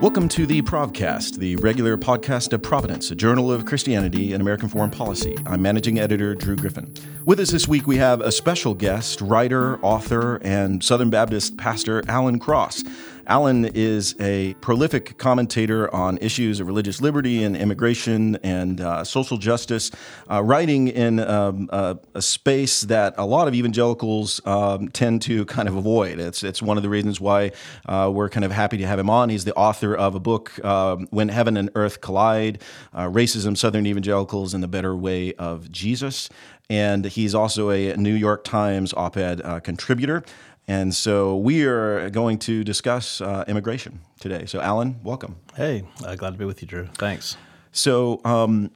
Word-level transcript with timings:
Welcome 0.00 0.30
to 0.30 0.46
the 0.46 0.62
Provcast, 0.62 1.36
the 1.36 1.56
regular 1.56 1.98
podcast 1.98 2.54
of 2.54 2.62
Providence, 2.62 3.10
a 3.10 3.14
journal 3.14 3.52
of 3.52 3.66
Christianity 3.66 4.32
and 4.32 4.40
American 4.40 4.70
foreign 4.70 4.90
policy. 4.90 5.36
I'm 5.44 5.60
managing 5.60 5.98
editor 5.98 6.34
Drew 6.34 6.56
Griffin. 6.56 6.90
With 7.26 7.38
us 7.38 7.50
this 7.50 7.68
week, 7.68 7.86
we 7.86 7.98
have 7.98 8.22
a 8.22 8.32
special 8.32 8.72
guest, 8.72 9.20
writer, 9.20 9.78
author, 9.82 10.36
and 10.36 10.82
Southern 10.82 11.10
Baptist 11.10 11.58
pastor 11.58 12.02
Alan 12.08 12.38
Cross. 12.38 12.84
Alan 13.30 13.64
is 13.64 14.16
a 14.18 14.54
prolific 14.54 15.16
commentator 15.16 15.92
on 15.94 16.18
issues 16.18 16.58
of 16.58 16.66
religious 16.66 17.00
liberty 17.00 17.44
and 17.44 17.56
immigration 17.56 18.34
and 18.42 18.80
uh, 18.80 19.04
social 19.04 19.36
justice, 19.36 19.92
uh, 20.28 20.42
writing 20.42 20.88
in 20.88 21.20
um, 21.20 21.68
a 21.72 22.20
space 22.20 22.80
that 22.80 23.14
a 23.18 23.24
lot 23.24 23.46
of 23.46 23.54
evangelicals 23.54 24.44
um, 24.46 24.88
tend 24.88 25.22
to 25.22 25.44
kind 25.44 25.68
of 25.68 25.76
avoid. 25.76 26.18
It's, 26.18 26.42
it's 26.42 26.60
one 26.60 26.76
of 26.76 26.82
the 26.82 26.88
reasons 26.88 27.20
why 27.20 27.52
uh, 27.86 28.10
we're 28.12 28.28
kind 28.28 28.44
of 28.44 28.50
happy 28.50 28.78
to 28.78 28.86
have 28.88 28.98
him 28.98 29.08
on. 29.08 29.28
He's 29.28 29.44
the 29.44 29.54
author 29.54 29.94
of 29.94 30.16
a 30.16 30.20
book, 30.20 30.62
um, 30.64 31.06
When 31.10 31.28
Heaven 31.28 31.56
and 31.56 31.70
Earth 31.76 32.00
Collide 32.00 32.60
uh, 32.92 33.04
Racism, 33.04 33.56
Southern 33.56 33.86
Evangelicals, 33.86 34.54
and 34.54 34.62
the 34.62 34.68
Better 34.68 34.96
Way 34.96 35.34
of 35.34 35.70
Jesus. 35.70 36.30
And 36.68 37.04
he's 37.04 37.34
also 37.34 37.70
a 37.70 37.96
New 37.96 38.14
York 38.14 38.44
Times 38.44 38.94
op 38.94 39.16
ed 39.16 39.40
uh, 39.44 39.58
contributor. 39.58 40.22
And 40.70 40.94
so 40.94 41.36
we 41.36 41.64
are 41.64 42.10
going 42.10 42.38
to 42.40 42.62
discuss 42.62 43.20
uh, 43.20 43.42
immigration 43.48 44.02
today. 44.20 44.46
So, 44.46 44.60
Alan, 44.60 45.00
welcome. 45.02 45.34
Hey, 45.56 45.82
uh, 46.04 46.14
glad 46.14 46.30
to 46.30 46.38
be 46.38 46.44
with 46.44 46.62
you, 46.62 46.68
Drew. 46.68 46.86
Thanks. 46.94 47.36
So, 47.72 48.20
um, 48.24 48.70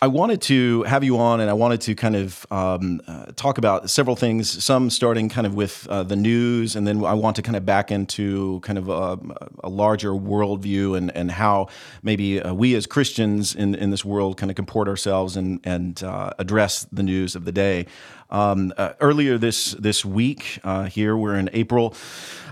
I 0.00 0.06
wanted 0.06 0.42
to 0.42 0.84
have 0.84 1.02
you 1.02 1.18
on, 1.18 1.40
and 1.40 1.50
I 1.50 1.54
wanted 1.54 1.80
to 1.80 1.94
kind 1.96 2.14
of 2.14 2.46
um, 2.52 3.00
uh, 3.08 3.32
talk 3.34 3.58
about 3.58 3.90
several 3.90 4.14
things. 4.14 4.62
Some 4.62 4.90
starting 4.90 5.28
kind 5.28 5.44
of 5.44 5.54
with 5.54 5.88
uh, 5.88 6.04
the 6.04 6.14
news, 6.14 6.76
and 6.76 6.86
then 6.86 7.04
I 7.04 7.14
want 7.14 7.34
to 7.36 7.42
kind 7.42 7.56
of 7.56 7.66
back 7.66 7.90
into 7.90 8.60
kind 8.60 8.78
of 8.78 8.88
a, 8.88 9.18
a 9.64 9.68
larger 9.68 10.10
worldview 10.10 10.96
and 10.96 11.10
and 11.16 11.32
how 11.32 11.66
maybe 12.04 12.40
uh, 12.40 12.54
we 12.54 12.76
as 12.76 12.86
Christians 12.86 13.56
in 13.56 13.74
in 13.74 13.90
this 13.90 14.04
world 14.04 14.36
kind 14.36 14.50
of 14.50 14.56
comport 14.56 14.86
ourselves 14.86 15.36
and 15.36 15.58
and 15.64 16.00
uh, 16.04 16.30
address 16.38 16.86
the 16.92 17.02
news 17.02 17.34
of 17.34 17.44
the 17.44 17.52
day. 17.52 17.86
Um, 18.30 18.74
uh, 18.76 18.92
earlier 19.00 19.38
this 19.38 19.72
this 19.72 20.04
week, 20.04 20.60
uh, 20.62 20.84
here 20.84 21.16
we're 21.16 21.36
in 21.36 21.48
April. 21.52 21.94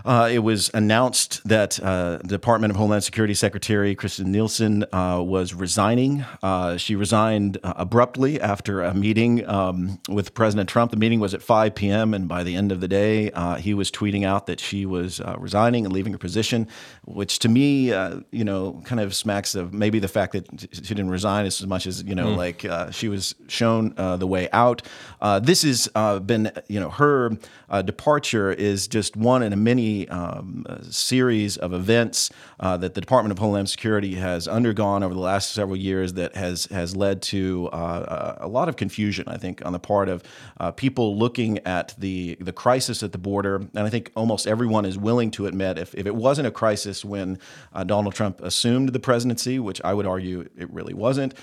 Uh, 0.06 0.28
it 0.30 0.38
was 0.38 0.70
announced 0.72 1.42
that 1.48 1.82
uh, 1.82 2.18
Department 2.18 2.70
of 2.70 2.76
Homeland 2.76 3.02
Security 3.02 3.34
Secretary 3.34 3.96
Kirstjen 3.96 4.26
Nielsen 4.26 4.84
uh, 4.92 5.20
was 5.20 5.52
resigning. 5.52 6.24
Uh, 6.44 6.76
she 6.76 6.94
resigned 6.94 7.58
abruptly 7.64 8.40
after 8.40 8.82
a 8.82 8.94
meeting 8.94 9.46
um, 9.48 9.98
with 10.08 10.32
President 10.32 10.68
Trump. 10.68 10.92
The 10.92 10.96
meeting 10.96 11.18
was 11.18 11.34
at 11.34 11.42
5 11.42 11.74
p.m., 11.74 12.14
and 12.14 12.28
by 12.28 12.44
the 12.44 12.54
end 12.54 12.70
of 12.70 12.80
the 12.80 12.86
day, 12.86 13.32
he 13.58 13.74
was 13.74 13.90
tweeting 13.90 14.24
out 14.24 14.46
that 14.46 14.60
she 14.60 14.86
was 14.86 15.20
resigning 15.38 15.84
and 15.84 15.92
leaving 15.92 16.12
her 16.12 16.18
position, 16.18 16.68
which 17.04 17.40
to 17.40 17.48
me, 17.48 17.88
you 18.30 18.44
know, 18.44 18.80
kind 18.84 19.00
of 19.00 19.12
smacks 19.12 19.56
of 19.56 19.74
maybe 19.74 19.98
the 19.98 20.08
fact 20.08 20.34
that 20.34 20.68
she 20.72 20.94
didn't 20.94 21.10
resign 21.10 21.46
as 21.46 21.66
much 21.66 21.84
as 21.84 22.04
you 22.04 22.14
know, 22.14 22.28
mm. 22.28 22.36
like 22.36 22.92
she 22.92 23.08
was 23.08 23.34
shown 23.48 23.92
the 23.96 24.26
way 24.26 24.48
out. 24.52 24.82
this 25.42 25.62
has 25.62 25.88
uh, 25.96 26.20
been, 26.20 26.52
you 26.68 26.78
know, 26.78 26.90
her 26.90 27.32
uh, 27.68 27.82
departure 27.82 28.52
is 28.52 28.86
just 28.86 29.16
one 29.16 29.42
in 29.42 29.52
a 29.52 29.56
many 29.56 29.95
um, 30.08 30.64
series 30.90 31.56
of 31.56 31.72
events 31.72 32.30
uh, 32.60 32.76
that 32.76 32.94
the 32.94 33.00
Department 33.00 33.32
of 33.32 33.38
Homeland 33.38 33.68
Security 33.68 34.14
has 34.14 34.46
undergone 34.46 35.02
over 35.02 35.14
the 35.14 35.20
last 35.20 35.52
several 35.52 35.76
years 35.76 36.12
that 36.14 36.36
has 36.36 36.66
has 36.66 36.94
led 36.94 37.22
to 37.22 37.68
uh, 37.72 38.36
a 38.40 38.48
lot 38.48 38.68
of 38.68 38.76
confusion. 38.76 39.24
I 39.28 39.38
think 39.38 39.64
on 39.64 39.72
the 39.72 39.78
part 39.78 40.08
of 40.08 40.22
uh, 40.60 40.72
people 40.72 41.16
looking 41.16 41.58
at 41.66 41.94
the 41.98 42.36
the 42.40 42.52
crisis 42.52 43.02
at 43.02 43.12
the 43.12 43.18
border, 43.18 43.56
and 43.56 43.78
I 43.78 43.90
think 43.90 44.12
almost 44.14 44.46
everyone 44.46 44.84
is 44.84 44.98
willing 44.98 45.30
to 45.32 45.46
admit 45.46 45.78
if, 45.78 45.94
if 45.94 46.06
it 46.06 46.14
wasn't 46.14 46.46
a 46.48 46.50
crisis 46.50 47.04
when 47.04 47.38
uh, 47.72 47.84
Donald 47.84 48.14
Trump 48.14 48.40
assumed 48.40 48.90
the 48.90 49.00
presidency, 49.00 49.58
which 49.58 49.80
I 49.84 49.94
would 49.94 50.06
argue 50.06 50.48
it 50.56 50.72
really 50.72 50.94
wasn't 50.94 51.34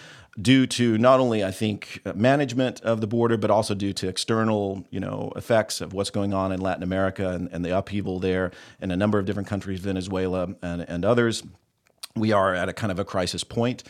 due 0.41 0.65
to 0.65 0.97
not 0.97 1.19
only 1.19 1.43
I 1.43 1.51
think 1.51 2.01
uh, 2.05 2.13
management 2.13 2.81
of 2.81 3.01
the 3.01 3.07
border, 3.07 3.37
but 3.37 3.51
also 3.51 3.75
due 3.75 3.93
to 3.93 4.07
external 4.07 4.85
you 4.89 4.99
know 4.99 5.31
effects 5.35 5.81
of 5.81 5.93
what's 5.93 6.09
going 6.09 6.33
on 6.33 6.51
in 6.51 6.59
Latin 6.61 6.83
America 6.83 7.29
and, 7.29 7.49
and 7.51 7.63
the 7.63 7.77
upheaval 7.77 8.19
there 8.19 8.51
in 8.81 8.91
a 8.91 8.95
number 8.95 9.19
of 9.19 9.25
different 9.25 9.47
countries, 9.47 9.79
Venezuela 9.79 10.55
and, 10.61 10.81
and 10.81 11.05
others. 11.05 11.43
We 12.15 12.31
are 12.31 12.53
at 12.53 12.69
a 12.69 12.73
kind 12.73 12.91
of 12.91 12.99
a 12.99 13.05
crisis 13.05 13.43
point 13.43 13.83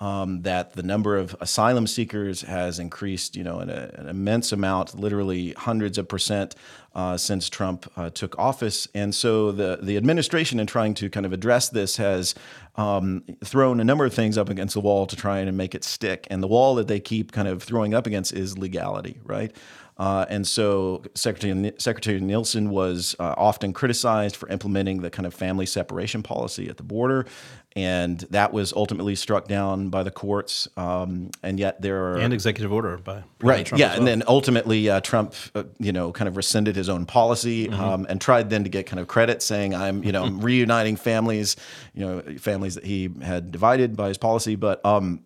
um, 0.00 0.42
that 0.42 0.72
the 0.72 0.82
number 0.82 1.16
of 1.16 1.36
asylum 1.40 1.86
seekers 1.86 2.42
has 2.42 2.78
increased, 2.78 3.36
you 3.36 3.44
know, 3.44 3.60
in 3.60 3.68
a, 3.68 3.90
an 3.94 4.08
immense 4.08 4.50
amount, 4.50 4.98
literally 4.98 5.52
hundreds 5.52 5.98
of 5.98 6.08
percent 6.08 6.54
uh, 6.94 7.16
since 7.16 7.48
Trump 7.48 7.90
uh, 7.96 8.10
took 8.10 8.36
office. 8.38 8.88
And 8.94 9.14
so 9.14 9.52
the 9.52 9.78
the 9.82 9.96
administration, 9.96 10.58
in 10.58 10.66
trying 10.66 10.94
to 10.94 11.10
kind 11.10 11.26
of 11.26 11.32
address 11.32 11.68
this, 11.68 11.98
has 11.98 12.34
um, 12.76 13.22
thrown 13.44 13.78
a 13.78 13.84
number 13.84 14.06
of 14.06 14.14
things 14.14 14.38
up 14.38 14.48
against 14.48 14.74
the 14.74 14.80
wall 14.80 15.06
to 15.06 15.16
try 15.16 15.38
and 15.38 15.56
make 15.56 15.74
it 15.74 15.84
stick. 15.84 16.26
And 16.30 16.42
the 16.42 16.48
wall 16.48 16.74
that 16.76 16.88
they 16.88 17.00
keep 17.00 17.32
kind 17.32 17.46
of 17.46 17.62
throwing 17.62 17.94
up 17.94 18.06
against 18.06 18.32
is 18.32 18.56
legality, 18.56 19.20
right? 19.24 19.54
Uh, 20.00 20.24
and 20.30 20.46
so 20.46 21.02
Secretary, 21.14 21.72
Secretary 21.76 22.18
Nielsen 22.20 22.70
was 22.70 23.14
uh, 23.18 23.34
often 23.36 23.74
criticized 23.74 24.34
for 24.34 24.48
implementing 24.48 25.02
the 25.02 25.10
kind 25.10 25.26
of 25.26 25.34
family 25.34 25.66
separation 25.66 26.22
policy 26.22 26.70
at 26.70 26.78
the 26.78 26.82
border. 26.82 27.26
And 27.76 28.18
that 28.30 28.52
was 28.52 28.72
ultimately 28.72 29.14
struck 29.14 29.46
down 29.46 29.90
by 29.90 30.02
the 30.02 30.10
courts. 30.10 30.66
Um, 30.76 31.30
and 31.42 31.58
yet 31.58 31.80
there 31.80 32.04
are. 32.04 32.18
And 32.18 32.32
executive 32.32 32.72
order 32.72 32.96
by 32.98 33.22
President 33.38 33.42
right. 33.42 33.66
Trump 33.66 33.80
yeah. 33.80 33.88
Well. 33.88 33.98
And 33.98 34.06
then 34.06 34.22
ultimately 34.26 34.90
uh, 34.90 35.00
Trump, 35.00 35.34
uh, 35.54 35.64
you 35.78 35.92
know, 35.92 36.10
kind 36.10 36.26
of 36.26 36.36
rescinded 36.36 36.74
his 36.74 36.88
own 36.88 37.06
policy 37.06 37.68
mm-hmm. 37.68 37.80
um, 37.80 38.06
and 38.08 38.20
tried 38.20 38.50
then 38.50 38.64
to 38.64 38.70
get 38.70 38.86
kind 38.86 38.98
of 38.98 39.06
credit 39.06 39.40
saying, 39.40 39.74
I'm, 39.74 40.02
you 40.02 40.10
know, 40.10 40.24
I'm 40.24 40.40
reuniting 40.42 40.96
families, 40.96 41.54
you 41.94 42.04
know, 42.04 42.22
families 42.38 42.74
that 42.74 42.84
he 42.84 43.08
had 43.22 43.52
divided 43.52 43.96
by 43.96 44.08
his 44.08 44.18
policy. 44.18 44.56
But 44.56 44.84
um, 44.84 45.22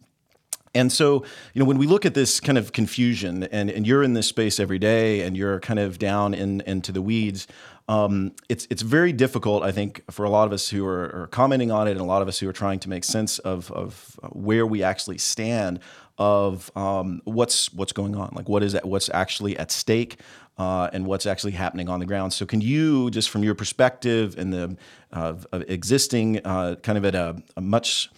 and 0.74 0.90
so, 0.90 1.24
you 1.52 1.60
know, 1.60 1.64
when 1.64 1.78
we 1.78 1.86
look 1.86 2.04
at 2.04 2.14
this 2.14 2.40
kind 2.40 2.58
of 2.58 2.72
confusion, 2.72 3.44
and, 3.44 3.70
and 3.70 3.86
you're 3.86 4.02
in 4.02 4.14
this 4.14 4.26
space 4.26 4.58
every 4.58 4.80
day, 4.80 5.20
and 5.20 5.36
you're 5.36 5.60
kind 5.60 5.78
of 5.78 5.98
down 5.98 6.34
in 6.34 6.62
into 6.62 6.90
the 6.90 7.00
weeds, 7.00 7.46
um, 7.88 8.32
it's 8.48 8.66
it's 8.70 8.82
very 8.82 9.12
difficult, 9.12 9.62
I 9.62 9.70
think, 9.70 10.02
for 10.10 10.24
a 10.24 10.30
lot 10.30 10.46
of 10.46 10.52
us 10.52 10.70
who 10.70 10.86
are, 10.86 11.22
are, 11.22 11.28
commenting 11.30 11.70
on 11.70 11.86
it, 11.86 11.92
and 11.92 12.00
a 12.00 12.04
lot 12.04 12.22
of 12.22 12.28
us 12.28 12.38
who 12.38 12.48
are 12.48 12.52
trying 12.52 12.78
to 12.80 12.88
make 12.88 13.04
sense 13.04 13.38
of 13.40 13.70
of 13.72 14.18
where 14.32 14.66
we 14.66 14.82
actually 14.82 15.18
stand, 15.18 15.80
of 16.16 16.74
um, 16.76 17.20
what's 17.24 17.72
what's 17.74 17.92
going 17.92 18.16
on, 18.16 18.32
like 18.34 18.48
what 18.48 18.62
is 18.62 18.72
that, 18.72 18.86
what's 18.86 19.10
actually 19.10 19.56
at 19.58 19.70
stake. 19.70 20.18
Uh, 20.56 20.88
and 20.92 21.04
what's 21.04 21.26
actually 21.26 21.50
happening 21.50 21.88
on 21.88 21.98
the 21.98 22.06
ground. 22.06 22.32
So, 22.32 22.46
can 22.46 22.60
you, 22.60 23.10
just 23.10 23.28
from 23.28 23.42
your 23.42 23.56
perspective 23.56 24.38
and 24.38 24.52
the 24.52 24.76
uh, 25.12 25.34
existing, 25.66 26.46
uh, 26.46 26.76
kind 26.76 26.96
of 26.96 27.04
at 27.04 27.16
a, 27.16 27.42
a 27.56 27.60
much 27.60 28.08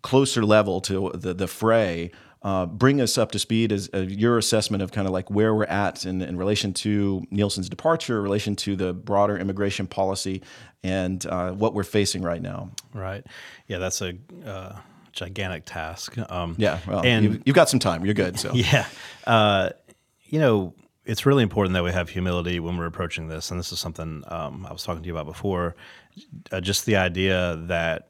closer 0.00 0.44
level 0.44 0.80
to 0.82 1.10
the, 1.14 1.34
the 1.34 1.48
fray, 1.48 2.12
uh, 2.42 2.66
bring 2.66 3.00
us 3.00 3.18
up 3.18 3.32
to 3.32 3.38
speed 3.38 3.70
as 3.70 3.90
uh, 3.92 3.98
your 3.98 4.38
assessment 4.38 4.82
of 4.82 4.92
kind 4.92 5.06
of 5.06 5.12
like 5.12 5.30
where 5.30 5.54
we're 5.54 5.64
at 5.64 6.06
in, 6.06 6.22
in 6.22 6.36
relation 6.36 6.72
to 6.72 7.22
Nielsen's 7.30 7.68
departure, 7.68 8.16
in 8.16 8.22
relation 8.22 8.56
to 8.56 8.76
the 8.76 8.94
broader 8.94 9.36
immigration 9.36 9.86
policy, 9.86 10.42
and 10.82 11.24
uh, 11.26 11.52
what 11.52 11.74
we're 11.74 11.84
facing 11.84 12.22
right 12.22 12.40
now. 12.40 12.70
Right. 12.94 13.24
Yeah, 13.66 13.78
that's 13.78 14.00
a 14.00 14.14
uh, 14.46 14.76
gigantic 15.12 15.64
task. 15.66 16.16
Um, 16.30 16.54
yeah. 16.58 16.78
Well, 16.86 17.04
and 17.04 17.24
you've, 17.24 17.42
you've, 17.44 17.56
got 17.56 17.68
some 17.68 17.80
time. 17.80 18.04
You're 18.04 18.14
good. 18.14 18.38
So 18.38 18.52
yeah. 18.54 18.86
Uh, 19.26 19.70
you 20.24 20.38
know, 20.38 20.74
it's 21.04 21.26
really 21.26 21.42
important 21.42 21.74
that 21.74 21.84
we 21.84 21.92
have 21.92 22.08
humility 22.08 22.60
when 22.60 22.76
we're 22.76 22.86
approaching 22.86 23.28
this, 23.28 23.50
and 23.50 23.58
this 23.58 23.72
is 23.72 23.80
something 23.80 24.22
um, 24.28 24.66
I 24.66 24.72
was 24.72 24.82
talking 24.82 25.02
to 25.02 25.06
you 25.06 25.14
about 25.14 25.26
before. 25.26 25.74
Uh, 26.52 26.60
just 26.60 26.86
the 26.86 26.96
idea 26.96 27.56
that 27.66 28.09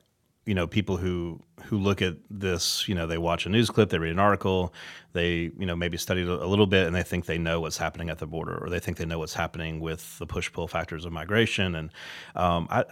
you 0.51 0.55
know 0.57 0.67
people 0.67 0.97
who 0.97 1.39
who 1.67 1.79
look 1.79 2.03
at 2.03 2.17
this 2.29 2.89
you 2.89 2.95
know 2.97 3.07
they 3.07 3.19
watch 3.19 3.47
a 3.47 3.49
news 3.49 3.71
clip 3.71 3.89
they 3.89 3.99
read 3.99 4.11
an 4.11 4.19
article 4.19 4.75
they 5.13 5.53
you 5.57 5.65
know 5.65 5.77
maybe 5.77 5.97
study 5.97 6.23
a 6.23 6.25
little 6.25 6.67
bit 6.67 6.89
and 6.89 6.97
they 6.97 7.05
think 7.05 7.27
they 7.27 7.39
know 7.39 7.61
what's 7.61 7.77
happening 7.77 8.11
at 8.11 8.19
the 8.19 8.27
border 8.27 8.59
or 8.59 8.69
they 8.69 8.81
think 8.81 8.97
they 8.97 9.05
know 9.05 9.21
what's 9.21 9.35
happening 9.35 9.79
with 9.79 10.19
the 10.19 10.27
push 10.27 10.53
pull 10.53 10.67
factors 10.67 11.05
of 11.05 11.13
migration. 11.13 11.77
And 11.77 11.91
um, 12.35 12.67
I 12.69 12.85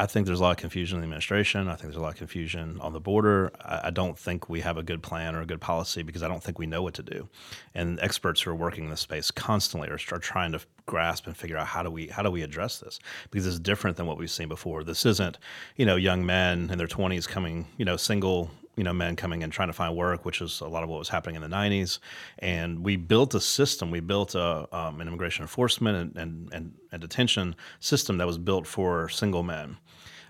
I 0.00 0.06
think 0.06 0.24
there's 0.24 0.40
a 0.40 0.42
lot 0.42 0.52
of 0.52 0.56
confusion 0.56 0.96
in 0.96 1.00
the 1.02 1.04
administration. 1.04 1.68
I 1.68 1.72
think 1.72 1.82
there's 1.82 1.96
a 1.96 2.00
lot 2.00 2.12
of 2.12 2.16
confusion 2.16 2.78
on 2.80 2.94
the 2.94 3.00
border. 3.00 3.52
I, 3.62 3.88
I, 3.88 3.90
don't 3.90 4.18
think 4.18 4.48
we 4.48 4.62
have 4.62 4.78
a 4.78 4.82
good 4.82 5.02
plan 5.02 5.34
or 5.34 5.42
a 5.42 5.44
good 5.44 5.60
policy 5.60 6.02
because 6.02 6.22
I 6.22 6.28
don't 6.28 6.42
think 6.42 6.58
we 6.58 6.64
know 6.64 6.82
what 6.82 6.94
to 6.94 7.02
do. 7.02 7.28
And 7.74 8.00
experts 8.00 8.40
who 8.40 8.50
are 8.50 8.54
working 8.54 8.84
in 8.84 8.90
this 8.90 9.02
space 9.02 9.30
constantly 9.30 9.90
are, 9.90 9.98
are 10.10 10.18
trying 10.18 10.52
to 10.52 10.60
grasp 10.86 11.26
and 11.26 11.36
figure 11.36 11.58
out 11.58 11.66
how 11.66 11.82
do 11.82 11.90
we 11.90 12.06
how 12.06 12.22
do 12.22 12.30
we 12.30 12.40
address 12.40 12.78
this 12.78 12.98
because 13.30 13.46
it's 13.46 13.58
different 13.58 13.98
than 13.98 14.06
what 14.06 14.16
we've 14.16 14.30
seen 14.30 14.48
before. 14.48 14.84
This 14.84 15.04
isn't 15.04 15.36
you 15.76 15.84
know 15.84 15.96
young 15.96 16.24
men 16.24 16.70
in 16.70 16.78
their 16.78 16.86
20s 16.86 17.28
coming 17.28 17.66
you 17.76 17.84
know 17.84 17.98
single 17.98 18.50
you 18.76 18.84
know 18.84 18.94
men 18.94 19.16
coming 19.16 19.42
and 19.42 19.52
trying 19.52 19.68
to 19.68 19.74
find 19.74 19.94
work, 19.94 20.24
which 20.24 20.40
is 20.40 20.62
a 20.62 20.66
lot 20.66 20.82
of 20.82 20.88
what 20.88 20.98
was 20.98 21.10
happening 21.10 21.36
in 21.36 21.42
the 21.42 21.54
'90s. 21.54 21.98
And 22.38 22.82
we 22.82 22.96
built 22.96 23.34
a 23.34 23.40
system. 23.40 23.90
We 23.90 24.00
built 24.00 24.34
a 24.34 24.66
um, 24.74 25.02
an 25.02 25.08
immigration 25.08 25.42
enforcement 25.42 25.98
and, 25.98 26.16
and, 26.16 26.54
and, 26.54 26.74
and 26.90 27.00
detention 27.02 27.56
system 27.80 28.16
that 28.16 28.26
was 28.26 28.38
built 28.38 28.66
for 28.66 29.10
single 29.10 29.42
men. 29.42 29.76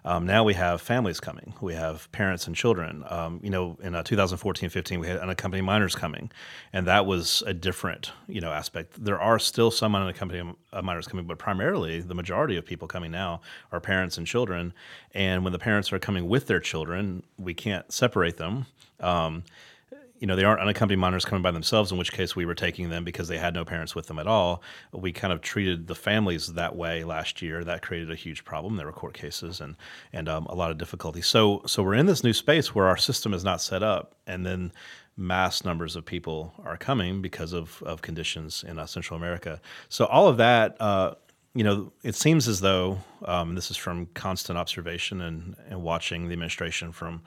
Um, 0.04 0.26
now 0.26 0.44
we 0.44 0.54
have 0.54 0.80
families 0.80 1.20
coming. 1.20 1.54
We 1.60 1.74
have 1.74 2.10
parents 2.12 2.46
and 2.46 2.56
children. 2.56 3.04
Um, 3.08 3.40
you 3.42 3.50
know, 3.50 3.76
in 3.82 3.94
uh, 3.94 4.02
2014-15, 4.02 5.00
we 5.00 5.06
had 5.06 5.18
unaccompanied 5.18 5.64
minors 5.64 5.94
coming, 5.94 6.30
and 6.72 6.86
that 6.86 7.06
was 7.06 7.42
a 7.46 7.52
different 7.52 8.12
you 8.26 8.40
know 8.40 8.50
aspect. 8.50 9.02
There 9.02 9.20
are 9.20 9.38
still 9.38 9.70
some 9.70 9.94
unaccompanied 9.94 10.54
uh, 10.72 10.82
minors 10.82 11.06
coming, 11.06 11.26
but 11.26 11.38
primarily 11.38 12.00
the 12.00 12.14
majority 12.14 12.56
of 12.56 12.64
people 12.64 12.88
coming 12.88 13.10
now 13.10 13.40
are 13.72 13.80
parents 13.80 14.18
and 14.18 14.26
children. 14.26 14.72
And 15.12 15.44
when 15.44 15.52
the 15.52 15.58
parents 15.58 15.92
are 15.92 15.98
coming 15.98 16.28
with 16.28 16.46
their 16.46 16.60
children, 16.60 17.22
we 17.38 17.54
can't 17.54 17.90
separate 17.92 18.36
them. 18.36 18.66
Um, 19.00 19.44
you 20.20 20.26
know, 20.26 20.36
they 20.36 20.44
aren't 20.44 20.60
unaccompanied 20.60 20.98
minors 20.98 21.24
coming 21.24 21.42
by 21.42 21.50
themselves, 21.50 21.90
in 21.90 21.98
which 21.98 22.12
case 22.12 22.36
we 22.36 22.44
were 22.44 22.54
taking 22.54 22.90
them 22.90 23.04
because 23.04 23.26
they 23.26 23.38
had 23.38 23.54
no 23.54 23.64
parents 23.64 23.94
with 23.94 24.06
them 24.06 24.18
at 24.18 24.26
all. 24.26 24.62
We 24.92 25.12
kind 25.12 25.32
of 25.32 25.40
treated 25.40 25.86
the 25.86 25.94
families 25.94 26.52
that 26.52 26.76
way 26.76 27.04
last 27.04 27.40
year. 27.40 27.64
That 27.64 27.80
created 27.80 28.10
a 28.10 28.14
huge 28.14 28.44
problem. 28.44 28.76
There 28.76 28.84
were 28.84 28.92
court 28.92 29.14
cases 29.14 29.62
and 29.62 29.76
and 30.12 30.28
um, 30.28 30.44
a 30.46 30.54
lot 30.54 30.70
of 30.70 30.76
difficulty. 30.76 31.22
So 31.22 31.62
so 31.66 31.82
we're 31.82 31.94
in 31.94 32.04
this 32.04 32.22
new 32.22 32.34
space 32.34 32.74
where 32.74 32.86
our 32.86 32.98
system 32.98 33.32
is 33.32 33.42
not 33.44 33.62
set 33.62 33.82
up, 33.82 34.14
and 34.26 34.44
then 34.44 34.72
mass 35.16 35.64
numbers 35.64 35.96
of 35.96 36.04
people 36.04 36.52
are 36.64 36.76
coming 36.76 37.22
because 37.22 37.54
of 37.54 37.82
of 37.82 38.02
conditions 38.02 38.62
in 38.62 38.78
uh, 38.78 38.84
Central 38.84 39.16
America. 39.16 39.60
So 39.88 40.04
all 40.04 40.28
of 40.28 40.36
that. 40.36 40.76
Uh, 40.80 41.14
you 41.52 41.64
know, 41.64 41.92
it 42.04 42.14
seems 42.14 42.46
as 42.46 42.60
though 42.60 43.00
um, 43.24 43.56
this 43.56 43.72
is 43.72 43.76
from 43.76 44.06
constant 44.14 44.56
observation 44.56 45.20
and, 45.20 45.56
and 45.68 45.82
watching 45.82 46.28
the 46.28 46.32
administration 46.32 46.92
from 46.92 47.22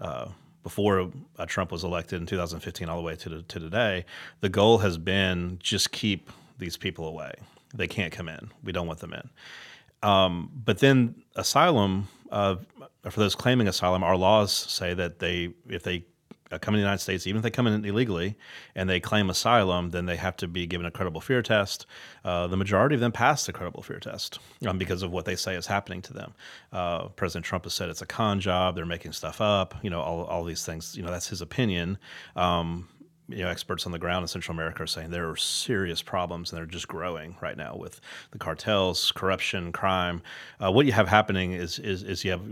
uh, 0.00 0.28
before 0.62 1.10
uh, 1.38 1.46
Trump 1.46 1.72
was 1.72 1.84
elected 1.84 2.20
in 2.20 2.26
2015 2.26 2.88
all 2.88 2.96
the 2.96 3.02
way 3.02 3.16
to, 3.16 3.28
the, 3.28 3.42
to 3.42 3.58
today, 3.58 4.04
the 4.40 4.48
goal 4.48 4.78
has 4.78 4.98
been 4.98 5.58
just 5.62 5.92
keep 5.92 6.30
these 6.58 6.76
people 6.76 7.06
away. 7.06 7.32
They 7.74 7.86
can't 7.86 8.12
come 8.12 8.28
in. 8.28 8.50
We 8.62 8.72
don't 8.72 8.86
want 8.86 9.00
them 9.00 9.14
in. 9.14 9.30
Um, 10.02 10.50
but 10.64 10.78
then 10.78 11.22
asylum, 11.36 12.08
uh, 12.30 12.56
for 13.08 13.20
those 13.20 13.34
claiming 13.34 13.68
asylum, 13.68 14.02
our 14.02 14.16
laws 14.16 14.52
say 14.52 14.94
that 14.94 15.18
they, 15.18 15.54
if 15.68 15.82
they 15.82 16.04
come 16.58 16.74
in 16.74 16.80
the 16.80 16.82
United 16.84 17.00
States, 17.00 17.26
even 17.26 17.38
if 17.38 17.42
they 17.42 17.50
come 17.50 17.66
in 17.66 17.84
illegally 17.84 18.36
and 18.74 18.88
they 18.88 19.00
claim 19.00 19.30
asylum, 19.30 19.90
then 19.90 20.06
they 20.06 20.16
have 20.16 20.36
to 20.38 20.48
be 20.48 20.66
given 20.66 20.86
a 20.86 20.90
credible 20.90 21.20
fear 21.20 21.42
test. 21.42 21.86
Uh, 22.24 22.46
the 22.46 22.56
majority 22.56 22.94
of 22.94 23.00
them 23.00 23.12
pass 23.12 23.46
the 23.46 23.52
credible 23.52 23.82
fear 23.82 24.00
test 24.00 24.38
um, 24.66 24.78
because 24.78 25.02
of 25.02 25.12
what 25.12 25.24
they 25.24 25.36
say 25.36 25.54
is 25.54 25.66
happening 25.66 26.02
to 26.02 26.12
them. 26.12 26.34
Uh, 26.72 27.08
President 27.08 27.44
Trump 27.44 27.64
has 27.64 27.74
said 27.74 27.88
it's 27.88 28.02
a 28.02 28.06
con 28.06 28.40
job; 28.40 28.74
they're 28.74 28.86
making 28.86 29.12
stuff 29.12 29.40
up. 29.40 29.74
You 29.82 29.90
know, 29.90 30.00
all 30.00 30.24
all 30.24 30.44
these 30.44 30.64
things. 30.64 30.96
You 30.96 31.02
know, 31.02 31.10
that's 31.10 31.28
his 31.28 31.40
opinion. 31.40 31.98
Um, 32.34 32.88
you 33.30 33.44
know, 33.44 33.48
experts 33.48 33.86
on 33.86 33.92
the 33.92 33.98
ground 33.98 34.24
in 34.24 34.28
Central 34.28 34.56
America 34.56 34.82
are 34.82 34.86
saying 34.86 35.10
there 35.10 35.30
are 35.30 35.36
serious 35.36 36.02
problems 36.02 36.50
and 36.50 36.58
they're 36.58 36.66
just 36.66 36.88
growing 36.88 37.36
right 37.40 37.56
now 37.56 37.76
with 37.76 38.00
the 38.32 38.38
cartels, 38.38 39.12
corruption, 39.12 39.70
crime. 39.72 40.20
Uh, 40.58 40.70
what 40.72 40.84
you 40.84 40.92
have 40.92 41.08
happening 41.08 41.52
is, 41.52 41.78
is, 41.78 42.02
is 42.02 42.24
you 42.24 42.32
have 42.32 42.42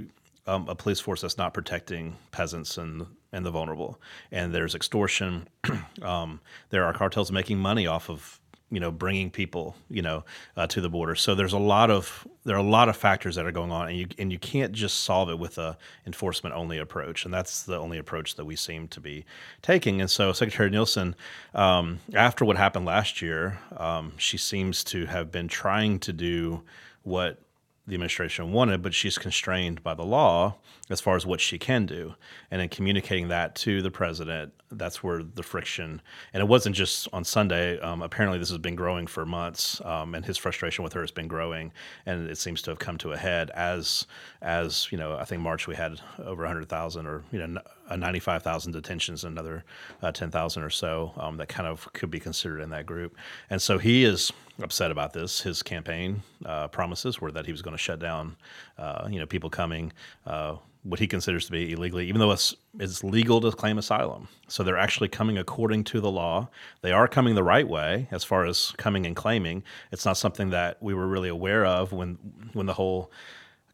um, 0.49 0.67
a 0.69 0.75
police 0.75 0.99
force 0.99 1.21
that's 1.21 1.39
not 1.39 1.55
protecting 1.55 2.17
peasants 2.33 2.79
and 2.79 3.07
and 3.33 3.45
the 3.45 3.51
vulnerable. 3.51 4.01
And 4.33 4.55
there's 4.55 4.75
extortion. 4.75 5.49
um, 6.03 6.41
there 6.71 6.85
are 6.85 6.95
cartels 6.95 7.31
making 7.31 7.59
money 7.59 7.87
off 7.87 8.09
of 8.09 8.41
you 8.71 8.81
know 8.81 8.91
bringing 8.91 9.31
people 9.31 9.77
you 9.89 10.03
know 10.03 10.25
uh, 10.57 10.67
to 10.69 10.81
the 10.81 10.89
border. 10.89 11.15
So 11.15 11.35
there's 11.35 11.53
a 11.53 11.59
lot 11.59 11.91
of 11.91 12.27
there 12.45 12.57
are 12.57 12.61
a 12.61 12.63
lot 12.63 12.89
of 12.89 12.97
factors 12.97 13.35
that 13.37 13.45
are 13.45 13.53
going 13.53 13.71
on, 13.71 13.89
and 13.89 13.99
you 13.99 14.07
and 14.19 14.33
you 14.33 14.39
can't 14.39 14.73
just 14.73 15.01
solve 15.01 15.29
it 15.29 15.39
with 15.39 15.59
a 15.59 15.77
enforcement 16.07 16.55
only 16.55 16.79
approach. 16.79 17.27
And 17.27 17.35
that's 17.35 17.65
the 17.65 17.77
only 17.77 17.99
approach 17.99 18.37
that 18.37 18.47
we 18.47 18.57
seem 18.57 18.89
to 18.89 19.01
be 19.01 19.27
taking. 19.61 20.01
And 20.01 20.11
so 20.11 20.33
Secretary 20.33 20.71
Nielsen, 20.71 21.15
um, 21.55 22.01
after 22.15 22.47
what 22.47 22.57
happened 22.57 22.87
last 22.87 23.21
year, 23.21 23.59
um, 23.77 24.15
she 24.17 24.39
seems 24.39 24.83
to 24.85 25.05
have 25.05 25.31
been 25.31 25.49
trying 25.49 25.99
to 26.01 26.13
do 26.15 26.63
what 27.03 27.39
the 27.89 27.95
administration 27.95 28.53
wanted, 28.53 28.83
but 28.83 28.93
she's 28.93 29.17
constrained 29.17 29.83
by 29.83 29.95
the 29.95 30.05
law 30.05 30.57
as 30.91 31.01
far 31.01 31.17
as 31.17 31.25
what 31.25 31.41
she 31.41 31.59
can 31.59 31.87
do. 31.87 32.15
And 32.51 32.61
in 32.61 32.69
communicating 32.69 33.29
that 33.29 33.55
to 33.57 33.81
the 33.81 33.91
president, 33.91 34.53
that's 34.71 35.03
where 35.03 35.23
the 35.23 35.43
friction, 35.43 36.03
and 36.35 36.43
it 36.43 36.47
wasn't 36.47 36.77
just 36.77 37.09
on 37.15 37.25
Sunday. 37.25 37.81
Um, 37.81 38.03
apparently, 38.03 38.39
this 38.39 38.51
has 38.51 38.59
been 38.59 38.77
growing 38.77 39.07
for 39.07 39.25
months, 39.25 39.81
um, 39.85 40.15
and 40.15 40.25
his 40.25 40.37
frustration 40.37 40.85
with 40.85 40.93
her 40.93 41.01
has 41.01 41.11
been 41.11 41.29
growing, 41.29 41.73
and 42.05 42.29
it 42.29 42.37
seems 42.37 42.61
to 42.63 42.71
have 42.71 42.79
come 42.79 42.99
to 42.99 43.13
a 43.13 43.17
head 43.17 43.51
as, 43.51 44.07
as 44.43 44.87
you 44.93 44.99
know, 44.99 45.17
I 45.17 45.25
think 45.25 45.41
March 45.41 45.67
we 45.67 45.75
had 45.75 45.99
over 46.19 46.43
100,000 46.43 47.07
or 47.07 47.25
you 47.33 47.39
know 47.39 47.63
95,000 47.97 48.73
detentions, 48.73 49.25
another 49.25 49.65
uh, 50.03 50.13
10,000 50.13 50.63
or 50.63 50.71
so 50.71 51.13
um, 51.17 51.37
that 51.37 51.49
kind 51.49 51.69
of 51.69 51.91
could 51.93 52.11
be 52.11 52.21
considered 52.21 52.61
in 52.61 52.71
that 52.71 52.87
group. 52.87 53.17
And 53.51 53.61
so 53.61 53.79
he 53.79 54.05
is 54.05 54.33
upset 54.63 54.91
about 54.91 55.13
this. 55.13 55.41
His 55.41 55.63
campaign 55.63 56.23
uh, 56.45 56.69
promises 56.69 57.21
were 57.21 57.33
that 57.33 57.47
he 57.47 57.53
was 57.53 57.63
going 57.63 57.77
to 57.77 57.83
shut 57.83 57.99
down, 57.99 58.37
uh, 58.79 59.09
you 59.11 59.19
know, 59.19 59.27
people 59.27 59.51
coming 59.51 59.93
uh, 60.27 60.57
what 60.85 61.01
he 61.01 61.07
considers 61.07 61.45
to 61.47 61.53
be 61.53 61.73
illegally, 61.73 62.09
even 62.09 62.21
though 62.21 62.31
it's, 62.31 62.55
it's 62.79 63.03
legal 63.05 63.41
to 63.41 63.51
claim 63.51 63.79
asylum. 63.79 64.29
So 64.47 64.63
they're 64.63 64.79
actually 64.79 65.09
coming 65.09 65.37
according 65.37 65.85
to 65.85 66.01
the 66.01 66.11
law. 66.11 66.49
They 66.81 66.93
are 66.93 67.09
coming 67.09 67.35
the 67.35 67.43
right 67.43 67.69
way 67.69 68.09
as 68.11 68.25
far 68.25 68.47
as 68.47 68.73
coming 68.79 69.05
and 69.05 69.15
claiming. 69.15 69.65
It's 69.93 70.07
not 70.07 70.17
something 70.17 70.51
that 70.51 70.83
we 70.83 70.95
were 70.95 71.07
really 71.07 71.29
aware 71.29 71.67
of 71.67 71.93
when 71.93 72.15
when 72.53 72.67
the 72.67 72.75
whole 72.75 73.11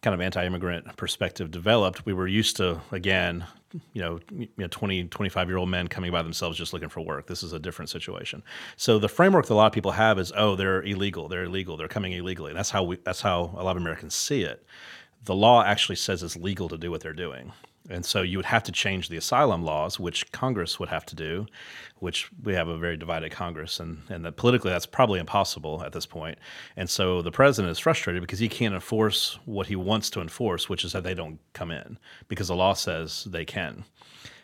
kind 0.04 0.14
of 0.14 0.20
anti-immigrant 0.20 0.96
perspective 0.96 1.50
developed. 1.50 2.06
We 2.06 2.12
were 2.12 2.28
used 2.28 2.56
to 2.58 2.80
again, 2.92 3.44
you 3.92 4.02
know, 4.02 4.20
you 4.30 4.48
know 4.56 4.68
20, 4.68 5.04
25 5.04 5.48
year 5.48 5.56
old 5.56 5.68
men 5.68 5.88
coming 5.88 6.12
by 6.12 6.22
themselves 6.22 6.56
just 6.56 6.72
looking 6.72 6.88
for 6.88 7.00
work. 7.00 7.26
This 7.26 7.42
is 7.42 7.52
a 7.52 7.58
different 7.58 7.90
situation. 7.90 8.42
So 8.76 8.98
the 8.98 9.08
framework 9.08 9.46
that 9.46 9.54
a 9.54 9.56
lot 9.56 9.66
of 9.66 9.72
people 9.72 9.92
have 9.92 10.18
is, 10.18 10.32
oh, 10.36 10.54
they're 10.54 10.82
illegal, 10.82 11.28
they're 11.28 11.44
illegal, 11.44 11.76
they're 11.76 11.88
coming 11.88 12.12
illegally. 12.12 12.50
And 12.50 12.58
that's 12.58 12.70
how 12.70 12.84
we 12.84 12.96
that's 13.02 13.20
how 13.20 13.54
a 13.56 13.64
lot 13.64 13.76
of 13.76 13.82
Americans 13.82 14.14
see 14.14 14.42
it 14.42 14.64
the 15.24 15.34
law 15.34 15.62
actually 15.64 15.96
says 15.96 16.22
it's 16.22 16.36
legal 16.36 16.68
to 16.68 16.76
do 16.76 16.90
what 16.90 17.00
they're 17.00 17.12
doing. 17.12 17.52
And 17.90 18.04
so 18.04 18.22
you 18.22 18.38
would 18.38 18.46
have 18.46 18.62
to 18.62 18.72
change 18.72 19.10
the 19.10 19.19
asylum 19.19 19.62
laws, 19.62 20.00
which 20.00 20.32
Congress 20.32 20.81
would 20.81 20.88
have 20.88 21.04
to 21.06 21.14
do, 21.14 21.46
which 21.98 22.31
we 22.42 22.54
have 22.54 22.66
a 22.66 22.78
very 22.78 22.96
divided 22.96 23.31
Congress, 23.31 23.78
and, 23.78 24.00
and 24.08 24.25
that 24.25 24.36
politically 24.36 24.70
that's 24.70 24.86
probably 24.86 25.20
impossible 25.20 25.82
at 25.84 25.92
this 25.92 26.06
point. 26.06 26.38
And 26.76 26.88
so 26.88 27.20
the 27.20 27.31
president 27.31 27.70
is 27.70 27.78
frustrated 27.78 28.22
because 28.22 28.38
he 28.38 28.48
can't 28.48 28.75
enforce 28.75 29.38
what 29.44 29.66
he 29.66 29.76
wants 29.76 30.08
to 30.10 30.22
enforce, 30.22 30.69
which 30.69 30.82
is 30.82 30.92
that 30.92 31.04
they 31.04 31.12
don't 31.12 31.38
come 31.52 31.70
in, 31.70 31.98
because 32.28 32.48
the 32.48 32.56
law 32.56 32.72
says 32.72 33.25
they 33.25 33.44
can. 33.44 33.84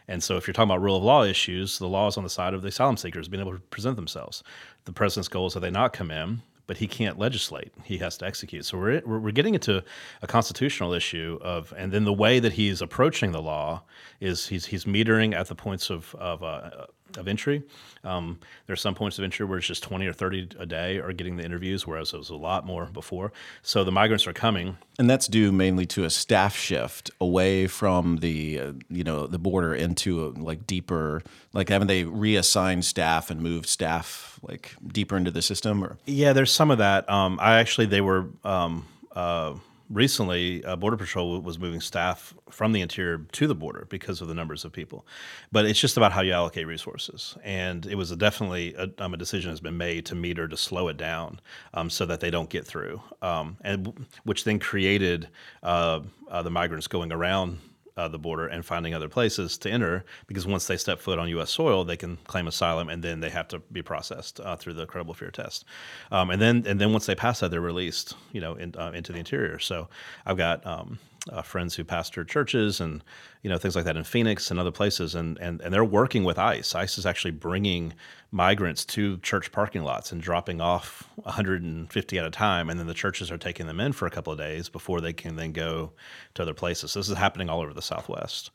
And 0.07 0.23
so 0.23 0.37
if 0.37 0.47
you're 0.47 0.53
talking 0.53 0.71
about 0.71 0.83
rule 0.83 0.97
of 0.97 1.05
law 1.05 1.23
issues, 1.23 1.79
the 1.79 1.89
law 1.89 2.09
is 2.09 2.17
on 2.17 2.25
the 2.25 2.31
side 2.31 2.53
of 2.53 2.63
the 2.63 2.69
asylum 2.69 2.97
seekers 2.97 3.29
being 3.29 3.41
able 3.41 3.53
to 3.55 3.61
present 3.61 3.97
themselves. 3.97 4.43
The 4.85 4.93
president's 4.93 5.29
goal 5.29 5.47
is 5.47 5.55
that 5.55 5.61
they 5.61 5.71
not 5.71 5.93
come 5.93 6.11
in, 6.11 6.43
but 6.71 6.77
he 6.77 6.87
can't 6.87 7.19
legislate. 7.19 7.73
He 7.83 7.99
has 7.99 8.17
to 8.19 8.27
execute. 8.27 8.65
So 8.65 8.79
we're, 8.79 9.03
we're 9.05 9.33
getting 9.33 9.55
into 9.55 9.83
a 10.23 10.29
constitutional 10.29 10.93
issue 10.93 11.37
of, 11.43 11.75
and 11.77 11.91
then 11.91 12.05
the 12.05 12.13
way 12.13 12.39
that 12.39 12.53
he's 12.53 12.81
approaching 12.81 13.33
the 13.33 13.43
law 13.43 13.83
is 14.21 14.47
he's, 14.47 14.67
he's 14.67 14.85
metering 14.85 15.35
at 15.35 15.49
the 15.49 15.57
points 15.57 15.91
of, 15.91 16.15
of 16.15 16.45
uh, 16.45 16.87
of 17.17 17.29
entry. 17.29 17.63
Um, 18.03 18.39
there 18.67 18.73
are 18.73 18.77
some 18.77 18.95
points 18.95 19.19
of 19.19 19.25
entry 19.25 19.45
where 19.45 19.59
it's 19.59 19.67
just 19.67 19.83
20 19.83 20.07
or 20.07 20.13
30 20.13 20.51
a 20.59 20.67
day 20.67 20.99
are 20.99 21.13
getting 21.13 21.37
the 21.37 21.45
interviews, 21.45 21.87
whereas 21.87 22.13
it 22.13 22.19
was 22.19 22.31
a 22.31 22.37
lot 22.37 22.65
more 22.67 22.87
before. 22.87 23.33
So 23.63 23.85
the 23.85 23.93
migrants 23.93 24.27
are 24.27 24.33
coming. 24.33 24.77
And 24.99 25.09
that's 25.09 25.27
due 25.27 25.53
mainly 25.53 25.87
to 25.87 26.05
a 26.05 26.11
staff 26.11 26.57
shift 26.57 27.11
away 27.21 27.67
from 27.67 28.19
the, 28.19 28.61
uh, 28.61 28.73
you 28.89 29.05
know, 29.05 29.27
the 29.27 29.39
border 29.39 29.75
into 29.75 30.27
a, 30.27 30.29
like 30.29 30.67
deeper, 30.67 31.23
like 31.53 31.69
haven't 31.69 31.89
they 31.89 32.05
reassigned 32.05 32.85
staff 32.85 33.31
and 33.31 33.41
moved 33.41 33.67
staff 33.67 34.39
like 34.43 34.75
deeper 34.87 35.17
into 35.17 35.31
the 35.31 35.43
system? 35.43 35.85
Or 35.85 35.99
Yeah, 36.07 36.33
there's 36.33 36.53
some 36.53 36.71
of 36.71 36.79
that. 36.79 37.09
Um, 37.11 37.39
I 37.41 37.59
actually, 37.59 37.87
they 37.87 38.01
were, 38.01 38.29
um, 38.45 38.87
uh, 39.15 39.55
recently, 39.91 40.65
uh, 40.65 40.77
Border 40.77 40.97
Patrol 40.97 41.41
was 41.41 41.59
moving 41.59 41.81
staff 41.81 42.33
from 42.49 42.73
the 42.73 42.81
interior 42.81 43.19
to 43.33 43.47
the 43.47 43.55
border 43.55 43.87
because 43.91 44.21
of 44.21 44.29
the 44.29 44.35
numbers 44.35 44.65
of 44.65 44.73
people. 44.73 45.05
But 45.53 45.67
it's 45.67 45.81
just 45.81 45.97
about 45.97 46.13
how 46.13 46.23
you 46.23 46.33
allocate 46.33 46.67
resources. 46.67 47.37
And 47.43 47.85
it 47.87 47.97
was 47.97 48.11
a 48.11 48.17
definitely 48.17 48.75
a, 48.75 48.91
um, 48.99 49.15
a 49.15 49.17
decision 49.17 49.51
has 49.51 49.61
been 49.61 49.77
made 49.77 50.07
to 50.07 50.15
meter 50.15 50.49
to 50.49 50.57
slow 50.57 50.89
it 50.89 50.97
down 50.97 51.41
um, 51.75 51.91
so 51.91 52.07
that 52.07 52.21
they 52.21 52.31
don't 52.31 52.49
get 52.49 52.67
through, 52.67 53.03
um, 53.21 53.57
and 53.63 54.07
which 54.25 54.45
then 54.45 54.59
created 54.59 55.29
uh, 55.63 56.01
uh, 56.31 56.43
the 56.43 56.51
migrants 56.51 56.87
going 56.87 57.13
around 57.13 57.59
uh, 58.01 58.09
the 58.09 58.19
border 58.19 58.47
and 58.47 58.65
finding 58.65 58.95
other 58.95 59.09
places 59.09 59.59
to 59.59 59.71
enter 59.71 60.05
because 60.27 60.47
once 60.47 60.67
they 60.67 60.77
step 60.77 61.01
foot 61.01 61.19
on 61.19 61.29
U.S. 61.29 61.51
soil, 61.51 61.85
they 61.85 61.97
can 61.97 62.17
claim 62.27 62.47
asylum 62.47 62.89
and 62.89 63.03
then 63.03 63.21
they 63.21 63.31
have 63.31 63.49
to 63.49 63.59
be 63.73 63.83
processed 63.83 64.41
uh, 64.41 64.57
through 64.57 64.75
the 64.75 64.87
credible 64.87 65.15
fear 65.15 65.31
test. 65.31 65.65
Um, 66.11 66.31
and 66.31 66.41
then 66.41 66.65
and 66.67 66.81
then 66.81 66.93
once 66.93 67.07
they 67.07 67.15
pass 67.15 67.41
that, 67.41 67.51
they're 67.51 67.61
released, 67.61 68.15
you 68.33 68.41
know, 68.41 68.55
in, 68.55 68.75
uh, 68.77 68.93
into 68.93 69.13
the 69.13 69.19
interior. 69.19 69.59
So 69.59 69.89
I've 70.25 70.39
got 70.39 70.65
um, 70.67 70.99
uh, 71.29 71.43
friends 71.43 71.75
who 71.75 71.85
pastor 71.85 72.25
churches 72.25 72.81
and 72.81 73.05
you 73.43 73.51
know 73.51 73.59
things 73.59 73.77
like 73.77 73.85
that 73.85 73.97
in 73.97 74.05
Phoenix 74.05 74.51
and 74.51 74.59
other 74.59 74.71
places, 74.71 75.15
and 75.15 75.39
and 75.39 75.61
and 75.61 75.73
they're 75.73 75.85
working 75.85 76.25
with 76.25 76.39
ICE. 76.39 76.75
ICE 76.75 76.99
is 76.99 77.07
actually 77.07 77.33
bringing 77.33 77.93
migrants 78.31 78.85
to 78.85 79.19
church 79.19 79.53
parking 79.53 79.83
lots 79.83 80.13
and 80.13 80.23
dropping 80.23 80.61
off 80.61 81.09
150 81.23 82.19
at 82.19 82.25
a 82.25 82.31
time, 82.31 82.71
and 82.71 82.79
then 82.79 82.87
the 82.87 82.95
churches 82.95 83.31
are 83.31 83.39
taking 83.39 83.67
them 83.67 83.81
in 83.81 83.93
for 83.93 84.07
a 84.07 84.11
couple 84.11 84.33
of 84.33 84.39
days 84.39 84.69
before 84.69 85.01
they 85.01 85.13
can 85.13 85.37
then 85.37 85.53
go 85.53 85.93
to 86.35 86.43
other 86.43 86.55
places. 86.55 86.93
So 86.93 87.01
this 87.01 87.09
is 87.09 87.17
happening 87.17 87.51
all 87.51 87.61
over 87.61 87.75
the 87.75 87.83
Southwest 87.83 88.51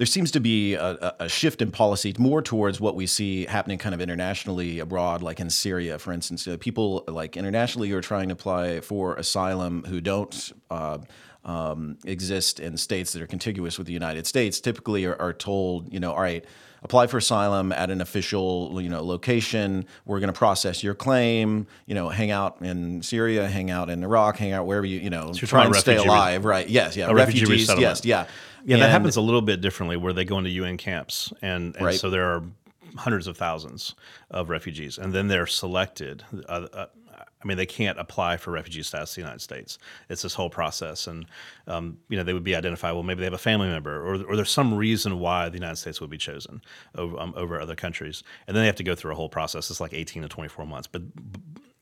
there 0.00 0.06
seems 0.06 0.30
to 0.30 0.40
be 0.40 0.72
a, 0.76 1.14
a, 1.20 1.28
shift 1.28 1.60
in 1.60 1.70
policy 1.70 2.14
more 2.18 2.40
towards 2.40 2.80
what 2.80 2.96
we 2.96 3.06
see 3.06 3.44
happening 3.44 3.76
kind 3.76 3.94
of 3.94 4.00
internationally 4.00 4.78
abroad, 4.78 5.20
like 5.20 5.40
in 5.40 5.50
Syria, 5.50 5.98
for 5.98 6.10
instance. 6.14 6.48
People 6.60 7.04
like 7.06 7.36
internationally 7.36 7.90
who 7.90 7.98
are 7.98 8.00
trying 8.00 8.28
to 8.28 8.32
apply 8.32 8.80
for 8.80 9.14
asylum 9.16 9.84
who 9.86 10.00
don't 10.00 10.54
uh, 10.70 10.96
um, 11.44 11.96
exist 12.04 12.60
in 12.60 12.76
states 12.76 13.12
that 13.12 13.22
are 13.22 13.26
contiguous 13.26 13.78
with 13.78 13.86
the 13.86 13.92
United 13.92 14.26
States 14.26 14.60
typically 14.60 15.04
are, 15.06 15.20
are 15.20 15.32
told, 15.32 15.92
you 15.92 15.98
know, 16.00 16.12
all 16.12 16.20
right, 16.20 16.44
apply 16.82 17.06
for 17.06 17.18
asylum 17.18 17.72
at 17.72 17.90
an 17.90 18.00
official 18.00 18.80
you 18.80 18.88
know 18.88 19.04
location. 19.04 19.86
We're 20.06 20.20
going 20.20 20.32
to 20.32 20.38
process 20.38 20.82
your 20.82 20.94
claim. 20.94 21.66
You 21.86 21.94
know, 21.94 22.08
hang 22.08 22.30
out 22.30 22.58
in 22.60 23.02
Syria, 23.02 23.48
hang 23.48 23.70
out 23.70 23.90
in 23.90 24.02
Iraq, 24.02 24.36
hang 24.36 24.52
out 24.52 24.66
wherever 24.66 24.86
you 24.86 24.98
you 25.00 25.10
know 25.10 25.32
So 25.32 25.46
try 25.46 25.64
and 25.64 25.74
stay 25.76 25.96
alive. 25.96 26.44
Right? 26.44 26.68
Yes. 26.68 26.96
Yeah. 26.96 27.08
a 27.08 27.14
refugee 27.14 27.46
resettlement. 27.46 27.82
Yes. 27.82 28.04
Yeah. 28.04 28.26
Yeah, 28.62 28.76
that 28.76 28.90
happens 28.90 29.16
a 29.16 29.22
little 29.22 29.40
bit 29.40 29.62
differently 29.62 29.96
where 29.96 30.12
they 30.12 30.26
go 30.26 30.36
into 30.36 30.50
UN 30.50 30.76
camps, 30.76 31.32
and, 31.40 31.74
and 31.76 31.86
Right. 31.86 31.94
so 31.98 32.10
there 32.10 32.26
are 32.26 32.42
hundreds 32.96 33.26
of 33.26 33.36
thousands 33.38 33.94
of 34.30 34.50
refugees, 34.50 34.98
and 34.98 35.14
then 35.14 35.28
they're 35.28 35.46
selected. 35.46 36.22
Uh, 36.46 36.66
uh, 36.72 36.86
I 37.42 37.46
mean, 37.46 37.56
they 37.56 37.66
can't 37.66 37.98
apply 37.98 38.36
for 38.36 38.50
refugee 38.50 38.82
status 38.82 39.16
in 39.16 39.22
the 39.22 39.26
United 39.26 39.40
States. 39.40 39.78
It's 40.08 40.22
this 40.22 40.34
whole 40.34 40.50
process, 40.50 41.06
and 41.06 41.24
um, 41.66 41.98
you 42.08 42.16
know 42.16 42.22
they 42.22 42.34
would 42.34 42.44
be 42.44 42.54
identified. 42.54 42.92
Well, 42.92 43.02
maybe 43.02 43.20
they 43.20 43.26
have 43.26 43.32
a 43.32 43.38
family 43.38 43.68
member, 43.68 43.96
or, 43.96 44.22
or 44.24 44.36
there's 44.36 44.50
some 44.50 44.74
reason 44.74 45.18
why 45.18 45.48
the 45.48 45.56
United 45.56 45.76
States 45.76 46.00
would 46.00 46.10
be 46.10 46.18
chosen 46.18 46.60
over, 46.94 47.18
um, 47.18 47.32
over 47.36 47.60
other 47.60 47.74
countries, 47.74 48.22
and 48.46 48.54
then 48.54 48.62
they 48.62 48.66
have 48.66 48.76
to 48.76 48.84
go 48.84 48.94
through 48.94 49.12
a 49.12 49.14
whole 49.14 49.28
process. 49.28 49.70
It's 49.70 49.80
like 49.80 49.94
18 49.94 50.22
to 50.22 50.28
24 50.28 50.66
months, 50.66 50.86
but 50.86 51.02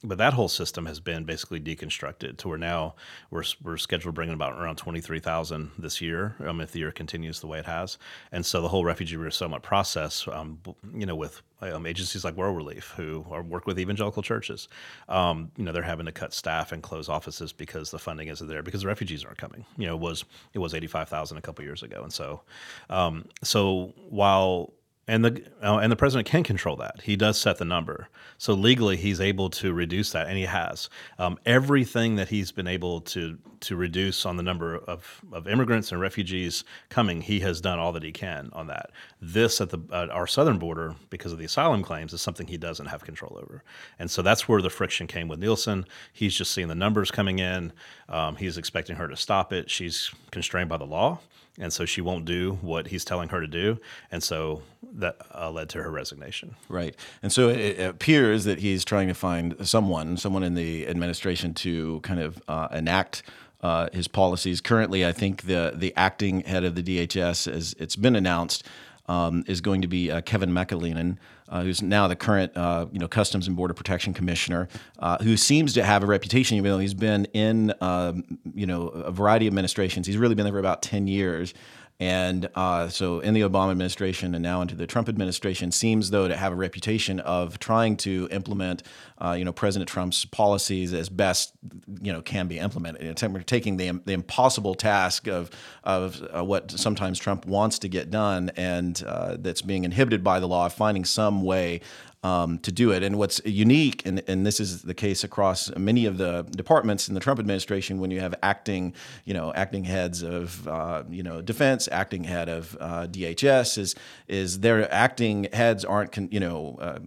but 0.04 0.18
that 0.18 0.32
whole 0.32 0.48
system 0.48 0.86
has 0.86 1.00
been 1.00 1.24
basically 1.24 1.58
deconstructed 1.58 2.36
to 2.36 2.48
where 2.48 2.58
now 2.58 2.94
we're, 3.30 3.42
we're 3.62 3.76
scheduled 3.76 4.14
to 4.14 4.16
bring 4.16 4.28
in 4.28 4.34
about 4.34 4.52
around 4.52 4.76
23,000 4.76 5.72
this 5.76 6.00
year 6.00 6.36
um, 6.46 6.60
if 6.60 6.70
the 6.70 6.78
year 6.78 6.92
continues 6.92 7.40
the 7.40 7.48
way 7.48 7.58
it 7.58 7.66
has. 7.66 7.98
And 8.30 8.46
so 8.46 8.62
the 8.62 8.68
whole 8.68 8.84
refugee 8.84 9.16
resettlement 9.16 9.64
process, 9.64 10.28
um, 10.28 10.60
you 10.94 11.04
know, 11.04 11.16
with 11.16 11.42
um, 11.60 11.84
agencies 11.84 12.24
like 12.24 12.36
World 12.36 12.56
Relief 12.56 12.94
who 12.96 13.26
are, 13.28 13.42
work 13.42 13.66
with 13.66 13.80
evangelical 13.80 14.22
churches, 14.22 14.68
um, 15.08 15.50
you 15.56 15.64
know, 15.64 15.72
they're 15.72 15.82
having 15.82 16.06
to 16.06 16.12
cut 16.12 16.32
staff 16.32 16.70
and 16.70 16.80
close 16.80 17.08
offices 17.08 17.52
because 17.52 17.90
the 17.90 17.98
funding 17.98 18.28
isn't 18.28 18.46
there 18.46 18.62
because 18.62 18.82
the 18.82 18.86
refugees 18.86 19.24
aren't 19.24 19.38
coming. 19.38 19.64
You 19.76 19.88
know, 19.88 19.96
it 19.96 20.00
was 20.00 20.24
it 20.54 20.60
was 20.60 20.74
85,000 20.74 21.36
a 21.36 21.40
couple 21.40 21.64
years 21.64 21.82
ago. 21.82 22.04
And 22.04 22.12
so, 22.12 22.42
um, 22.88 23.26
so 23.42 23.92
while 24.08 24.72
and 25.08 25.24
the 25.24 25.42
uh, 25.62 25.78
and 25.78 25.90
the 25.90 25.96
president 25.96 26.28
can 26.28 26.44
control 26.44 26.76
that. 26.76 27.00
He 27.02 27.16
does 27.16 27.40
set 27.40 27.56
the 27.56 27.64
number, 27.64 28.08
so 28.36 28.52
legally 28.52 28.96
he's 28.96 29.20
able 29.20 29.48
to 29.50 29.72
reduce 29.72 30.12
that, 30.12 30.26
and 30.26 30.36
he 30.36 30.44
has 30.44 30.90
um, 31.18 31.38
everything 31.46 32.16
that 32.16 32.28
he's 32.28 32.52
been 32.52 32.68
able 32.68 33.00
to 33.00 33.38
to 33.60 33.74
reduce 33.74 34.24
on 34.24 34.36
the 34.36 34.42
number 34.42 34.76
of, 34.76 35.22
of 35.32 35.48
immigrants 35.48 35.90
and 35.90 36.00
refugees 36.00 36.62
coming. 36.90 37.22
He 37.22 37.40
has 37.40 37.60
done 37.60 37.78
all 37.78 37.90
that 37.92 38.04
he 38.04 38.12
can 38.12 38.50
on 38.52 38.68
that. 38.68 38.90
This 39.20 39.60
at 39.62 39.70
the 39.70 39.80
at 39.92 40.10
our 40.10 40.26
southern 40.26 40.58
border, 40.58 40.94
because 41.08 41.32
of 41.32 41.38
the 41.38 41.46
asylum 41.46 41.82
claims, 41.82 42.12
is 42.12 42.20
something 42.20 42.46
he 42.46 42.58
doesn't 42.58 42.86
have 42.86 43.02
control 43.02 43.38
over, 43.42 43.64
and 43.98 44.10
so 44.10 44.20
that's 44.20 44.46
where 44.46 44.60
the 44.60 44.70
friction 44.70 45.06
came 45.06 45.26
with 45.26 45.40
Nielsen. 45.40 45.86
He's 46.12 46.34
just 46.34 46.52
seeing 46.52 46.68
the 46.68 46.74
numbers 46.74 47.10
coming 47.10 47.38
in. 47.38 47.72
Um, 48.10 48.36
he's 48.36 48.58
expecting 48.58 48.96
her 48.96 49.08
to 49.08 49.16
stop 49.16 49.54
it. 49.54 49.70
She's 49.70 50.10
constrained 50.30 50.68
by 50.68 50.76
the 50.76 50.86
law 50.86 51.20
and 51.58 51.72
so 51.72 51.84
she 51.84 52.00
won't 52.00 52.24
do 52.24 52.58
what 52.60 52.88
he's 52.88 53.04
telling 53.04 53.28
her 53.30 53.40
to 53.40 53.46
do, 53.46 53.78
and 54.10 54.22
so 54.22 54.62
that 54.94 55.16
uh, 55.34 55.50
led 55.50 55.68
to 55.70 55.82
her 55.82 55.90
resignation. 55.90 56.54
Right. 56.68 56.94
And 57.22 57.32
so 57.32 57.48
it, 57.48 57.80
appears 57.80 58.44
that 58.44 58.58
he's 58.60 58.84
trying 58.84 59.08
to 59.08 59.14
find 59.14 59.56
someone, 59.66 60.16
someone 60.16 60.42
in 60.42 60.54
the 60.54 60.86
administration 60.86 61.54
to 61.54 62.00
kind 62.00 62.20
of 62.20 62.42
uh, 62.48 62.68
enact 62.72 63.22
uh, 63.60 63.88
his 63.92 64.08
policies. 64.08 64.60
Currently, 64.60 65.04
I 65.04 65.12
think 65.12 65.42
the 65.42 65.72
the 65.74 65.92
acting 65.96 66.42
head 66.42 66.64
of 66.64 66.74
the 66.74 66.82
DHS, 66.82 67.52
as 67.52 67.74
it's 67.78 67.96
been 67.96 68.14
announced, 68.14 68.64
um, 69.06 69.44
is 69.46 69.60
going 69.60 69.82
to 69.82 69.88
be 69.88 70.10
uh, 70.10 70.20
Kevin 70.20 70.50
McAleenan, 70.50 71.16
uh, 71.48 71.62
who's 71.62 71.82
now 71.82 72.08
the 72.08 72.16
current 72.16 72.56
uh, 72.56 72.86
you 72.92 72.98
know 72.98 73.08
Customs 73.08 73.46
and 73.46 73.56
Border 73.56 73.74
Protection 73.74 74.14
Commissioner, 74.14 74.68
uh, 74.98 75.18
who 75.18 75.36
seems 75.36 75.74
to 75.74 75.84
have 75.84 76.02
a 76.02 76.06
reputation, 76.06 76.56
even 76.56 76.70
though 76.70 76.78
he's 76.78 76.94
been 76.94 77.24
in 77.26 77.72
um, 77.80 78.24
you 78.54 78.66
know 78.66 78.88
a 78.88 79.10
variety 79.10 79.46
of 79.46 79.52
administrations. 79.52 80.06
He's 80.06 80.16
really 80.16 80.34
been 80.34 80.44
there 80.44 80.52
for 80.52 80.58
about 80.58 80.82
ten 80.82 81.06
years. 81.06 81.54
And 82.00 82.48
uh, 82.54 82.88
so, 82.88 83.18
in 83.18 83.34
the 83.34 83.40
Obama 83.40 83.72
administration 83.72 84.32
and 84.36 84.42
now 84.42 84.62
into 84.62 84.76
the 84.76 84.86
Trump 84.86 85.08
administration, 85.08 85.72
seems 85.72 86.10
though 86.10 86.28
to 86.28 86.36
have 86.36 86.52
a 86.52 86.54
reputation 86.54 87.18
of 87.18 87.58
trying 87.58 87.96
to 87.98 88.28
implement, 88.30 88.84
uh, 89.18 89.34
you 89.36 89.44
know, 89.44 89.52
President 89.52 89.88
Trump's 89.88 90.24
policies 90.24 90.94
as 90.94 91.08
best 91.08 91.54
you 92.00 92.12
know 92.12 92.22
can 92.22 92.46
be 92.46 92.60
implemented. 92.60 93.20
Of 93.20 93.46
taking 93.46 93.78
the 93.78 94.00
the 94.04 94.12
impossible 94.12 94.76
task 94.76 95.26
of 95.26 95.50
of 95.82 96.22
uh, 96.32 96.44
what 96.44 96.70
sometimes 96.70 97.18
Trump 97.18 97.46
wants 97.46 97.80
to 97.80 97.88
get 97.88 98.12
done 98.12 98.52
and 98.56 99.02
uh, 99.04 99.36
that's 99.36 99.62
being 99.62 99.82
inhibited 99.82 100.22
by 100.22 100.38
the 100.38 100.46
law, 100.46 100.68
finding 100.68 101.04
some 101.04 101.42
way 101.42 101.80
um, 102.22 102.58
to 102.60 102.72
do 102.72 102.90
it. 102.90 103.02
And 103.02 103.16
what's 103.18 103.40
unique, 103.44 104.04
and, 104.04 104.22
and 104.26 104.46
this 104.46 104.60
is 104.60 104.82
the 104.82 104.94
case 104.94 105.24
across 105.24 105.74
many 105.76 106.06
of 106.06 106.18
the 106.18 106.42
departments 106.50 107.08
in 107.08 107.14
the 107.14 107.20
Trump 107.20 107.38
administration, 107.38 108.00
when 108.00 108.10
you 108.10 108.20
have 108.20 108.34
acting, 108.42 108.94
you 109.24 109.34
know, 109.34 109.52
acting 109.54 109.84
heads 109.84 110.22
of, 110.22 110.66
uh, 110.66 111.04
you 111.08 111.22
know, 111.22 111.40
defense, 111.40 111.88
acting 111.90 112.24
head 112.24 112.48
of 112.48 112.76
uh, 112.80 113.06
DHS, 113.06 113.78
is 113.78 113.94
is 114.26 114.60
their 114.60 114.92
acting 114.92 115.48
heads 115.52 115.84
aren't, 115.84 116.12
con, 116.12 116.28
you 116.30 116.40
know. 116.40 116.76
Uh, 116.80 116.98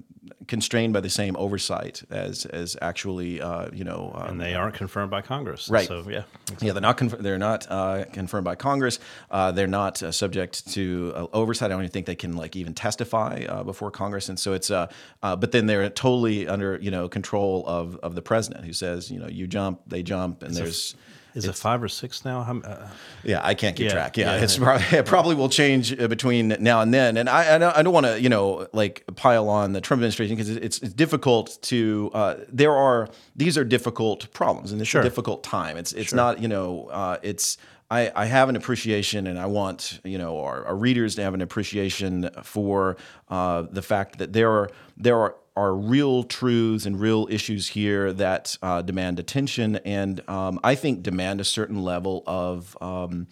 constrained 0.48 0.94
by 0.94 1.00
the 1.00 1.10
same 1.10 1.36
oversight 1.38 2.04
as 2.10 2.46
as 2.46 2.76
actually 2.82 3.42
uh, 3.42 3.70
you 3.74 3.84
know 3.84 4.12
um, 4.16 4.32
And 4.32 4.42
they 4.42 4.54
aren't 4.54 4.76
confirmed 4.76 5.12
by 5.12 5.22
Congress. 5.22 5.70
Right. 5.70 5.88
So 5.88 6.04
yeah. 6.10 6.24
yeah, 6.60 6.74
they're 6.74 6.82
not 6.82 6.98
conf- 6.98 7.20
they're 7.20 7.38
not 7.38 7.68
uh, 7.70 8.06
confirmed 8.12 8.46
by 8.46 8.56
Congress. 8.56 9.00
Uh, 9.30 9.52
they're 9.52 9.68
not 9.68 10.02
uh, 10.02 10.12
subject 10.12 10.68
to 10.74 11.14
uh, 11.16 11.28
oversight. 11.34 11.68
I 11.68 11.70
don't 11.70 11.82
even 11.82 11.92
think 11.92 12.06
they 12.06 12.16
can 12.16 12.36
like 12.36 12.56
even 12.56 12.74
testify 12.74 13.46
uh, 13.48 13.64
before 13.64 13.92
Congress. 13.92 14.30
And 14.30 14.40
so 14.40 14.54
it's 14.54 14.72
uh, 14.72 14.88
uh, 15.24 15.36
but 15.36 15.52
then 15.52 15.66
they're 15.68 15.90
totally 15.90 16.48
under 16.48 16.78
you 16.82 16.92
know 16.92 17.08
control 17.10 17.64
of 17.68 17.96
of 17.98 18.16
the 18.16 18.22
president, 18.22 18.66
who 18.66 18.74
says 18.74 19.10
you 19.12 19.20
know 19.20 19.28
you 19.28 19.48
jump, 19.48 19.82
they 19.88 20.04
jump, 20.04 20.44
and 20.44 20.54
there's. 20.56 20.96
Is 21.34 21.46
it 21.46 21.56
five 21.56 21.82
or 21.82 21.88
six 21.88 22.26
now? 22.26 22.42
Uh, 22.42 22.90
Yeah, 23.24 23.40
I 23.42 23.54
can't 23.54 23.74
keep 23.78 23.86
Yeah, 23.86 23.94
track. 23.94 24.18
Yeah, 24.18 24.36
yeah. 24.36 24.44
it's 24.44 24.58
probably, 24.58 24.86
it 24.98 25.06
probably 25.06 25.36
will 25.36 25.48
change 25.48 25.98
uh, 25.98 26.10
between 26.10 26.58
now 26.60 26.82
and 26.82 26.94
then. 26.94 27.16
And 27.16 27.30
I, 27.30 27.56
I 27.56 27.58
don't, 27.58 27.78
I 27.78 27.82
don't 27.84 27.94
want 27.94 28.06
to, 28.06 28.20
you 28.20 28.28
know, 28.28 28.68
like 28.74 29.06
pile 29.16 29.48
on 29.48 29.72
the 29.72 29.80
Trump 29.80 30.00
administration 30.02 30.36
because 30.36 30.50
it's, 30.50 30.80
it's 30.80 30.94
difficult 30.94 31.58
to. 31.62 32.12
Uh, 32.14 32.36
there 32.52 32.76
are 32.76 33.08
these 33.34 33.58
are 33.58 33.64
difficult 33.64 34.30
problems, 34.34 34.74
and 34.74 34.82
it's 34.82 34.90
Sure. 34.90 35.00
a 35.00 35.04
difficult 35.06 35.42
time. 35.42 35.78
It's 35.78 35.94
it's 35.94 36.12
not, 36.14 36.42
you 36.42 36.50
know, 36.50 36.90
uh, 36.92 37.18
it's. 37.24 37.58
I, 37.92 38.10
I 38.16 38.26
have 38.26 38.48
an 38.48 38.56
appreciation, 38.56 39.28
and 39.28 39.38
I 39.38 39.48
want 39.48 40.00
you 40.06 40.18
know 40.18 40.40
our, 40.40 40.66
our 40.66 40.76
readers 40.76 41.16
to 41.16 41.24
have 41.24 41.34
an 41.34 41.42
appreciation 41.42 42.30
for 42.42 42.96
uh, 43.30 43.64
the 43.70 43.82
fact 43.82 44.18
that 44.20 44.32
there 44.32 44.50
are 44.50 44.70
there 44.98 45.20
are 45.20 45.36
are 45.58 45.76
real 45.76 46.24
truths 46.24 46.86
and 46.86 46.98
real 47.00 47.28
issues 47.30 47.68
here 47.68 48.14
that 48.14 48.58
uh, 48.62 48.82
demand 48.82 49.20
attention, 49.20 49.76
and 49.78 50.28
um, 50.30 50.58
I 50.64 50.76
think 50.76 51.04
demand 51.04 51.42
a 51.42 51.44
certain 51.44 51.84
level 51.84 52.24
of, 52.26 52.78
um, 52.80 53.28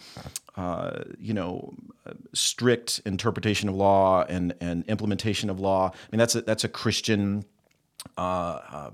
uh, 0.58 1.04
you 1.18 1.34
know, 1.34 1.74
strict 2.34 3.02
interpretation 3.06 3.70
of 3.70 3.76
law 3.76 4.26
and, 4.28 4.54
and 4.60 4.84
implementation 4.90 5.50
of 5.50 5.62
law. 5.62 5.92
I 5.94 6.08
mean, 6.12 6.20
that's 6.20 6.36
a, 6.36 6.42
that's 6.42 6.66
a 6.66 6.70
Christian 6.70 7.46
uh, 8.18 8.22
uh, 8.22 8.92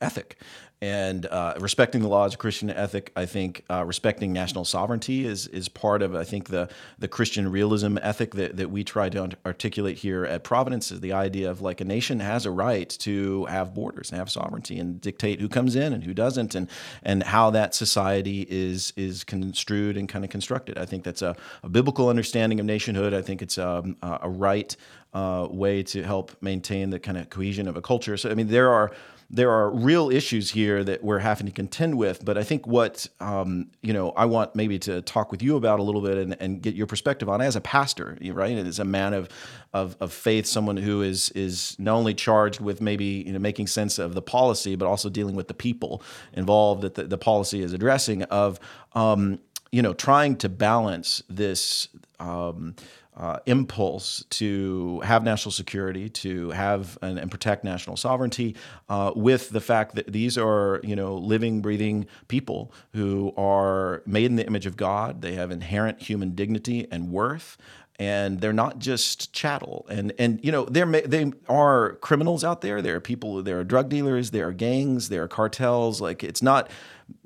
ethic. 0.00 0.36
And 0.82 1.24
uh, 1.24 1.54
respecting 1.58 2.02
the 2.02 2.08
law 2.08 2.26
is 2.26 2.34
a 2.34 2.36
Christian 2.36 2.68
ethic. 2.68 3.10
I 3.16 3.24
think 3.24 3.64
uh, 3.70 3.84
respecting 3.86 4.34
national 4.34 4.66
sovereignty 4.66 5.24
is 5.24 5.46
is 5.46 5.70
part 5.70 6.02
of 6.02 6.14
I 6.14 6.22
think 6.22 6.50
the 6.50 6.68
the 6.98 7.08
Christian 7.08 7.50
realism 7.50 7.96
ethic 8.02 8.34
that, 8.34 8.58
that 8.58 8.70
we 8.70 8.84
try 8.84 9.08
to 9.08 9.30
articulate 9.46 9.96
here 9.96 10.26
at 10.26 10.44
Providence 10.44 10.92
is 10.92 11.00
the 11.00 11.14
idea 11.14 11.50
of 11.50 11.62
like 11.62 11.80
a 11.80 11.84
nation 11.84 12.20
has 12.20 12.44
a 12.44 12.50
right 12.50 12.90
to 12.90 13.46
have 13.46 13.72
borders 13.72 14.10
and 14.10 14.18
have 14.18 14.30
sovereignty 14.30 14.78
and 14.78 15.00
dictate 15.00 15.40
who 15.40 15.48
comes 15.48 15.76
in 15.76 15.94
and 15.94 16.04
who 16.04 16.12
doesn't 16.12 16.54
and 16.54 16.68
and 17.02 17.22
how 17.22 17.48
that 17.48 17.74
society 17.74 18.46
is 18.50 18.92
is 18.96 19.24
construed 19.24 19.96
and 19.96 20.10
kind 20.10 20.26
of 20.26 20.30
constructed. 20.30 20.76
I 20.76 20.84
think 20.84 21.04
that's 21.04 21.22
a, 21.22 21.34
a 21.62 21.70
biblical 21.70 22.10
understanding 22.10 22.60
of 22.60 22.66
nationhood. 22.66 23.14
I 23.14 23.22
think 23.22 23.40
it's 23.40 23.56
um, 23.56 23.96
a, 24.02 24.18
a 24.24 24.28
right 24.28 24.76
uh, 25.16 25.48
way 25.50 25.82
to 25.82 26.02
help 26.02 26.36
maintain 26.42 26.90
the 26.90 27.00
kind 27.00 27.16
of 27.16 27.30
cohesion 27.30 27.66
of 27.68 27.76
a 27.76 27.80
culture. 27.80 28.18
So 28.18 28.30
I 28.30 28.34
mean, 28.34 28.48
there 28.48 28.70
are 28.70 28.92
there 29.30 29.50
are 29.50 29.70
real 29.70 30.08
issues 30.10 30.50
here 30.50 30.84
that 30.84 31.02
we're 31.02 31.18
having 31.18 31.46
to 31.46 31.52
contend 31.52 31.96
with. 31.96 32.24
But 32.24 32.36
I 32.36 32.44
think 32.44 32.66
what 32.66 33.08
um, 33.18 33.70
you 33.80 33.94
know 33.94 34.10
I 34.10 34.26
want 34.26 34.54
maybe 34.54 34.78
to 34.80 35.00
talk 35.00 35.32
with 35.32 35.42
you 35.42 35.56
about 35.56 35.80
a 35.80 35.82
little 35.82 36.02
bit 36.02 36.18
and, 36.18 36.36
and 36.38 36.60
get 36.60 36.74
your 36.74 36.86
perspective 36.86 37.30
on 37.30 37.40
as 37.40 37.56
a 37.56 37.62
pastor, 37.62 38.18
right? 38.30 38.58
And 38.58 38.68
as 38.68 38.78
a 38.78 38.84
man 38.84 39.14
of, 39.14 39.30
of 39.72 39.96
of 40.00 40.12
faith, 40.12 40.44
someone 40.44 40.76
who 40.76 41.00
is 41.00 41.30
is 41.30 41.76
not 41.78 41.94
only 41.94 42.12
charged 42.12 42.60
with 42.60 42.82
maybe 42.82 43.24
you 43.26 43.32
know 43.32 43.38
making 43.38 43.68
sense 43.68 43.98
of 43.98 44.12
the 44.12 44.22
policy, 44.22 44.76
but 44.76 44.86
also 44.86 45.08
dealing 45.08 45.34
with 45.34 45.48
the 45.48 45.54
people 45.54 46.02
involved 46.34 46.82
that 46.82 46.94
the, 46.94 47.04
the 47.04 47.18
policy 47.18 47.62
is 47.62 47.72
addressing. 47.72 48.22
Of 48.24 48.60
um, 48.92 49.38
you 49.72 49.80
know 49.80 49.94
trying 49.94 50.36
to 50.36 50.50
balance 50.50 51.22
this. 51.30 51.88
Um, 52.18 52.74
uh, 53.16 53.38
impulse 53.46 54.24
to 54.30 55.00
have 55.00 55.24
national 55.24 55.52
security, 55.52 56.08
to 56.08 56.50
have 56.50 56.98
and, 57.00 57.18
and 57.18 57.30
protect 57.30 57.64
national 57.64 57.96
sovereignty, 57.96 58.54
uh, 58.88 59.12
with 59.16 59.50
the 59.50 59.60
fact 59.60 59.94
that 59.94 60.12
these 60.12 60.36
are 60.36 60.80
you 60.84 60.94
know 60.94 61.16
living, 61.16 61.60
breathing 61.60 62.06
people 62.28 62.72
who 62.92 63.32
are 63.36 64.02
made 64.06 64.26
in 64.26 64.36
the 64.36 64.46
image 64.46 64.66
of 64.66 64.76
God. 64.76 65.22
They 65.22 65.34
have 65.34 65.50
inherent 65.50 66.02
human 66.02 66.34
dignity 66.34 66.86
and 66.90 67.10
worth, 67.10 67.56
and 67.98 68.40
they're 68.40 68.52
not 68.52 68.78
just 68.78 69.32
chattel. 69.32 69.86
And 69.88 70.12
and 70.18 70.38
you 70.42 70.52
know 70.52 70.64
there 70.66 70.86
they 70.86 71.32
are 71.48 71.94
criminals 71.96 72.44
out 72.44 72.60
there. 72.60 72.82
There 72.82 72.96
are 72.96 73.00
people. 73.00 73.42
There 73.42 73.58
are 73.58 73.64
drug 73.64 73.88
dealers. 73.88 74.30
There 74.30 74.48
are 74.48 74.52
gangs. 74.52 75.08
There 75.08 75.22
are 75.22 75.28
cartels. 75.28 76.00
Like 76.00 76.22
it's 76.22 76.42
not 76.42 76.70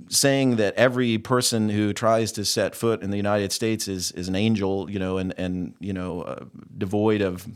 saying 0.08 0.56
that 0.56 0.74
every 0.74 1.18
person 1.18 1.68
who 1.68 1.92
tries 1.92 2.32
to 2.32 2.44
set 2.44 2.74
foot 2.74 3.02
in 3.02 3.10
the 3.10 3.16
United 3.16 3.52
States 3.52 3.88
is 3.88 4.12
is 4.12 4.28
an 4.28 4.34
angel. 4.34 4.90
You 4.90 4.98
know, 4.98 5.18
and 5.18 5.34
and 5.38 5.74
you 5.80 5.92
know 5.92 6.22
uh, 6.22 6.44
devoid 6.76 7.22
of 7.22 7.46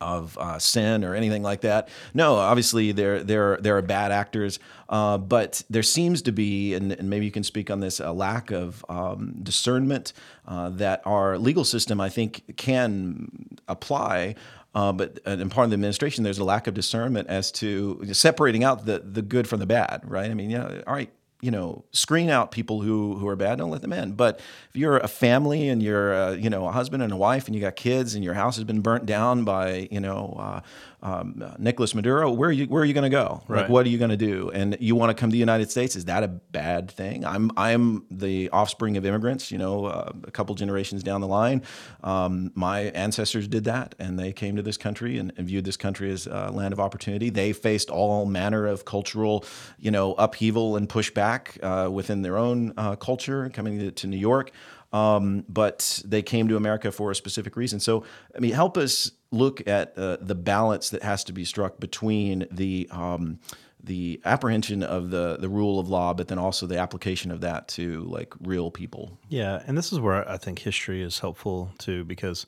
of 0.00 0.36
uh, 0.38 0.58
sin 0.58 1.04
or 1.04 1.14
anything 1.14 1.42
like 1.42 1.62
that. 1.62 1.88
No, 2.14 2.34
obviously 2.34 2.92
there 2.92 3.22
there 3.22 3.56
there 3.58 3.76
are 3.76 3.82
bad 3.82 4.12
actors, 4.12 4.58
uh, 4.88 5.18
but 5.18 5.62
there 5.70 5.82
seems 5.82 6.22
to 6.22 6.32
be, 6.32 6.74
and, 6.74 6.92
and, 6.92 7.08
maybe 7.08 7.24
you 7.24 7.32
can 7.32 7.42
speak 7.42 7.70
on 7.70 7.80
this, 7.80 8.00
a 8.00 8.12
lack 8.12 8.50
of 8.50 8.84
um, 8.88 9.36
discernment 9.42 10.12
uh, 10.46 10.70
that 10.70 11.02
our 11.06 11.38
legal 11.38 11.64
system, 11.64 12.00
I 12.00 12.08
think, 12.08 12.56
can 12.56 13.30
apply. 13.68 14.34
Uh, 14.74 14.92
but 14.92 15.18
in 15.24 15.48
part 15.48 15.64
of 15.64 15.70
the 15.70 15.74
administration, 15.74 16.22
there's 16.22 16.38
a 16.38 16.44
lack 16.44 16.66
of 16.66 16.74
discernment 16.74 17.28
as 17.28 17.50
to 17.50 18.04
separating 18.12 18.62
out 18.62 18.84
the 18.84 18.98
the 18.98 19.22
good 19.22 19.48
from 19.48 19.60
the 19.60 19.66
bad, 19.66 20.02
right? 20.04 20.30
I 20.30 20.34
mean, 20.34 20.50
know, 20.50 20.82
all 20.86 20.92
right, 20.92 21.10
you 21.40 21.50
know, 21.50 21.84
screen 21.92 22.30
out 22.30 22.50
people 22.50 22.80
who 22.80 23.16
who 23.16 23.28
are 23.28 23.36
bad. 23.36 23.58
Don't 23.58 23.70
let 23.70 23.82
them 23.82 23.92
in. 23.92 24.12
But 24.12 24.40
if 24.70 24.76
you're 24.76 24.96
a 24.96 25.08
family 25.08 25.68
and 25.68 25.82
you're, 25.82 26.14
uh, 26.14 26.32
you 26.32 26.48
know, 26.48 26.66
a 26.66 26.72
husband 26.72 27.02
and 27.02 27.12
a 27.12 27.16
wife, 27.16 27.46
and 27.46 27.54
you 27.54 27.60
got 27.60 27.76
kids, 27.76 28.14
and 28.14 28.24
your 28.24 28.34
house 28.34 28.56
has 28.56 28.64
been 28.64 28.80
burnt 28.80 29.06
down 29.06 29.44
by, 29.44 29.88
you 29.90 30.00
know, 30.00 30.36
uh, 30.38 30.60
um, 31.02 31.42
Nicolas 31.58 31.94
Maduro, 31.94 32.30
where 32.30 32.48
are 32.48 32.52
you 32.52 32.66
where 32.66 32.82
are 32.82 32.86
you 32.86 32.94
going 32.94 33.04
to 33.04 33.10
go? 33.10 33.42
Right. 33.48 33.62
Like, 33.62 33.70
what 33.70 33.86
are 33.86 33.88
you 33.88 33.98
going 33.98 34.10
to 34.10 34.16
do? 34.16 34.50
And 34.50 34.76
you 34.80 34.94
want 34.94 35.10
to 35.10 35.20
come 35.20 35.30
to 35.30 35.32
the 35.32 35.38
United 35.38 35.70
States? 35.70 35.96
Is 35.96 36.06
that 36.06 36.22
a 36.22 36.28
bad 36.28 36.90
thing? 36.90 37.24
I'm 37.24 37.50
I'm 37.56 38.06
the 38.10 38.50
offspring 38.50 38.96
of 38.96 39.04
immigrants. 39.04 39.50
You 39.50 39.58
know, 39.58 39.86
uh, 39.86 40.12
a 40.24 40.30
couple 40.30 40.54
generations 40.54 41.02
down 41.02 41.20
the 41.20 41.26
line, 41.26 41.62
um, 42.02 42.50
my 42.54 42.80
ancestors 42.80 43.46
did 43.46 43.64
that, 43.64 43.94
and 43.98 44.18
they 44.18 44.32
came 44.32 44.56
to 44.56 44.62
this 44.62 44.76
country 44.76 45.18
and, 45.18 45.32
and 45.36 45.46
viewed 45.46 45.64
this 45.64 45.76
country 45.76 46.10
as 46.10 46.26
a 46.26 46.50
land 46.52 46.72
of 46.72 46.80
opportunity. 46.80 47.30
They 47.30 47.52
faced 47.52 47.90
all 47.90 48.26
manner 48.26 48.66
of 48.66 48.84
cultural, 48.84 49.44
you 49.78 49.90
know, 49.90 50.14
upheaval 50.14 50.76
and 50.76 50.88
pushback 50.88 51.58
uh, 51.62 51.90
within 51.90 52.22
their 52.22 52.36
own 52.36 52.72
uh, 52.76 52.96
culture, 52.96 53.48
coming 53.50 53.78
to, 53.78 53.90
to 53.90 54.06
New 54.06 54.16
York. 54.16 54.50
Um, 54.96 55.44
but 55.48 56.02
they 56.04 56.22
came 56.22 56.48
to 56.48 56.56
America 56.56 56.90
for 56.90 57.10
a 57.10 57.14
specific 57.14 57.56
reason. 57.56 57.80
So, 57.80 58.04
I 58.34 58.40
mean, 58.40 58.52
help 58.52 58.76
us 58.76 59.10
look 59.30 59.66
at 59.68 59.96
uh, 59.98 60.16
the 60.20 60.34
balance 60.34 60.90
that 60.90 61.02
has 61.02 61.24
to 61.24 61.32
be 61.32 61.44
struck 61.44 61.78
between 61.80 62.46
the 62.50 62.88
um, 62.90 63.38
the 63.82 64.20
apprehension 64.24 64.82
of 64.82 65.10
the 65.10 65.36
the 65.38 65.48
rule 65.48 65.78
of 65.78 65.88
law, 65.88 66.14
but 66.14 66.28
then 66.28 66.38
also 66.38 66.66
the 66.66 66.78
application 66.78 67.30
of 67.30 67.40
that 67.40 67.68
to 67.68 68.04
like 68.04 68.34
real 68.40 68.70
people. 68.70 69.18
Yeah, 69.28 69.62
and 69.66 69.76
this 69.76 69.92
is 69.92 70.00
where 70.00 70.28
I 70.28 70.38
think 70.38 70.58
history 70.60 71.02
is 71.02 71.18
helpful 71.18 71.70
too, 71.78 72.04
because 72.04 72.46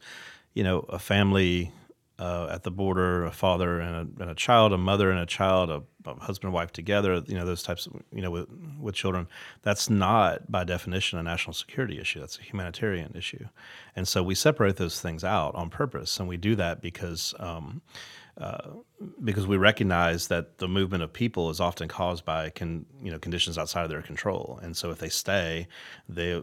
you 0.55 0.65
know 0.65 0.81
a 0.89 0.99
family 0.99 1.73
uh, 2.19 2.49
at 2.51 2.65
the 2.65 2.71
border, 2.71 3.25
a 3.25 3.31
father 3.31 3.79
and 3.81 3.95
a, 3.95 4.23
and 4.23 4.31
a, 4.31 4.35
child, 4.35 4.73
a 4.73 4.79
mother 4.79 5.11
and 5.11 5.21
a 5.21 5.27
child, 5.27 5.71
a, 5.71 5.83
a, 6.05 6.15
husband 6.19 6.49
and 6.49 6.53
wife 6.53 6.73
together, 6.73 7.23
you 7.27 7.35
know, 7.35 7.47
those 7.47 7.63
types 7.63 7.87
of, 7.87 7.95
you 8.13 8.21
know, 8.21 8.31
with, 8.31 8.49
with 8.81 8.95
children, 8.95 9.29
that's 9.63 9.89
not 9.89 10.51
by 10.51 10.65
definition 10.65 11.19
a 11.19 11.23
national 11.23 11.55
security 11.55 12.01
issue. 12.01 12.19
That's 12.19 12.39
a 12.39 12.43
humanitarian 12.43 13.13
issue. 13.15 13.47
And 13.95 14.09
so 14.09 14.23
we 14.23 14.35
separate 14.35 14.77
those 14.77 15.01
things 15.01 15.23
out 15.23 15.55
on 15.55 15.71
purpose. 15.71 16.19
And 16.19 16.29
we 16.29 16.37
do 16.37 16.57
that 16.57 16.83
because, 16.83 17.35
um, 17.39 17.83
uh, 18.37 18.71
because 19.23 19.47
we 19.47 19.57
recognize 19.57 20.29
that 20.29 20.59
the 20.59 20.69
movement 20.69 21.03
of 21.03 21.13
people 21.13 21.51
is 21.51 21.61
often 21.61 21.89
caused 21.89 22.25
by 22.25 22.51
con, 22.51 22.87
you 23.03 23.11
know 23.11 23.19
conditions 23.19 23.59
outside 23.59 23.83
of 23.83 23.91
their 23.91 24.03
control, 24.03 24.61
and 24.63 24.77
so 24.77 24.93
if 24.93 24.99
they 24.99 25.09
stay, 25.09 25.67
they 26.09 26.41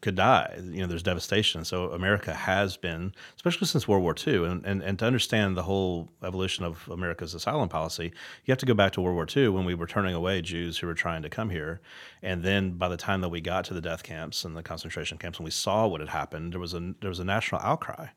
could 0.00 0.16
die. 0.16 0.58
You 0.62 0.80
know, 0.80 0.86
there's 0.86 1.02
devastation. 1.02 1.64
So 1.64 1.92
America 1.92 2.34
has 2.34 2.76
been, 2.76 3.12
especially 3.36 3.66
since 3.66 3.86
World 3.86 4.02
War 4.02 4.14
II, 4.26 4.44
and, 4.44 4.64
and, 4.64 4.82
and 4.82 4.98
to 4.98 5.04
understand 5.04 5.56
the 5.56 5.62
whole 5.62 6.08
evolution 6.22 6.64
of 6.64 6.88
America's 6.90 7.34
asylum 7.34 7.68
policy, 7.68 8.12
you 8.44 8.52
have 8.52 8.58
to 8.58 8.66
go 8.66 8.74
back 8.74 8.92
to 8.92 9.00
World 9.00 9.14
War 9.14 9.26
II 9.34 9.48
when 9.50 9.64
we 9.64 9.74
were 9.74 9.86
turning 9.86 10.14
away 10.14 10.42
Jews 10.42 10.78
who 10.78 10.86
were 10.86 10.94
trying 10.94 11.22
to 11.22 11.28
come 11.28 11.50
here. 11.50 11.80
And 12.22 12.42
then 12.42 12.72
by 12.72 12.88
the 12.88 12.96
time 12.96 13.20
that 13.20 13.28
we 13.28 13.40
got 13.40 13.64
to 13.66 13.74
the 13.74 13.80
death 13.80 14.02
camps 14.02 14.44
and 14.44 14.56
the 14.56 14.62
concentration 14.62 15.18
camps 15.18 15.38
and 15.38 15.44
we 15.44 15.50
saw 15.50 15.86
what 15.86 16.00
had 16.00 16.10
happened, 16.10 16.52
there 16.52 16.60
was 16.60 16.74
a 16.74 16.94
there 17.00 17.10
was 17.10 17.20
a 17.20 17.24
national 17.24 17.60
outcry. 17.60 18.08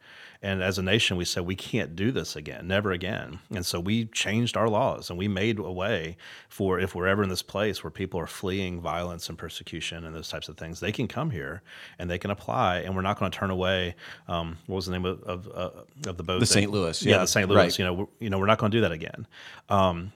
And 0.43 0.61
as 0.61 0.77
a 0.77 0.81
nation, 0.81 1.15
we 1.15 1.23
said 1.23 1.45
we 1.45 1.55
can't 1.55 1.95
do 1.95 2.11
this 2.11 2.35
again, 2.35 2.67
never 2.67 2.91
again. 2.91 3.39
And 3.49 3.65
so 3.65 3.79
we 3.79 4.05
changed 4.07 4.57
our 4.57 4.67
laws 4.67 5.09
and 5.09 5.17
we 5.17 5.29
made 5.29 5.57
a 5.57 5.71
way 5.71 6.17
for 6.49 6.81
if 6.81 6.93
we're 6.93 7.07
ever 7.07 7.23
in 7.23 7.29
this 7.29 7.41
place 7.41 7.81
where 7.81 7.89
people 7.89 8.19
are 8.19 8.27
fleeing 8.27 8.81
violence 8.81 9.29
and 9.29 9.37
persecution 9.37 10.03
and 10.03 10.13
those 10.13 10.27
types 10.27 10.49
of 10.49 10.57
things, 10.57 10.81
they 10.81 10.91
can 10.91 11.07
come 11.07 11.31
here 11.31 11.61
and 11.97 12.09
they 12.09 12.17
can 12.17 12.29
apply. 12.29 12.79
And 12.79 12.93
we're 12.93 13.01
not 13.01 13.17
going 13.17 13.31
to 13.31 13.37
turn 13.37 13.51
away. 13.51 13.95
Um, 14.27 14.57
what 14.67 14.75
was 14.75 14.85
the 14.85 14.91
name 14.91 15.05
of 15.05 15.23
of, 15.23 15.47
uh, 15.47 16.09
of 16.09 16.17
the 16.17 16.23
boat? 16.23 16.41
The 16.41 16.45
St. 16.45 16.69
Louis. 16.69 17.01
Yeah, 17.01 17.15
yeah 17.15 17.21
the 17.21 17.27
St. 17.27 17.47
Louis. 17.47 17.57
Right. 17.57 17.79
You 17.79 17.85
know, 17.85 17.93
we're, 17.93 18.07
you 18.19 18.29
know, 18.29 18.37
we're 18.37 18.45
not 18.45 18.57
going 18.57 18.71
to 18.71 18.77
do 18.77 18.81
that 18.81 18.91
again. 18.91 19.25
Um, 19.69 20.11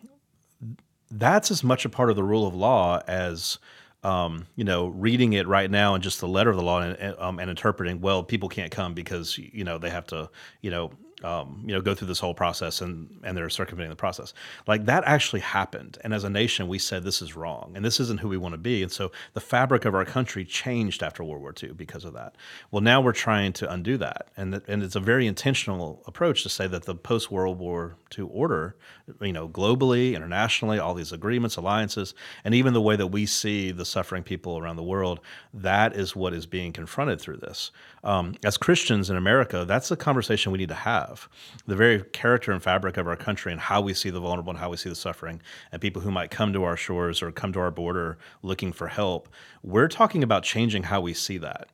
that's 1.09 1.51
as 1.51 1.63
much 1.63 1.85
a 1.85 1.89
part 1.89 2.09
of 2.09 2.17
the 2.17 2.23
rule 2.23 2.45
of 2.45 2.53
law 2.53 3.01
as 3.07 3.59
um, 4.07 4.47
you 4.55 4.63
know, 4.63 4.87
reading 4.87 5.33
it 5.33 5.47
right 5.47 5.69
now 5.69 5.93
and 5.93 6.01
just 6.01 6.21
the 6.21 6.27
letter 6.29 6.49
of 6.49 6.55
the 6.55 6.63
law 6.63 6.79
and, 6.79 7.15
um, 7.19 7.39
and 7.39 7.49
interpreting, 7.49 7.99
well, 7.99 8.23
people 8.23 8.47
can't 8.47 8.71
come 8.71 8.93
because 8.93 9.37
you 9.37 9.65
know 9.65 9.77
they 9.77 9.89
have 9.89 10.07
to, 10.07 10.29
you 10.61 10.71
know, 10.71 10.91
um, 11.23 11.63
you 11.65 11.73
know, 11.73 11.81
go 11.81 11.95
through 11.95 12.07
this 12.07 12.19
whole 12.19 12.35
process 12.35 12.81
and 12.81 13.09
and 13.23 13.35
they're 13.35 13.49
circumventing 13.49 13.89
the 13.89 13.95
process. 13.95 14.33
Like 14.67 14.85
that 14.85 15.03
actually 15.05 15.39
happened, 15.39 15.97
and 16.03 16.13
as 16.13 16.23
a 16.23 16.29
nation, 16.29 16.67
we 16.67 16.77
said 16.77 17.03
this 17.03 17.21
is 17.21 17.35
wrong, 17.35 17.73
and 17.75 17.83
this 17.83 17.99
isn't 17.99 18.19
who 18.19 18.29
we 18.29 18.37
want 18.37 18.53
to 18.53 18.59
be. 18.59 18.83
And 18.83 18.91
so 18.91 19.11
the 19.33 19.39
fabric 19.39 19.85
of 19.85 19.95
our 19.95 20.05
country 20.05 20.45
changed 20.45 21.01
after 21.01 21.23
World 21.23 21.41
War 21.41 21.53
II 21.61 21.73
because 21.73 22.05
of 22.05 22.13
that. 22.13 22.35
Well, 22.69 22.81
now 22.81 23.01
we're 23.01 23.13
trying 23.13 23.53
to 23.53 23.71
undo 23.71 23.97
that, 23.97 24.27
and 24.37 24.53
that, 24.53 24.67
and 24.67 24.83
it's 24.83 24.95
a 24.95 24.99
very 24.99 25.25
intentional 25.25 26.03
approach 26.05 26.43
to 26.43 26.49
say 26.49 26.67
that 26.67 26.83
the 26.83 26.95
post 26.95 27.31
World 27.31 27.57
War 27.57 27.97
II 28.17 28.25
order, 28.25 28.75
you 29.19 29.33
know, 29.33 29.49
globally, 29.49 30.13
internationally, 30.15 30.77
all 30.77 30.93
these 30.93 31.11
agreements, 31.11 31.55
alliances, 31.55 32.13
and 32.43 32.53
even 32.53 32.73
the 32.73 32.81
way 32.81 32.95
that 32.95 33.07
we 33.07 33.25
see 33.25 33.71
the 33.71 33.85
suffering 33.85 34.21
people 34.21 34.59
around 34.59 34.75
the 34.75 34.83
world, 34.83 35.19
that 35.53 35.95
is 35.95 36.15
what 36.15 36.33
is 36.33 36.45
being 36.45 36.71
confronted 36.71 37.19
through 37.19 37.37
this. 37.37 37.71
Um, 38.03 38.35
as 38.45 38.57
Christians 38.57 39.09
in 39.09 39.17
America, 39.17 39.65
that's 39.65 39.89
a 39.89 39.97
conversation 39.97 40.51
we 40.51 40.59
need 40.59 40.69
to 40.69 40.75
have 40.75 41.06
have, 41.07 41.29
the 41.65 41.75
very 41.75 42.03
character 42.03 42.51
and 42.51 42.61
fabric 42.61 42.97
of 42.97 43.07
our 43.07 43.15
country 43.15 43.51
and 43.51 43.61
how 43.61 43.81
we 43.81 43.93
see 43.93 44.09
the 44.09 44.19
vulnerable 44.19 44.51
and 44.51 44.59
how 44.59 44.69
we 44.69 44.77
see 44.77 44.89
the 44.89 44.95
suffering, 44.95 45.41
and 45.71 45.81
people 45.81 46.01
who 46.01 46.11
might 46.11 46.31
come 46.31 46.53
to 46.53 46.63
our 46.63 46.77
shores 46.77 47.21
or 47.21 47.31
come 47.31 47.53
to 47.53 47.59
our 47.59 47.71
border 47.71 48.17
looking 48.43 48.71
for 48.71 48.87
help. 48.87 49.29
We're 49.63 49.87
talking 49.87 50.23
about 50.23 50.43
changing 50.43 50.83
how 50.83 51.01
we 51.01 51.13
see 51.13 51.37
that, 51.39 51.67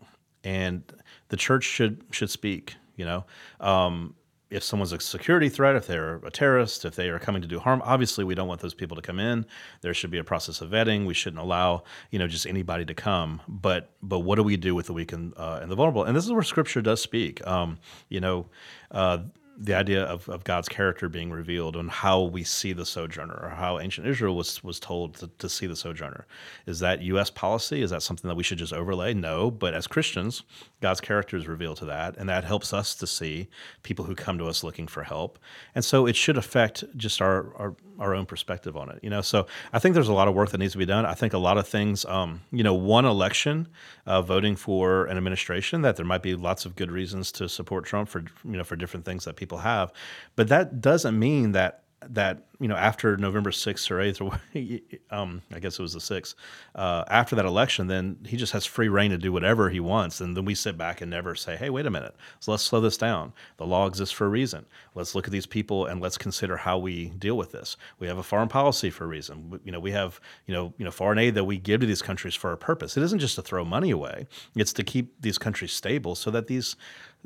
and 0.43 0.83
the 1.29 1.37
church 1.37 1.63
should 1.63 2.03
should 2.11 2.29
speak. 2.29 2.75
You 2.95 3.05
know, 3.05 3.25
um, 3.59 4.15
if 4.53 4.63
someone's 4.63 4.93
a 4.93 4.99
security 4.99 5.49
threat, 5.49 5.75
if 5.75 5.87
they're 5.87 6.17
a 6.17 6.31
terrorist, 6.31 6.85
if 6.85 6.95
they 6.95 7.09
are 7.09 7.19
coming 7.19 7.41
to 7.41 7.47
do 7.47 7.59
harm, 7.59 7.81
obviously 7.83 8.23
we 8.23 8.35
don't 8.35 8.47
want 8.47 8.61
those 8.61 8.73
people 8.73 8.95
to 8.95 9.01
come 9.01 9.19
in. 9.19 9.45
There 9.81 9.93
should 9.93 10.11
be 10.11 10.19
a 10.19 10.23
process 10.23 10.61
of 10.61 10.69
vetting. 10.69 11.05
We 11.05 11.13
shouldn't 11.13 11.41
allow 11.41 11.83
you 12.11 12.19
know 12.19 12.27
just 12.27 12.45
anybody 12.45 12.85
to 12.85 12.93
come. 12.93 13.41
But 13.47 13.89
but 14.01 14.19
what 14.19 14.35
do 14.35 14.43
we 14.43 14.57
do 14.57 14.75
with 14.75 14.85
the 14.85 14.93
weak 14.93 15.11
and, 15.11 15.33
uh, 15.37 15.59
and 15.61 15.71
the 15.71 15.75
vulnerable? 15.75 16.03
And 16.03 16.15
this 16.15 16.25
is 16.25 16.31
where 16.31 16.43
Scripture 16.43 16.81
does 16.81 17.01
speak. 17.01 17.45
Um, 17.47 17.79
you 18.09 18.21
know. 18.21 18.47
Uh, 18.91 19.19
the 19.57 19.75
idea 19.75 20.03
of, 20.03 20.27
of 20.29 20.43
God's 20.43 20.67
character 20.67 21.07
being 21.07 21.31
revealed 21.31 21.75
and 21.75 21.89
how 21.89 22.21
we 22.21 22.43
see 22.43 22.73
the 22.73 22.85
sojourner 22.85 23.39
or 23.41 23.49
how 23.49 23.79
ancient 23.79 24.07
Israel 24.07 24.35
was, 24.35 24.63
was 24.63 24.79
told 24.79 25.15
to, 25.17 25.29
to 25.37 25.47
see 25.47 25.67
the 25.67 25.75
sojourner. 25.75 26.25
Is 26.65 26.79
that 26.79 27.01
U.S. 27.03 27.29
policy? 27.29 27.81
Is 27.81 27.91
that 27.91 28.01
something 28.01 28.27
that 28.27 28.35
we 28.35 28.43
should 28.43 28.57
just 28.57 28.73
overlay? 28.73 29.13
No. 29.13 29.51
But 29.51 29.73
as 29.75 29.85
Christians, 29.85 30.43
God's 30.81 31.01
character 31.01 31.37
is 31.37 31.47
revealed 31.47 31.77
to 31.77 31.85
that. 31.85 32.17
And 32.17 32.27
that 32.29 32.43
helps 32.43 32.73
us 32.73 32.95
to 32.95 33.07
see 33.07 33.47
people 33.83 34.05
who 34.05 34.15
come 34.15 34.37
to 34.39 34.47
us 34.47 34.63
looking 34.63 34.87
for 34.87 35.03
help. 35.03 35.37
And 35.75 35.85
so 35.85 36.07
it 36.07 36.15
should 36.15 36.37
affect 36.37 36.83
just 36.97 37.21
our, 37.21 37.55
our, 37.55 37.75
our 37.99 38.15
own 38.15 38.25
perspective 38.25 38.75
on 38.75 38.89
it. 38.89 38.99
You 39.03 39.11
know, 39.11 39.21
so 39.21 39.45
I 39.71 39.79
think 39.79 39.93
there's 39.93 40.07
a 40.07 40.13
lot 40.13 40.27
of 40.27 40.33
work 40.33 40.49
that 40.49 40.57
needs 40.57 40.73
to 40.73 40.79
be 40.79 40.85
done. 40.85 41.05
I 41.05 41.13
think 41.13 41.33
a 41.33 41.37
lot 41.37 41.57
of 41.57 41.67
things, 41.67 42.05
um, 42.05 42.41
you 42.51 42.63
know, 42.63 42.73
one 42.73 43.05
election, 43.05 43.67
uh, 44.07 44.21
voting 44.21 44.55
for 44.55 45.05
an 45.05 45.17
administration, 45.17 45.83
that 45.83 45.95
there 45.95 46.05
might 46.05 46.23
be 46.23 46.33
lots 46.33 46.65
of 46.65 46.75
good 46.75 46.91
reasons 46.91 47.31
to 47.33 47.47
support 47.47 47.85
Trump 47.85 48.09
for, 48.09 48.23
you 48.43 48.57
know, 48.57 48.63
for 48.63 48.75
different 48.75 49.05
things 49.05 49.25
that 49.25 49.35
people 49.35 49.42
have. 49.51 49.91
But 50.35 50.49
that 50.49 50.81
doesn't 50.81 51.17
mean 51.17 51.51
that 51.53 51.83
that 52.09 52.45
you 52.59 52.67
know 52.67 52.75
after 52.75 53.17
November 53.17 53.51
sixth 53.51 53.89
or 53.91 54.01
eighth, 54.01 54.21
or 54.21 54.39
um, 55.11 55.41
I 55.53 55.59
guess 55.59 55.79
it 55.79 55.81
was 55.81 55.93
the 55.93 56.01
sixth, 56.01 56.35
uh, 56.75 57.03
after 57.07 57.35
that 57.35 57.45
election, 57.45 57.87
then 57.87 58.17
he 58.25 58.37
just 58.37 58.53
has 58.53 58.65
free 58.65 58.87
reign 58.87 59.11
to 59.11 59.17
do 59.17 59.31
whatever 59.31 59.69
he 59.69 59.79
wants, 59.79 60.21
and 60.21 60.35
then 60.35 60.45
we 60.45 60.55
sit 60.55 60.77
back 60.77 61.01
and 61.01 61.09
never 61.09 61.35
say, 61.35 61.55
"Hey, 61.55 61.69
wait 61.69 61.85
a 61.85 61.89
minute, 61.89 62.15
so 62.39 62.51
let's 62.51 62.63
slow 62.63 62.79
this 62.81 62.97
down. 62.97 63.33
The 63.57 63.65
law 63.65 63.87
exists 63.87 64.13
for 64.13 64.25
a 64.25 64.29
reason. 64.29 64.65
Let's 64.95 65.15
look 65.15 65.25
at 65.25 65.31
these 65.31 65.45
people 65.45 65.85
and 65.85 66.01
let's 66.01 66.17
consider 66.17 66.57
how 66.57 66.77
we 66.77 67.09
deal 67.09 67.37
with 67.37 67.51
this. 67.51 67.77
We 67.99 68.07
have 68.07 68.17
a 68.17 68.23
foreign 68.23 68.49
policy 68.49 68.89
for 68.89 69.05
a 69.05 69.07
reason. 69.07 69.59
You 69.63 69.71
know, 69.71 69.79
we 69.79 69.91
have 69.91 70.19
you 70.47 70.53
know 70.53 70.73
you 70.77 70.85
know 70.85 70.91
foreign 70.91 71.19
aid 71.19 71.35
that 71.35 71.45
we 71.45 71.57
give 71.57 71.81
to 71.81 71.87
these 71.87 72.01
countries 72.01 72.35
for 72.35 72.51
a 72.51 72.57
purpose. 72.57 72.97
It 72.97 73.03
isn't 73.03 73.19
just 73.19 73.35
to 73.35 73.41
throw 73.41 73.65
money 73.65 73.91
away; 73.91 74.27
it's 74.55 74.73
to 74.73 74.83
keep 74.83 75.21
these 75.21 75.37
countries 75.37 75.71
stable 75.71 76.15
so 76.15 76.31
that 76.31 76.47
these 76.47 76.75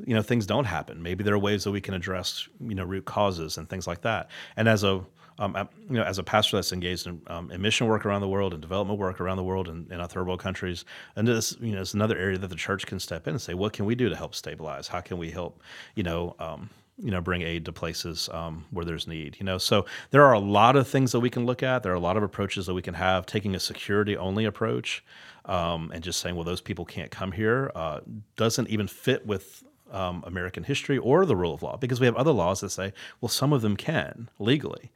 you 0.04 0.14
know 0.14 0.22
things 0.22 0.46
don't 0.46 0.64
happen 0.64 1.02
maybe 1.02 1.24
there 1.24 1.34
are 1.34 1.38
ways 1.38 1.64
that 1.64 1.70
we 1.70 1.80
can 1.80 1.94
address 1.94 2.48
you 2.60 2.74
know 2.74 2.84
root 2.84 3.04
causes 3.04 3.58
and 3.58 3.68
things 3.68 3.86
like 3.86 4.02
that 4.02 4.30
and 4.56 4.68
as 4.68 4.84
a 4.84 5.04
um, 5.40 5.56
you 5.88 5.96
know, 5.96 6.02
as 6.02 6.18
a 6.18 6.22
pastor 6.22 6.56
that's 6.56 6.72
engaged 6.72 7.06
in, 7.06 7.22
um, 7.28 7.50
in, 7.52 7.62
mission 7.62 7.86
work 7.86 8.04
around 8.04 8.22
the 8.22 8.28
world 8.28 8.52
and 8.52 8.60
development 8.60 8.98
work 8.98 9.20
around 9.20 9.36
the 9.36 9.44
world 9.44 9.68
and 9.68 9.90
in, 9.90 10.04
third 10.08 10.26
world 10.26 10.40
countries, 10.40 10.84
and 11.14 11.28
this, 11.28 11.56
you 11.60 11.72
know, 11.72 11.80
it's 11.80 11.94
another 11.94 12.18
area 12.18 12.36
that 12.38 12.48
the 12.48 12.56
church 12.56 12.86
can 12.86 12.98
step 12.98 13.28
in 13.28 13.34
and 13.34 13.40
say, 13.40 13.54
what 13.54 13.72
can 13.72 13.84
we 13.84 13.94
do 13.94 14.08
to 14.08 14.16
help 14.16 14.34
stabilize? 14.34 14.88
How 14.88 15.00
can 15.00 15.16
we 15.16 15.30
help, 15.30 15.62
you 15.94 16.02
know, 16.02 16.34
um, 16.40 16.70
you 17.00 17.12
know, 17.12 17.20
bring 17.20 17.42
aid 17.42 17.64
to 17.64 17.72
places 17.72 18.28
um, 18.32 18.64
where 18.72 18.84
there's 18.84 19.06
need. 19.06 19.36
You 19.38 19.46
know, 19.46 19.58
so 19.58 19.86
there 20.10 20.24
are 20.24 20.32
a 20.32 20.40
lot 20.40 20.74
of 20.74 20.88
things 20.88 21.12
that 21.12 21.20
we 21.20 21.30
can 21.30 21.46
look 21.46 21.62
at. 21.62 21.84
There 21.84 21.92
are 21.92 21.96
a 21.96 22.00
lot 22.00 22.16
of 22.16 22.24
approaches 22.24 22.66
that 22.66 22.74
we 22.74 22.82
can 22.82 22.94
have. 22.94 23.24
Taking 23.24 23.54
a 23.54 23.60
security 23.60 24.16
only 24.16 24.44
approach 24.44 25.04
um, 25.44 25.92
and 25.94 26.02
just 26.02 26.20
saying, 26.20 26.34
well, 26.34 26.44
those 26.44 26.60
people 26.60 26.84
can't 26.84 27.10
come 27.10 27.30
here, 27.30 27.70
uh, 27.74 28.00
doesn't 28.36 28.68
even 28.68 28.88
fit 28.88 29.24
with 29.24 29.62
um, 29.90 30.22
American 30.26 30.64
history 30.64 30.98
or 30.98 31.24
the 31.24 31.36
rule 31.36 31.54
of 31.54 31.62
law 31.62 31.76
because 31.76 32.00
we 32.00 32.06
have 32.06 32.16
other 32.16 32.32
laws 32.32 32.60
that 32.60 32.70
say, 32.70 32.92
well, 33.20 33.28
some 33.28 33.52
of 33.52 33.62
them 33.62 33.76
can 33.76 34.28
legally. 34.38 34.90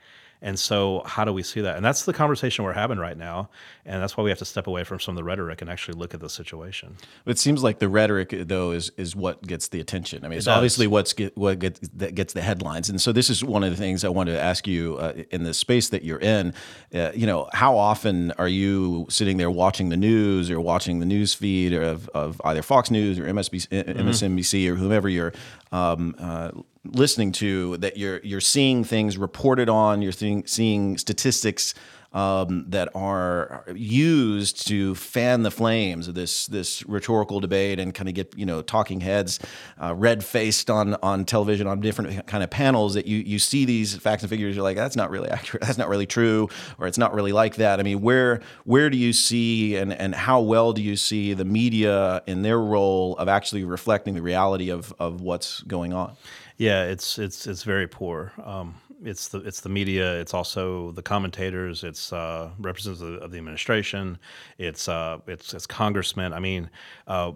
And 0.45 0.59
so, 0.59 1.03
how 1.07 1.25
do 1.25 1.33
we 1.33 1.45
see 1.45 1.61
that? 1.61 1.77
And 1.77 1.85
that's 1.85 2.05
the 2.05 2.13
conversation 2.13 2.65
we're 2.65 2.73
having 2.73 2.99
right 2.99 3.17
now. 3.17 3.49
And 3.87 4.03
that's 4.03 4.17
why 4.17 4.25
we 4.25 4.31
have 4.31 4.41
to 4.41 4.45
step 4.45 4.67
away 4.67 4.83
from 4.83 4.99
some 4.99 5.13
of 5.13 5.17
the 5.17 5.23
rhetoric 5.23 5.63
and 5.63 5.71
actually 5.71 5.97
look 5.97 6.15
at 6.15 6.21
the 6.21 6.29
situation. 6.29 6.97
It 7.27 7.39
seems 7.39 7.63
like 7.63 7.79
the 7.79 7.89
rhetoric, 7.89 8.35
though, 8.49 8.73
is 8.73 8.91
is 8.97 9.15
what 9.15 9.47
gets 9.47 9.69
the 9.69 9.79
attention. 9.79 10.25
I 10.25 10.29
mean, 10.29 10.39
it's 10.39 10.49
obviously 10.49 10.89
what's 10.89 11.13
get, 11.13 11.37
what 11.39 11.61
gets 11.61 11.79
that 11.95 12.17
gets 12.17 12.33
the 12.33 12.43
headlines. 12.43 12.91
And 12.91 13.01
so, 13.01 13.13
this 13.13 13.31
is 13.31 13.45
one 13.45 13.63
of 13.63 13.71
the 13.71 13.77
things 13.77 14.05
I 14.05 14.09
wanted 14.09 14.33
to 14.33 14.41
ask 14.41 14.67
you 14.67 14.97
uh, 14.97 15.23
in 15.31 15.45
the 15.45 15.55
space 15.55 15.91
that 15.91 16.03
you're 16.03 16.21
in. 16.21 16.55
Uh, 16.93 17.13
you 17.15 17.27
know, 17.27 17.49
how 17.53 17.79
often 17.79 18.33
are 18.33 18.49
you 18.49 19.07
sitting 19.09 19.37
there 19.37 19.51
watching 19.51 19.91
the 19.91 19.97
news 19.97 20.51
or 20.51 20.61
watching 20.61 20.99
the 20.99 21.07
news 21.07 21.35
feed 21.35 21.73
of, 21.73 22.09
of 22.09 22.41
either 22.45 22.63
Fox 22.63 22.91
News 22.91 23.17
or 23.17 23.27
MSNBC, 23.27 23.69
mm-hmm. 23.69 24.09
MSNBC 24.09 24.69
or 24.69 24.75
whomever 24.75 25.09
you're 25.09 25.33
um, 25.71 26.17
uh, 26.19 26.51
listening 26.85 27.33
to 27.33 27.77
that 27.79 27.97
you're 27.97 28.21
you're 28.21 28.41
seeing 28.41 28.85
things 28.85 29.17
reported 29.17 29.69
on, 29.69 30.03
you're 30.03 30.13
seeing 30.13 30.47
seeing 30.47 30.99
statistics 30.99 31.75
um, 32.13 32.67
that 32.69 32.91
are 32.95 33.65
used 33.75 34.67
to 34.69 34.95
fan 34.95 35.43
the 35.43 35.51
flames 35.51 36.09
of 36.09 36.15
this 36.15 36.47
this 36.47 36.85
rhetorical 36.87 37.41
debate 37.41 37.79
and 37.79 37.95
kind 37.95 38.09
of 38.09 38.15
get 38.15 38.37
you 38.37 38.45
know 38.45 38.61
talking 38.61 39.01
heads 39.01 39.39
uh, 39.83 39.95
red 39.95 40.23
faced 40.23 40.69
on 40.69 40.95
on 41.03 41.25
television 41.25 41.67
on 41.67 41.81
different 41.81 42.27
kind 42.27 42.45
of 42.45 42.51
panels 42.51 42.95
that 42.95 43.07
you 43.07 43.19
you 43.19 43.39
see 43.39 43.65
these 43.65 43.97
facts 43.97 44.23
and 44.23 44.31
figures 44.31 44.55
you're 44.55 44.63
like 44.63 44.77
that's 44.77 44.97
not 44.97 45.11
really 45.11 45.29
accurate. 45.31 45.63
That's 45.73 45.79
not 45.79 45.89
really 45.89 46.07
true 46.07 46.49
or 46.79 46.87
it's 46.87 46.99
not 46.99 47.15
really 47.15 47.33
like 47.33 47.57
that. 47.57 47.81
I 47.81 47.83
mean 47.83 48.03
where 48.03 48.41
where 48.65 48.91
do 48.91 48.99
you 48.99 49.13
see 49.13 49.77
and 49.77 49.93
and 49.93 50.15
how 50.15 50.41
well 50.41 50.73
do 50.73 50.83
you 50.83 50.97
see 50.97 51.35
the 51.35 51.45
media 51.45 52.23
in 52.27 52.43
their 52.43 52.59
role 52.59 53.17
of 53.17 53.29
actually 53.29 53.65
reflecting 53.65 54.15
the 54.15 54.23
reality 54.23 54.71
of 54.71 54.93
of 54.99 55.21
what's 55.21 55.63
going 55.63 55.93
on 55.93 56.17
yeah, 56.57 56.85
it's 56.85 57.19
it's 57.19 57.47
it's 57.47 57.63
very 57.63 57.87
poor. 57.89 58.33
Um, 58.45 58.75
it's 59.05 59.29
the 59.29 59.39
it's 59.39 59.61
the 59.61 59.69
media. 59.69 60.21
It's 60.21 60.35
also 60.35 60.93
the 60.93 61.03
commentators. 61.03 61.85
It's 61.85 62.13
uh, 62.13 62.51
representatives 62.59 63.23
of 63.23 63.31
the 63.31 63.39
administration. 63.39 64.19
It's 64.59 64.89
uh, 64.89 65.19
it's 65.27 65.55
it's 65.55 65.67
congressmen. 65.67 66.33
I 66.33 66.39
mean. 66.39 66.71
Uh, 67.07 67.33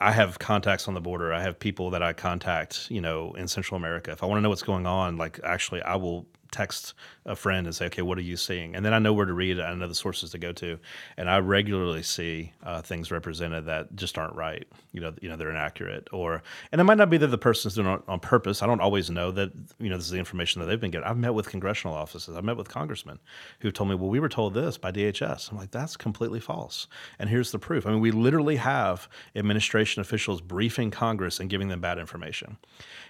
I 0.00 0.12
have 0.12 0.38
contacts 0.38 0.86
on 0.86 0.94
the 0.94 1.00
border. 1.00 1.32
I 1.32 1.42
have 1.42 1.58
people 1.58 1.90
that 1.90 2.04
I 2.04 2.12
contact, 2.12 2.88
you 2.88 3.00
know, 3.00 3.32
in 3.32 3.48
Central 3.48 3.76
America. 3.76 4.12
If 4.12 4.22
I 4.22 4.26
want 4.26 4.38
to 4.38 4.42
know 4.42 4.48
what's 4.48 4.62
going 4.62 4.86
on, 4.86 5.16
like 5.16 5.40
actually, 5.42 5.82
I 5.82 5.96
will 5.96 6.24
text 6.50 6.94
a 7.26 7.36
friend 7.36 7.66
and 7.66 7.74
say, 7.74 7.86
okay, 7.86 8.02
what 8.02 8.18
are 8.18 8.22
you 8.22 8.36
seeing? 8.36 8.74
And 8.74 8.84
then 8.84 8.94
I 8.94 8.98
know 8.98 9.12
where 9.12 9.26
to 9.26 9.32
read. 9.32 9.60
I 9.60 9.74
know 9.74 9.86
the 9.86 9.94
sources 9.94 10.30
to 10.30 10.38
go 10.38 10.52
to. 10.52 10.78
And 11.16 11.28
I 11.28 11.38
regularly 11.38 12.02
see 12.02 12.52
uh, 12.62 12.80
things 12.82 13.10
represented 13.10 13.66
that 13.66 13.94
just 13.96 14.18
aren't 14.18 14.34
right. 14.34 14.66
You 14.92 15.00
know, 15.00 15.14
you 15.20 15.28
know, 15.28 15.36
they're 15.36 15.50
inaccurate 15.50 16.08
or, 16.12 16.42
and 16.72 16.80
it 16.80 16.84
might 16.84 16.98
not 16.98 17.10
be 17.10 17.18
that 17.18 17.26
the 17.28 17.38
person's 17.38 17.74
doing 17.74 17.88
it 17.88 18.02
on 18.08 18.20
purpose. 18.20 18.62
I 18.62 18.66
don't 18.66 18.80
always 18.80 19.10
know 19.10 19.30
that, 19.32 19.52
you 19.78 19.90
know, 19.90 19.96
this 19.96 20.06
is 20.06 20.12
the 20.12 20.18
information 20.18 20.60
that 20.60 20.66
they've 20.66 20.80
been 20.80 20.90
getting. 20.90 21.06
I've 21.06 21.18
met 21.18 21.34
with 21.34 21.48
congressional 21.48 21.94
offices. 21.94 22.36
I've 22.36 22.44
met 22.44 22.56
with 22.56 22.68
congressmen 22.68 23.18
who 23.60 23.70
told 23.70 23.90
me, 23.90 23.94
well, 23.94 24.08
we 24.08 24.20
were 24.20 24.28
told 24.28 24.54
this 24.54 24.78
by 24.78 24.90
DHS. 24.90 25.50
I'm 25.50 25.58
like, 25.58 25.70
that's 25.70 25.96
completely 25.96 26.40
false. 26.40 26.86
And 27.18 27.28
here's 27.28 27.52
the 27.52 27.58
proof. 27.58 27.86
I 27.86 27.90
mean, 27.90 28.00
we 28.00 28.10
literally 28.10 28.56
have 28.56 29.08
administration 29.36 30.00
officials 30.00 30.40
briefing 30.40 30.90
Congress 30.90 31.40
and 31.40 31.50
giving 31.50 31.68
them 31.68 31.80
bad 31.80 31.98
information. 31.98 32.56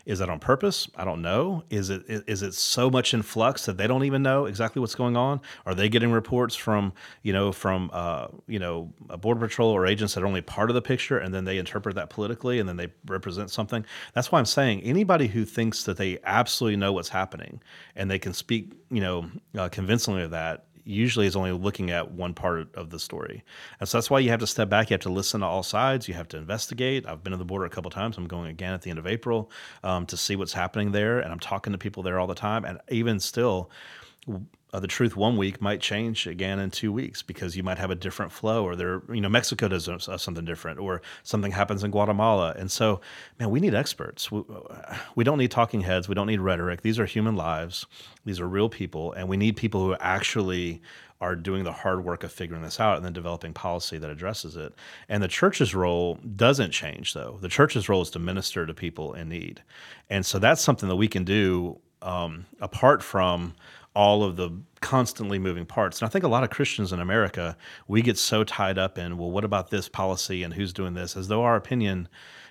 Is 0.07 0.21
that 0.21 0.31
on 0.31 0.41
purpose? 0.41 0.89
I 0.97 1.05
don't 1.05 1.21
know. 1.21 1.65
Is 1.69 1.91
it 1.91 2.03
is 2.09 2.43
it 2.43 2.55
so 2.55 2.89
much 2.89 3.13
in 3.13 3.23
flux 3.29 3.67
that 3.67 3.77
they 3.77 3.87
don't 3.87 4.05
even 4.05 4.23
know 4.23 4.47
exactly 4.47 4.81
what's 4.81 4.95
going 4.95 5.17
on? 5.17 5.41
Are 5.67 5.75
they 5.75 5.89
getting 5.89 6.11
reports 6.11 6.55
from 6.57 6.93
you 7.23 7.33
know 7.33 7.53
from 7.53 7.91
uh, 7.93 8.29
you 8.47 8.59
know 8.59 8.93
a 9.11 9.17
border 9.17 9.41
patrol 9.41 9.71
or 9.71 9.87
agents 9.87 10.15
that 10.15 10.23
are 10.23 10.27
only 10.27 10.43
part 10.43 10.71
of 10.71 10.75
the 10.75 10.83
picture, 10.83 11.19
and 11.19 11.35
then 11.35 11.45
they 11.45 11.59
interpret 11.59 11.95
that 11.97 12.11
politically, 12.11 12.59
and 12.59 12.69
then 12.69 12.77
they 12.77 12.89
represent 13.07 13.51
something? 13.51 13.85
That's 14.15 14.33
why 14.33 14.39
I'm 14.39 14.47
saying 14.47 14.83
anybody 14.83 15.27
who 15.27 15.45
thinks 15.45 15.85
that 15.85 15.97
they 15.97 16.19
absolutely 16.25 16.77
know 16.77 16.93
what's 16.93 17.11
happening 17.11 17.61
and 17.95 18.11
they 18.11 18.19
can 18.19 18.33
speak 18.33 18.73
you 18.91 19.01
know 19.01 19.31
uh, 19.57 19.69
convincingly 19.69 20.23
of 20.23 20.31
that 20.31 20.65
usually 20.89 21.27
is 21.27 21.37
only 21.37 21.53
looking 21.53 21.91
at 21.91 22.11
one 22.13 22.35
part 22.35 22.75
of 22.75 22.91
the 22.91 22.99
story. 22.99 23.45
And 23.79 23.89
so 23.89 23.99
that's 23.99 24.11
why 24.11 24.21
you 24.21 24.31
have 24.31 24.41
to 24.41 24.47
step 24.47 24.69
back. 24.69 24.91
You 24.91 24.95
have 24.95 25.03
to 25.03 25.11
listen 25.11 25.41
to 25.41 25.47
all 25.47 25.63
sides. 25.63 26.09
You 26.09 26.15
have 26.15 26.29
to 26.29 26.37
investigate. 26.37 27.07
I've 27.07 27.23
been 27.23 27.33
to 27.33 27.37
the 27.37 27.45
border 27.45 27.67
a 27.67 27.71
couple 27.71 27.91
times. 27.91 28.17
I'm 28.17 28.27
going 28.27 28.49
again 28.49 28.73
at 28.73 28.83
the 28.83 28.91
end 28.91 28.99
of 28.99 29.07
April 29.07 29.51
um, 29.85 30.07
to 30.07 30.17
see 30.17 30.35
what's 30.37 30.53
happening 30.53 30.93
there. 30.93 31.21
And 31.21 31.31
I'm 31.31 31.41
talking 31.41 31.73
to 31.73 31.79
people 31.79 32.03
there 32.03 32.19
all 32.19 32.27
the 32.27 32.35
time. 32.35 32.65
And 32.65 32.79
even 32.89 33.21
still, 33.21 33.71
uh, 34.73 34.81
the 34.81 34.87
truth 34.87 35.17
one 35.17 35.37
week 35.37 35.61
might 35.61 35.81
change 35.81 36.27
again 36.27 36.59
in 36.59 36.71
two 36.71 36.93
weeks 36.93 37.23
because 37.23 37.57
you 37.57 37.63
might 37.63 37.79
have 37.79 37.91
a 37.91 37.95
different 37.95 38.31
flow 38.31 38.65
or 38.65 38.77
there 38.77 39.03
you 39.13 39.21
know 39.21 39.29
mexico 39.29 39.69
does 39.69 39.89
something 40.19 40.45
different 40.45 40.79
or 40.79 41.01
something 41.23 41.53
happens 41.53 41.83
in 41.83 41.91
guatemala 41.91 42.55
and 42.59 42.71
so 42.71 43.01
man 43.39 43.51
we 43.51 43.61
need 43.61 43.75
experts 43.75 44.31
we, 44.31 44.43
we 45.15 45.25
don't 45.25 45.39
need 45.39 45.51
talking 45.51 45.81
heads 45.81 46.09
we 46.09 46.15
don't 46.15 46.27
need 46.27 46.41
rhetoric 46.41 46.83
these 46.83 46.99
are 46.99 47.07
human 47.07 47.37
lives 47.37 47.87
these 48.25 48.41
are 48.41 48.49
real 48.49 48.69
people 48.69 49.13
and 49.13 49.29
we 49.29 49.37
need 49.37 49.57
people 49.57 49.83
who 49.83 49.95
actually 50.01 50.81
are 51.21 51.35
doing 51.35 51.65
the 51.65 51.73
hard 51.73 52.05
work 52.05 52.23
of 52.23 52.31
figuring 52.31 52.63
this 52.63 52.79
out 52.79 52.97
and 52.97 53.05
then 53.05 53.13
developing 53.13 53.53
policy 53.53 53.99
that 53.99 54.09
addresses 54.09 54.57
it. 54.57 54.73
And 55.09 55.23
the 55.23 55.29
church's 55.29 55.75
role 55.75 56.15
doesn't 56.37 56.71
change, 56.71 57.13
though. 57.13 57.39
The 57.41 57.49
church's 57.49 57.89
role 57.89 58.03
is 58.03 58.11
to 58.11 58.21
minister 58.21 58.67
to 58.67 58.75
people 58.75 59.15
in 59.15 59.29
need. 59.29 59.63
And 60.09 60.25
so 60.25 60.39
that's 60.39 60.63
something 60.63 60.89
that 60.89 60.97
we 60.97 61.09
can 61.09 61.25
do 61.25 61.81
um, 62.03 62.47
apart 62.61 63.03
from 63.03 63.55
all 63.95 64.23
of 64.23 64.37
the 64.37 64.51
constantly 64.81 65.39
moving 65.39 65.67
parts. 65.67 66.01
And 66.01 66.07
I 66.07 66.11
think 66.11 66.25
a 66.25 66.29
lot 66.29 66.45
of 66.45 66.51
Christians 66.51 66.93
in 66.93 67.01
America, 67.01 67.57
we 67.89 68.03
get 68.03 68.17
so 68.19 68.45
tied 68.45 68.79
up 68.79 68.99
in, 68.99 69.19
well, 69.19 69.31
what 69.31 69.45
about 69.45 69.71
this 69.71 69.89
policy 69.89 70.43
and 70.43 70.55
who's 70.55 70.73
doing 70.73 70.95
this, 70.95 71.17
as 71.17 71.29
though 71.29 71.43
our 71.43 71.57
opinion, 71.57 72.09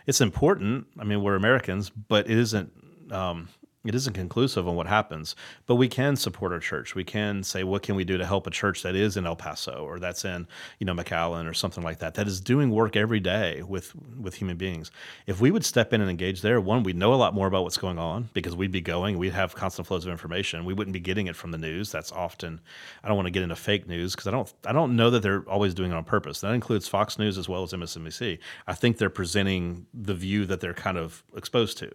it's 0.07 0.21
important. 0.21 0.87
I 0.99 1.03
mean, 1.03 1.21
we're 1.21 1.35
Americans, 1.35 1.89
but 1.89 2.29
it 2.29 2.37
isn't 2.37 2.71
um, 3.11 3.49
it 3.87 3.95
isn't 3.95 4.13
conclusive 4.13 4.67
on 4.67 4.75
what 4.75 4.87
happens, 4.87 5.35
but 5.65 5.75
we 5.75 5.87
can 5.87 6.15
support 6.15 6.51
our 6.51 6.59
church. 6.59 6.95
We 6.95 7.03
can 7.03 7.43
say, 7.43 7.63
what 7.63 7.83
can 7.83 7.95
we 7.95 8.03
do 8.03 8.17
to 8.17 8.25
help 8.25 8.47
a 8.47 8.51
church 8.51 8.83
that 8.83 8.95
is 8.95 9.17
in 9.17 9.25
El 9.25 9.35
Paso 9.35 9.83
or 9.83 9.99
that's 9.99 10.25
in, 10.25 10.47
you 10.79 10.85
know, 10.85 10.93
McAllen 10.93 11.49
or 11.49 11.53
something 11.53 11.83
like 11.83 11.99
that, 11.99 12.15
that 12.15 12.27
is 12.27 12.39
doing 12.39 12.71
work 12.71 12.95
every 12.95 13.19
day 13.19 13.61
with 13.63 13.93
with 14.19 14.35
human 14.35 14.57
beings. 14.57 14.91
If 15.25 15.39
we 15.39 15.51
would 15.51 15.65
step 15.65 15.93
in 15.93 16.01
and 16.01 16.09
engage 16.09 16.41
there, 16.41 16.59
one, 16.59 16.83
we'd 16.83 16.95
know 16.95 17.13
a 17.13 17.15
lot 17.15 17.33
more 17.33 17.47
about 17.47 17.63
what's 17.63 17.77
going 17.77 17.99
on 17.99 18.29
because 18.33 18.55
we'd 18.55 18.71
be 18.71 18.81
going, 18.81 19.17
we'd 19.17 19.33
have 19.33 19.55
constant 19.55 19.87
flows 19.87 20.05
of 20.05 20.11
information. 20.11 20.65
We 20.65 20.73
wouldn't 20.73 20.93
be 20.93 20.99
getting 20.99 21.27
it 21.27 21.35
from 21.35 21.51
the 21.51 21.57
news. 21.57 21.91
That's 21.91 22.11
often 22.11 22.59
I 23.03 23.07
don't 23.07 23.17
want 23.17 23.27
to 23.27 23.31
get 23.31 23.43
into 23.43 23.55
fake 23.55 23.87
news 23.87 24.15
because 24.15 24.27
I 24.27 24.31
don't 24.31 24.53
I 24.65 24.73
don't 24.73 24.95
know 24.95 25.09
that 25.09 25.21
they're 25.21 25.43
always 25.47 25.73
doing 25.73 25.91
it 25.91 25.95
on 25.95 26.03
purpose. 26.03 26.41
That 26.41 26.53
includes 26.53 26.87
Fox 26.87 27.17
News 27.19 27.37
as 27.37 27.47
well 27.47 27.63
as 27.63 27.71
MSNBC. 27.73 28.39
I 28.67 28.73
think 28.73 28.97
they're 28.97 29.09
presenting 29.09 29.85
the 29.93 30.13
view 30.13 30.45
that 30.45 30.59
they're 30.59 30.73
kind 30.73 30.97
of 30.97 31.23
exposed 31.35 31.77
to 31.79 31.91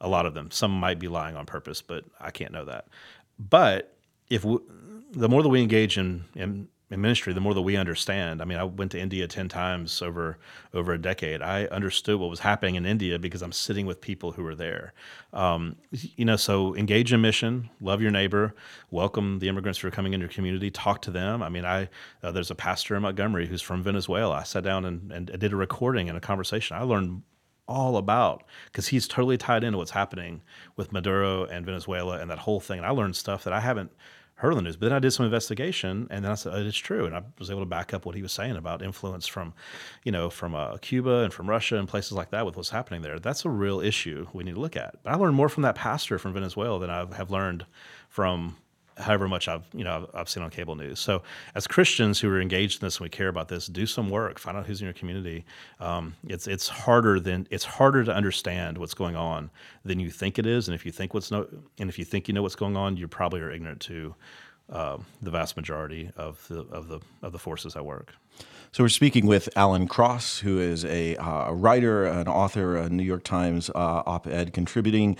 a 0.00 0.08
lot 0.08 0.26
of 0.26 0.34
them. 0.34 0.50
Some 0.50 0.72
might 0.72 0.98
be 0.98 1.08
lying 1.08 1.36
on 1.36 1.46
purpose, 1.46 1.82
but 1.82 2.04
I 2.20 2.30
can't 2.30 2.52
know 2.52 2.64
that. 2.66 2.88
But 3.38 3.96
if 4.28 4.44
we, 4.44 4.58
the 5.12 5.28
more 5.28 5.42
that 5.42 5.48
we 5.48 5.62
engage 5.62 5.98
in, 5.98 6.24
in, 6.34 6.68
in 6.90 7.00
ministry, 7.00 7.32
the 7.32 7.40
more 7.40 7.52
that 7.54 7.62
we 7.62 7.76
understand. 7.76 8.40
I 8.40 8.46
mean, 8.46 8.58
I 8.58 8.64
went 8.64 8.92
to 8.92 8.98
India 8.98 9.26
ten 9.26 9.48
times 9.48 10.00
over 10.00 10.38
over 10.72 10.92
a 10.92 10.98
decade. 10.98 11.42
I 11.42 11.66
understood 11.66 12.18
what 12.18 12.30
was 12.30 12.40
happening 12.40 12.76
in 12.76 12.86
India 12.86 13.18
because 13.18 13.42
I'm 13.42 13.52
sitting 13.52 13.84
with 13.84 14.00
people 14.00 14.32
who 14.32 14.42
were 14.42 14.54
there. 14.54 14.94
Um, 15.32 15.76
you 15.90 16.24
know, 16.24 16.36
so 16.36 16.74
engage 16.76 17.12
in 17.12 17.20
mission, 17.20 17.68
love 17.80 18.00
your 18.00 18.10
neighbor, 18.10 18.54
welcome 18.90 19.38
the 19.38 19.48
immigrants 19.48 19.80
who 19.80 19.88
are 19.88 19.90
coming 19.90 20.14
into 20.14 20.24
your 20.24 20.32
community, 20.32 20.70
talk 20.70 21.02
to 21.02 21.10
them. 21.10 21.42
I 21.42 21.50
mean, 21.50 21.66
I 21.66 21.90
uh, 22.22 22.32
there's 22.32 22.50
a 22.50 22.54
pastor 22.54 22.96
in 22.96 23.02
Montgomery 23.02 23.46
who's 23.46 23.62
from 23.62 23.82
Venezuela. 23.82 24.36
I 24.36 24.44
sat 24.44 24.64
down 24.64 24.84
and, 24.86 25.12
and 25.12 25.26
did 25.26 25.52
a 25.52 25.56
recording 25.56 26.08
and 26.08 26.16
a 26.16 26.22
conversation. 26.22 26.76
I 26.76 26.82
learned 26.82 27.22
all 27.68 27.96
about 27.96 28.42
because 28.66 28.88
he's 28.88 29.06
totally 29.06 29.36
tied 29.36 29.62
into 29.62 29.78
what's 29.78 29.90
happening 29.92 30.42
with 30.76 30.92
Maduro 30.92 31.44
and 31.44 31.64
Venezuela 31.64 32.18
and 32.18 32.30
that 32.30 32.38
whole 32.38 32.60
thing. 32.60 32.78
And 32.78 32.86
I 32.86 32.90
learned 32.90 33.14
stuff 33.14 33.44
that 33.44 33.52
I 33.52 33.60
haven't 33.60 33.92
heard 34.36 34.52
on 34.52 34.56
the 34.56 34.62
news, 34.62 34.76
but 34.76 34.88
then 34.88 34.96
I 34.96 35.00
did 35.00 35.10
some 35.10 35.26
investigation 35.26 36.06
and 36.10 36.24
then 36.24 36.32
I 36.32 36.36
said, 36.36 36.54
it's 36.54 36.76
true. 36.76 37.06
And 37.06 37.14
I 37.14 37.22
was 37.38 37.50
able 37.50 37.60
to 37.60 37.66
back 37.66 37.92
up 37.92 38.06
what 38.06 38.14
he 38.14 38.22
was 38.22 38.32
saying 38.32 38.56
about 38.56 38.82
influence 38.82 39.26
from, 39.26 39.52
you 40.04 40.12
know, 40.12 40.30
from 40.30 40.54
uh, 40.54 40.76
Cuba 40.78 41.18
and 41.24 41.32
from 41.32 41.48
Russia 41.48 41.76
and 41.76 41.88
places 41.88 42.12
like 42.12 42.30
that 42.30 42.46
with 42.46 42.56
what's 42.56 42.70
happening 42.70 43.02
there. 43.02 43.18
That's 43.18 43.44
a 43.44 43.50
real 43.50 43.80
issue 43.80 44.28
we 44.32 44.44
need 44.44 44.54
to 44.54 44.60
look 44.60 44.76
at. 44.76 45.02
But 45.02 45.12
I 45.12 45.16
learned 45.16 45.34
more 45.34 45.48
from 45.48 45.64
that 45.64 45.74
pastor 45.74 46.18
from 46.18 46.32
Venezuela 46.32 46.78
than 46.80 46.90
I 46.90 47.06
have 47.16 47.30
learned 47.30 47.66
from 48.08 48.56
however 48.98 49.28
much 49.28 49.48
I've 49.48 49.64
you 49.72 49.84
know 49.84 50.08
I've, 50.14 50.28
seen 50.28 50.42
on 50.42 50.50
cable 50.50 50.74
news. 50.74 50.98
So 50.98 51.22
as 51.54 51.66
Christians 51.66 52.20
who 52.20 52.30
are 52.30 52.40
engaged 52.40 52.82
in 52.82 52.86
this 52.86 52.96
and 52.96 53.04
we 53.04 53.08
care 53.08 53.28
about 53.28 53.48
this, 53.48 53.66
do 53.66 53.86
some 53.86 54.10
work, 54.10 54.38
find 54.38 54.56
out 54.56 54.66
who's 54.66 54.80
in 54.80 54.86
your 54.86 54.94
community. 54.94 55.44
Um, 55.80 56.14
it's 56.26 56.46
it's 56.46 56.68
harder 56.68 57.20
than 57.20 57.46
it's 57.50 57.64
harder 57.64 58.04
to 58.04 58.14
understand 58.14 58.78
what's 58.78 58.94
going 58.94 59.16
on 59.16 59.50
than 59.84 60.00
you 60.00 60.10
think 60.10 60.38
it 60.38 60.46
is, 60.46 60.68
and 60.68 60.74
if 60.74 60.84
you 60.84 60.92
think 60.92 61.14
what's 61.14 61.30
no 61.30 61.46
and 61.78 61.88
if 61.88 61.98
you 61.98 62.04
think 62.04 62.28
you 62.28 62.34
know 62.34 62.42
what's 62.42 62.56
going 62.56 62.76
on, 62.76 62.96
you 62.96 63.08
probably 63.08 63.40
are 63.40 63.50
ignorant 63.50 63.80
to 63.80 64.14
uh, 64.70 64.98
the 65.22 65.30
vast 65.30 65.56
majority 65.56 66.10
of 66.16 66.46
the 66.48 66.60
of 66.70 66.88
the 66.88 67.00
of 67.22 67.32
the 67.32 67.38
forces 67.38 67.76
at 67.76 67.84
work. 67.84 68.14
So 68.70 68.84
we're 68.84 68.88
speaking 68.90 69.26
with 69.26 69.48
Alan 69.56 69.88
Cross, 69.88 70.40
who 70.40 70.60
is 70.60 70.84
a, 70.84 71.16
uh, 71.16 71.52
writer, 71.52 72.04
an 72.04 72.28
author, 72.28 72.76
a 72.76 72.90
New 72.90 73.02
York 73.02 73.24
Times 73.24 73.70
uh, 73.70 74.02
op-ed 74.06 74.52
contributing 74.52 75.16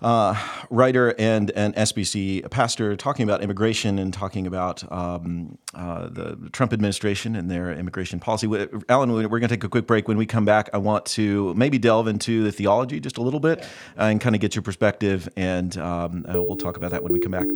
uh, 0.00 0.36
writer 0.70 1.14
and 1.18 1.50
an 1.52 1.72
SBC 1.72 2.48
pastor, 2.50 2.94
talking 2.94 3.24
about 3.24 3.42
immigration 3.42 3.98
and 3.98 4.12
talking 4.12 4.46
about 4.46 4.90
um, 4.92 5.58
uh, 5.74 6.08
the 6.08 6.50
Trump 6.52 6.72
administration 6.72 7.34
and 7.34 7.50
their 7.50 7.72
immigration 7.72 8.20
policy. 8.20 8.46
Alan, 8.88 9.12
we're 9.12 9.28
going 9.28 9.42
to 9.42 9.48
take 9.48 9.64
a 9.64 9.68
quick 9.68 9.86
break. 9.86 10.06
When 10.06 10.16
we 10.16 10.26
come 10.26 10.44
back, 10.44 10.68
I 10.72 10.78
want 10.78 11.04
to 11.06 11.52
maybe 11.54 11.78
delve 11.78 12.06
into 12.06 12.44
the 12.44 12.52
theology 12.52 13.00
just 13.00 13.18
a 13.18 13.22
little 13.22 13.40
bit 13.40 13.66
and 13.96 14.20
kind 14.20 14.34
of 14.34 14.40
get 14.40 14.54
your 14.54 14.62
perspective, 14.62 15.28
and 15.36 15.76
um, 15.78 16.26
uh, 16.28 16.34
we'll 16.34 16.56
talk 16.56 16.76
about 16.76 16.92
that 16.92 17.02
when 17.02 17.12
we 17.12 17.18
come 17.18 17.32
back. 17.32 17.46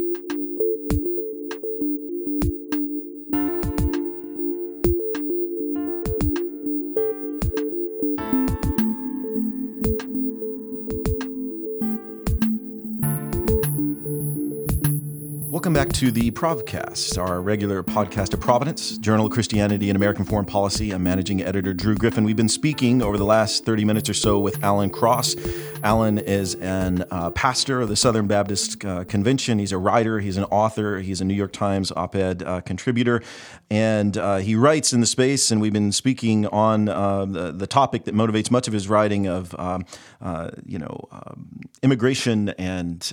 Welcome 15.68 15.86
back 15.86 15.94
to 15.96 16.10
the 16.10 16.30
Provcast, 16.30 17.18
our 17.18 17.42
regular 17.42 17.82
podcast 17.82 18.32
of 18.32 18.40
Providence, 18.40 18.96
Journal 18.96 19.26
of 19.26 19.32
Christianity 19.32 19.90
and 19.90 19.96
American 19.96 20.24
Foreign 20.24 20.46
Policy. 20.46 20.92
I'm 20.92 21.02
managing 21.02 21.42
editor 21.42 21.74
Drew 21.74 21.94
Griffin. 21.94 22.24
We've 22.24 22.34
been 22.34 22.48
speaking 22.48 23.02
over 23.02 23.18
the 23.18 23.26
last 23.26 23.66
30 23.66 23.84
minutes 23.84 24.08
or 24.08 24.14
so 24.14 24.38
with 24.38 24.64
Alan 24.64 24.88
Cross. 24.88 25.36
Alan 25.82 26.18
is 26.18 26.54
an 26.56 27.04
uh, 27.10 27.30
pastor 27.30 27.80
of 27.80 27.88
the 27.88 27.96
Southern 27.96 28.26
Baptist 28.26 28.84
uh, 28.84 29.04
Convention. 29.04 29.58
He's 29.58 29.72
a 29.72 29.78
writer, 29.78 30.18
he's 30.20 30.36
an 30.36 30.44
author, 30.44 30.98
he's 30.98 31.20
a 31.20 31.24
New 31.24 31.34
York 31.34 31.52
Times 31.52 31.92
op 31.92 32.14
ed 32.14 32.42
uh, 32.42 32.60
contributor, 32.62 33.22
and 33.70 34.16
uh, 34.16 34.36
he 34.38 34.54
writes 34.54 34.92
in 34.92 35.00
the 35.00 35.06
space. 35.06 35.50
And 35.50 35.60
we've 35.60 35.72
been 35.72 35.92
speaking 35.92 36.46
on 36.46 36.88
uh, 36.88 37.24
the, 37.26 37.52
the, 37.52 37.66
topic 37.68 38.04
that 38.04 38.14
motivates 38.14 38.50
much 38.50 38.66
of 38.66 38.72
his 38.72 38.88
writing 38.88 39.26
of, 39.26 39.54
um, 39.58 39.84
uh, 40.22 40.50
you 40.64 40.78
know, 40.78 41.06
um, 41.12 41.60
immigration 41.82 42.48
and 42.50 43.12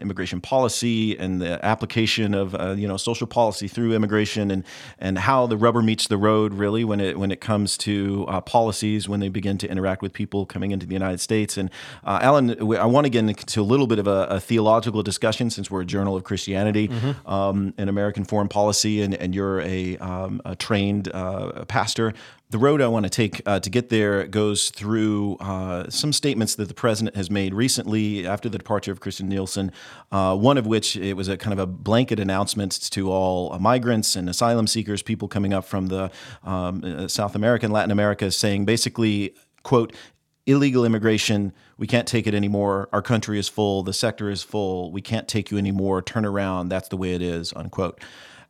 immigration 0.00 0.40
policy 0.40 1.16
and 1.18 1.40
the 1.40 1.64
application 1.64 2.34
of 2.34 2.78
you 2.78 2.88
know 2.88 2.96
social 2.96 3.26
policy 3.26 3.68
through 3.68 3.92
immigration 3.92 4.50
and 4.50 4.64
and 4.98 5.18
how 5.18 5.46
the 5.46 5.56
rubber 5.56 5.82
meets 5.82 6.08
the 6.08 6.16
road 6.16 6.54
really 6.54 6.82
when 6.82 6.98
it 6.98 7.18
when 7.18 7.30
it 7.30 7.40
comes 7.40 7.76
to 7.76 8.26
policies 8.46 9.08
when 9.08 9.20
they 9.20 9.28
begin 9.28 9.58
to 9.58 9.68
interact 9.68 10.02
with 10.02 10.12
people 10.12 10.46
coming 10.46 10.70
into 10.70 10.86
the 10.86 10.94
United 10.94 11.20
States. 11.20 11.56
And 11.56 11.70
uh, 12.04 12.18
Alan, 12.22 12.50
I 12.76 12.86
want 12.86 13.04
to 13.04 13.10
get 13.10 13.20
into 13.20 13.60
a 13.60 13.62
little 13.62 13.86
bit 13.86 13.98
of 13.98 14.06
a, 14.06 14.26
a 14.30 14.40
theological 14.40 15.02
discussion 15.02 15.50
since 15.50 15.70
we're 15.70 15.82
a 15.82 15.86
journal 15.86 16.16
of 16.16 16.24
Christianity 16.24 16.88
mm-hmm. 16.88 17.28
um, 17.28 17.74
and 17.78 17.88
American 17.88 18.24
foreign 18.24 18.48
policy, 18.48 19.02
and 19.02 19.14
and 19.14 19.34
you're 19.34 19.60
a, 19.60 19.96
um, 19.98 20.40
a 20.44 20.56
trained 20.56 21.08
uh, 21.12 21.64
pastor 21.66 22.14
the 22.54 22.58
road 22.58 22.80
I 22.80 22.86
want 22.86 23.02
to 23.02 23.10
take 23.10 23.42
uh, 23.46 23.58
to 23.58 23.68
get 23.68 23.88
there 23.88 24.28
goes 24.28 24.70
through 24.70 25.38
uh, 25.40 25.90
some 25.90 26.12
statements 26.12 26.54
that 26.54 26.68
the 26.68 26.74
president 26.74 27.16
has 27.16 27.28
made 27.28 27.52
recently 27.52 28.28
after 28.28 28.48
the 28.48 28.58
departure 28.58 28.92
of 28.92 29.00
Kirstjen 29.00 29.26
Nielsen. 29.26 29.72
Uh, 30.12 30.36
one 30.36 30.56
of 30.56 30.64
which 30.64 30.96
it 30.96 31.14
was 31.14 31.26
a 31.26 31.36
kind 31.36 31.52
of 31.52 31.58
a 31.58 31.66
blanket 31.66 32.20
announcement 32.20 32.72
to 32.92 33.10
all 33.10 33.58
migrants 33.58 34.14
and 34.14 34.28
asylum 34.28 34.68
seekers, 34.68 35.02
people 35.02 35.26
coming 35.26 35.52
up 35.52 35.64
from 35.64 35.88
the 35.88 36.12
um, 36.44 36.84
uh, 36.84 37.08
South 37.08 37.34
America 37.34 37.66
and 37.66 37.72
Latin 37.72 37.90
America, 37.90 38.30
saying 38.30 38.64
basically, 38.64 39.34
"quote 39.64 39.92
illegal 40.46 40.84
immigration. 40.84 41.52
We 41.76 41.86
can't 41.86 42.06
take 42.06 42.26
it 42.26 42.34
anymore. 42.34 42.88
Our 42.92 43.02
country 43.02 43.38
is 43.38 43.48
full. 43.48 43.82
The 43.82 43.92
sector 43.92 44.30
is 44.30 44.42
full. 44.42 44.92
We 44.92 45.02
can't 45.02 45.28
take 45.28 45.50
you 45.50 45.58
anymore. 45.58 46.02
Turn 46.02 46.24
around. 46.24 46.68
That's 46.68 46.88
the 46.88 46.96
way 46.96 47.14
it 47.14 47.22
is." 47.22 47.52
Unquote. 47.54 48.00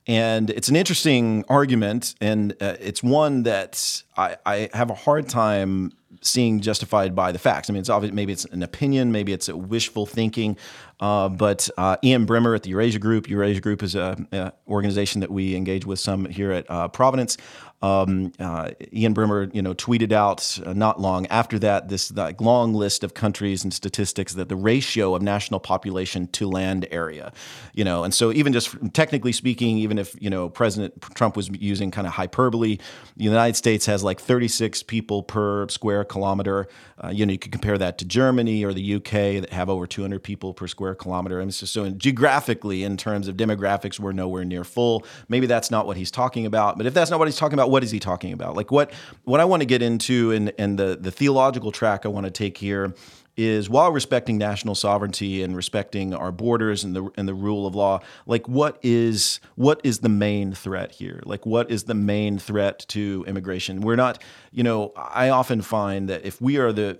And 0.06 0.50
it's 0.50 0.68
an 0.68 0.76
interesting 0.76 1.44
argument, 1.48 2.14
and 2.20 2.52
uh, 2.60 2.76
it's 2.78 3.02
one 3.02 3.44
that 3.44 4.02
I, 4.18 4.36
I, 4.44 4.68
have 4.74 4.90
a 4.90 4.94
hard 4.94 5.30
time 5.30 5.92
seeing 6.20 6.60
justified 6.60 7.14
by 7.14 7.32
the 7.32 7.38
facts. 7.38 7.70
I 7.70 7.72
mean, 7.72 7.80
it's 7.80 7.88
obvious, 7.88 8.12
maybe 8.12 8.32
it's 8.32 8.44
an 8.46 8.62
opinion, 8.62 9.12
maybe 9.12 9.32
it's 9.32 9.48
a 9.48 9.56
wishful 9.56 10.04
thinking, 10.04 10.58
uh, 11.00 11.30
but 11.30 11.70
uh, 11.78 11.96
Ian 12.04 12.26
Bremmer 12.26 12.54
at 12.54 12.62
the 12.62 12.70
Eurasia 12.70 12.98
Group, 12.98 13.28
Eurasia 13.30 13.60
Group 13.60 13.82
is 13.82 13.94
an 13.94 14.52
organization 14.68 15.20
that 15.22 15.30
we 15.30 15.56
engage 15.56 15.86
with 15.86 15.98
some 15.98 16.26
here 16.26 16.52
at 16.52 16.70
uh, 16.70 16.88
Providence. 16.88 17.38
Um, 17.84 18.32
uh, 18.38 18.70
Ian 18.94 19.14
Bremmer, 19.14 19.54
you 19.54 19.60
know, 19.60 19.74
tweeted 19.74 20.10
out 20.10 20.58
uh, 20.64 20.72
not 20.72 21.02
long 21.02 21.26
after 21.26 21.58
that 21.58 21.90
this 21.90 22.10
like, 22.12 22.40
long 22.40 22.72
list 22.72 23.04
of 23.04 23.12
countries 23.12 23.62
and 23.62 23.74
statistics 23.74 24.32
that 24.34 24.48
the 24.48 24.56
ratio 24.56 25.14
of 25.14 25.20
national 25.20 25.60
population 25.60 26.26
to 26.28 26.48
land 26.48 26.86
area, 26.90 27.30
you 27.74 27.84
know, 27.84 28.02
and 28.02 28.14
so 28.14 28.32
even 28.32 28.54
just 28.54 28.74
technically 28.94 29.32
speaking, 29.32 29.76
even 29.76 29.98
if 29.98 30.16
you 30.18 30.30
know 30.30 30.48
President 30.48 30.98
Trump 31.14 31.36
was 31.36 31.50
using 31.50 31.90
kind 31.90 32.06
of 32.06 32.14
hyperbole, 32.14 32.78
the 33.18 33.24
United 33.24 33.54
States 33.54 33.84
has 33.84 34.02
like 34.02 34.18
36 34.18 34.82
people 34.84 35.22
per 35.22 35.68
square 35.68 36.04
kilometer. 36.04 36.68
Uh, 37.02 37.08
you 37.08 37.26
know, 37.26 37.32
you 37.32 37.38
could 37.38 37.52
compare 37.52 37.76
that 37.76 37.98
to 37.98 38.06
Germany 38.06 38.64
or 38.64 38.72
the 38.72 38.94
UK 38.94 39.42
that 39.42 39.52
have 39.52 39.68
over 39.68 39.86
200 39.86 40.22
people 40.22 40.54
per 40.54 40.66
square 40.66 40.94
kilometer. 40.94 41.40
And 41.40 41.52
so, 41.52 41.66
so 41.66 41.84
in, 41.84 41.98
geographically, 41.98 42.82
in 42.82 42.96
terms 42.96 43.28
of 43.28 43.36
demographics, 43.36 43.98
we're 43.98 44.12
nowhere 44.12 44.44
near 44.44 44.64
full. 44.64 45.04
Maybe 45.28 45.46
that's 45.46 45.70
not 45.70 45.86
what 45.86 45.96
he's 45.96 46.10
talking 46.10 46.46
about. 46.46 46.78
But 46.78 46.86
if 46.86 46.94
that's 46.94 47.10
not 47.10 47.18
what 47.18 47.28
he's 47.28 47.36
talking 47.36 47.54
about, 47.54 47.73
what 47.74 47.82
is 47.82 47.90
he 47.90 47.98
talking 47.98 48.32
about? 48.32 48.54
Like 48.54 48.70
what 48.70 48.92
what 49.24 49.40
I 49.40 49.44
want 49.44 49.62
to 49.62 49.66
get 49.66 49.82
into 49.82 50.30
and 50.30 50.52
and 50.58 50.78
the 50.78 50.96
the 50.96 51.10
theological 51.10 51.72
track 51.72 52.06
I 52.06 52.08
want 52.08 52.24
to 52.24 52.30
take 52.30 52.56
here 52.56 52.94
is 53.36 53.68
while 53.68 53.90
respecting 53.90 54.38
national 54.38 54.76
sovereignty 54.76 55.42
and 55.42 55.56
respecting 55.56 56.14
our 56.14 56.30
borders 56.30 56.84
and 56.84 56.94
the 56.94 57.10
and 57.16 57.26
the 57.26 57.34
rule 57.34 57.66
of 57.66 57.74
law, 57.74 57.98
like 58.26 58.46
what 58.46 58.78
is 58.84 59.40
what 59.56 59.80
is 59.82 59.98
the 59.98 60.08
main 60.08 60.52
threat 60.52 60.92
here? 60.92 61.20
Like 61.24 61.44
what 61.44 61.68
is 61.68 61.82
the 61.82 61.94
main 61.94 62.38
threat 62.38 62.78
to 62.90 63.24
immigration? 63.26 63.80
We're 63.80 63.96
not, 63.96 64.22
you 64.52 64.62
know, 64.62 64.92
I 64.96 65.30
often 65.30 65.60
find 65.60 66.08
that 66.08 66.24
if 66.24 66.40
we 66.40 66.58
are 66.58 66.72
the 66.72 66.96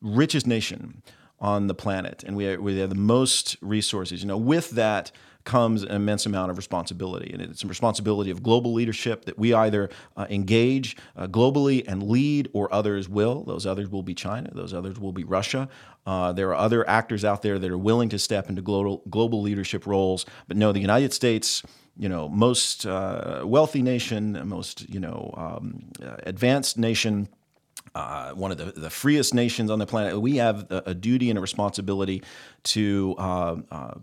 richest 0.00 0.46
nation 0.46 1.02
on 1.40 1.66
the 1.66 1.74
planet 1.74 2.22
and 2.24 2.36
we, 2.36 2.46
are, 2.46 2.60
we 2.60 2.78
have 2.78 2.90
the 2.90 2.94
most 2.94 3.56
resources, 3.60 4.22
you 4.22 4.28
know, 4.28 4.38
with 4.38 4.70
that 4.70 5.10
comes 5.46 5.82
an 5.82 5.92
immense 5.92 6.26
amount 6.26 6.50
of 6.50 6.58
responsibility. 6.58 7.32
And 7.32 7.40
it's 7.40 7.64
a 7.64 7.66
responsibility 7.66 8.30
of 8.30 8.42
global 8.42 8.74
leadership 8.74 9.24
that 9.24 9.38
we 9.38 9.54
either 9.54 9.88
uh, 10.16 10.26
engage 10.28 10.96
uh, 11.16 11.26
globally 11.26 11.82
and 11.88 12.02
lead, 12.02 12.50
or 12.52 12.72
others 12.74 13.08
will. 13.08 13.44
Those 13.44 13.64
others 13.64 13.88
will 13.88 14.02
be 14.02 14.14
China, 14.14 14.50
those 14.52 14.74
others 14.74 14.98
will 14.98 15.12
be 15.12 15.24
Russia. 15.24 15.68
Uh, 16.04 16.32
there 16.32 16.50
are 16.50 16.56
other 16.56 16.88
actors 16.88 17.24
out 17.24 17.42
there 17.42 17.58
that 17.58 17.70
are 17.70 17.78
willing 17.78 18.10
to 18.10 18.18
step 18.18 18.48
into 18.48 18.62
global, 18.62 19.02
global 19.08 19.40
leadership 19.40 19.86
roles. 19.86 20.26
But 20.46 20.56
no, 20.56 20.72
the 20.72 20.80
United 20.80 21.12
States 21.14 21.62
you 21.98 22.10
know, 22.10 22.28
most 22.28 22.84
uh, 22.84 23.42
wealthy 23.44 23.80
nation, 23.80 24.38
most 24.46 24.88
you 24.90 25.00
know, 25.00 25.32
um, 25.34 25.88
advanced 26.24 26.76
nation, 26.76 27.26
uh, 27.94 28.32
one 28.32 28.52
of 28.52 28.58
the, 28.58 28.78
the 28.78 28.90
freest 28.90 29.32
nations 29.32 29.70
on 29.70 29.78
the 29.78 29.86
planet. 29.86 30.20
We 30.20 30.36
have 30.36 30.70
a, 30.70 30.82
a 30.86 30.94
duty 30.94 31.30
and 31.30 31.38
a 31.38 31.42
responsibility 31.42 32.22
to 32.64 33.14
uh, 33.18 33.56
uh, 33.70 33.94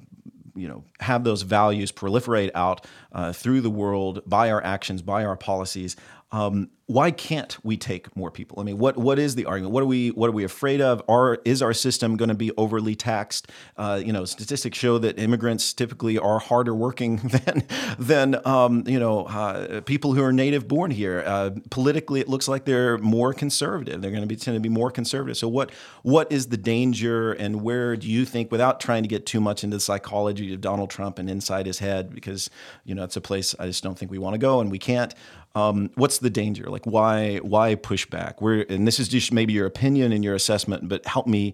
you 0.55 0.67
know 0.67 0.83
have 0.99 1.23
those 1.23 1.41
values 1.41 1.91
proliferate 1.91 2.51
out 2.55 2.85
uh, 3.11 3.33
through 3.33 3.61
the 3.61 3.69
world 3.69 4.21
by 4.25 4.51
our 4.51 4.63
actions, 4.63 5.01
by 5.01 5.25
our 5.25 5.37
policies. 5.37 5.95
Um, 6.33 6.71
why 6.87 7.11
can't 7.11 7.57
we 7.63 7.77
take 7.77 8.13
more 8.15 8.29
people? 8.29 8.59
I 8.59 8.63
mean, 8.63 8.77
what 8.77 8.97
what 8.97 9.17
is 9.17 9.35
the 9.35 9.45
argument? 9.45 9.73
What 9.73 9.83
are 9.83 9.85
we 9.85 10.09
what 10.09 10.27
are 10.27 10.33
we 10.33 10.43
afraid 10.43 10.81
of? 10.81 11.01
Are 11.07 11.39
is 11.45 11.61
our 11.61 11.73
system 11.73 12.17
going 12.17 12.29
to 12.29 12.35
be 12.35 12.51
overly 12.57 12.93
taxed? 12.93 13.49
Uh, 13.77 14.01
you 14.03 14.11
know, 14.11 14.25
statistics 14.25 14.77
show 14.77 14.97
that 14.97 15.17
immigrants 15.17 15.73
typically 15.73 16.17
are 16.17 16.39
harder 16.39 16.75
working 16.75 17.17
than 17.23 17.63
than 17.97 18.47
um, 18.47 18.83
you 18.85 18.99
know 18.99 19.23
uh, 19.25 19.81
people 19.81 20.13
who 20.13 20.21
are 20.23 20.33
native 20.33 20.67
born 20.67 20.91
here. 20.91 21.23
Uh, 21.25 21.51
politically, 21.69 22.19
it 22.19 22.27
looks 22.27 22.49
like 22.49 22.65
they're 22.65 22.97
more 22.97 23.33
conservative. 23.33 24.01
They're 24.01 24.11
going 24.11 24.23
to 24.23 24.27
be 24.27 24.35
tend 24.35 24.55
to 24.55 24.61
be 24.61 24.69
more 24.69 24.91
conservative. 24.91 25.37
So 25.37 25.47
what 25.47 25.71
what 26.01 26.31
is 26.31 26.47
the 26.47 26.57
danger, 26.57 27.31
and 27.31 27.61
where 27.61 27.95
do 27.95 28.09
you 28.09 28.25
think, 28.25 28.51
without 28.51 28.81
trying 28.81 29.03
to 29.03 29.09
get 29.09 29.25
too 29.25 29.39
much 29.39 29.63
into 29.63 29.77
the 29.77 29.81
psychology 29.81 30.53
of 30.53 30.59
Donald 30.59 30.89
Trump 30.89 31.17
and 31.17 31.29
inside 31.29 31.65
his 31.65 31.79
head, 31.79 32.13
because 32.13 32.49
you 32.83 32.93
know 32.93 33.03
it's 33.03 33.15
a 33.15 33.21
place 33.21 33.55
I 33.57 33.67
just 33.67 33.83
don't 33.83 33.97
think 33.97 34.11
we 34.11 34.17
want 34.17 34.33
to 34.33 34.39
go, 34.39 34.59
and 34.59 34.69
we 34.69 34.79
can't. 34.79 35.13
Um, 35.55 35.91
what's 35.95 36.17
the 36.17 36.31
danger? 36.31 36.65
Like 36.65 36.85
why 36.85 37.37
why 37.37 37.75
push 37.75 38.07
back? 38.07 38.41
Where 38.41 38.65
and 38.69 38.87
this 38.87 38.99
is 38.99 39.07
just 39.07 39.31
maybe 39.31 39.53
your 39.53 39.67
opinion 39.67 40.11
and 40.11 40.23
your 40.23 40.33
assessment, 40.33 40.89
but 40.89 41.05
help 41.05 41.27
me 41.27 41.53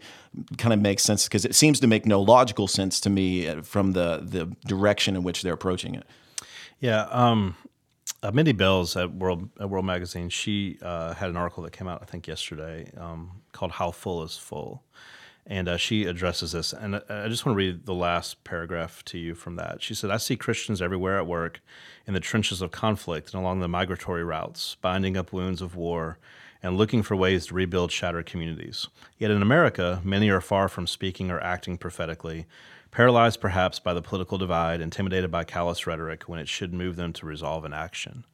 kind 0.58 0.74
of 0.74 0.80
make 0.80 1.02
sense 1.02 1.26
because 1.26 1.44
it 1.44 1.54
seems 1.54 1.82
to 1.82 1.88
make 1.88 2.06
no 2.06 2.22
logical 2.22 2.68
sense 2.68 3.02
to 3.02 3.10
me 3.10 3.48
uh, 3.48 3.62
from 3.62 3.92
the 3.92 4.22
the 4.24 4.46
direction 4.66 5.18
in 5.18 5.24
which 5.24 5.42
they're 5.42 5.54
approaching 5.54 5.96
it. 5.96 6.06
Yeah, 6.80 7.08
um, 7.12 7.58
uh, 8.24 8.32
Mindy 8.32 8.54
Belz 8.54 9.02
at 9.02 9.14
World 9.14 9.50
at 9.60 9.70
World 9.70 9.86
Magazine, 9.86 10.30
she 10.30 10.78
uh, 10.82 11.14
had 11.14 11.30
an 11.30 11.36
article 11.36 11.64
that 11.64 11.72
came 11.72 11.90
out 11.90 12.00
I 12.02 12.06
think 12.06 12.26
yesterday 12.26 12.90
um, 12.98 13.32
called 13.52 13.72
"How 13.72 13.92
Full 13.92 14.24
Is 14.24 14.38
Full," 14.38 14.82
And 15.48 15.68
uh, 15.68 15.78
she 15.78 16.06
addresses 16.06 16.52
this. 16.52 16.74
And 16.74 16.96
uh, 16.96 17.02
I 17.10 17.28
just 17.28 17.46
want 17.46 17.56
to 17.56 17.58
read 17.58 17.86
the 17.86 17.94
last 17.94 18.44
paragraph 18.44 19.04
to 19.06 19.18
you 19.18 19.34
from 19.34 19.56
that. 19.56 19.82
She 19.82 19.96
said, 19.96 20.12
I 20.12 20.18
see 20.18 20.36
Christians 20.36 20.82
everywhere 20.82 21.18
at 21.18 21.26
work, 21.26 21.62
in 22.10 22.16
the 22.16 22.20
trenches 22.20 22.60
of 22.64 22.72
conflict 22.72 23.34
and 23.34 23.42
along 23.42 23.60
the 23.60 23.68
migratory 23.68 24.24
routes, 24.24 24.76
binding 24.82 25.16
up 25.16 25.32
wounds 25.32 25.62
of 25.62 25.76
war 25.76 26.18
and 26.64 26.76
looking 26.76 27.04
for 27.04 27.16
ways 27.16 27.46
to 27.46 27.54
rebuild 27.54 27.92
shattered 27.92 28.26
communities. 28.26 28.88
Yet 29.20 29.30
in 29.30 29.44
America, 29.44 30.02
many 30.04 30.30
are 30.32 30.42
far 30.42 30.68
from 30.68 30.88
speaking 30.88 31.30
or 31.30 31.40
acting 31.40 31.78
prophetically, 31.78 32.48
paralyzed 32.90 33.40
perhaps 33.40 33.80
by 33.80 33.94
the 33.94 34.02
political 34.02 34.40
divide, 34.40 34.82
intimidated 34.82 35.30
by 35.30 35.44
callous 35.44 35.86
rhetoric 35.86 36.24
when 36.24 36.40
it 36.40 36.50
should 36.50 36.74
move 36.74 36.96
them 36.96 37.14
to 37.14 37.28
resolve 37.28 37.64
in 37.64 37.74
action. 37.74 38.26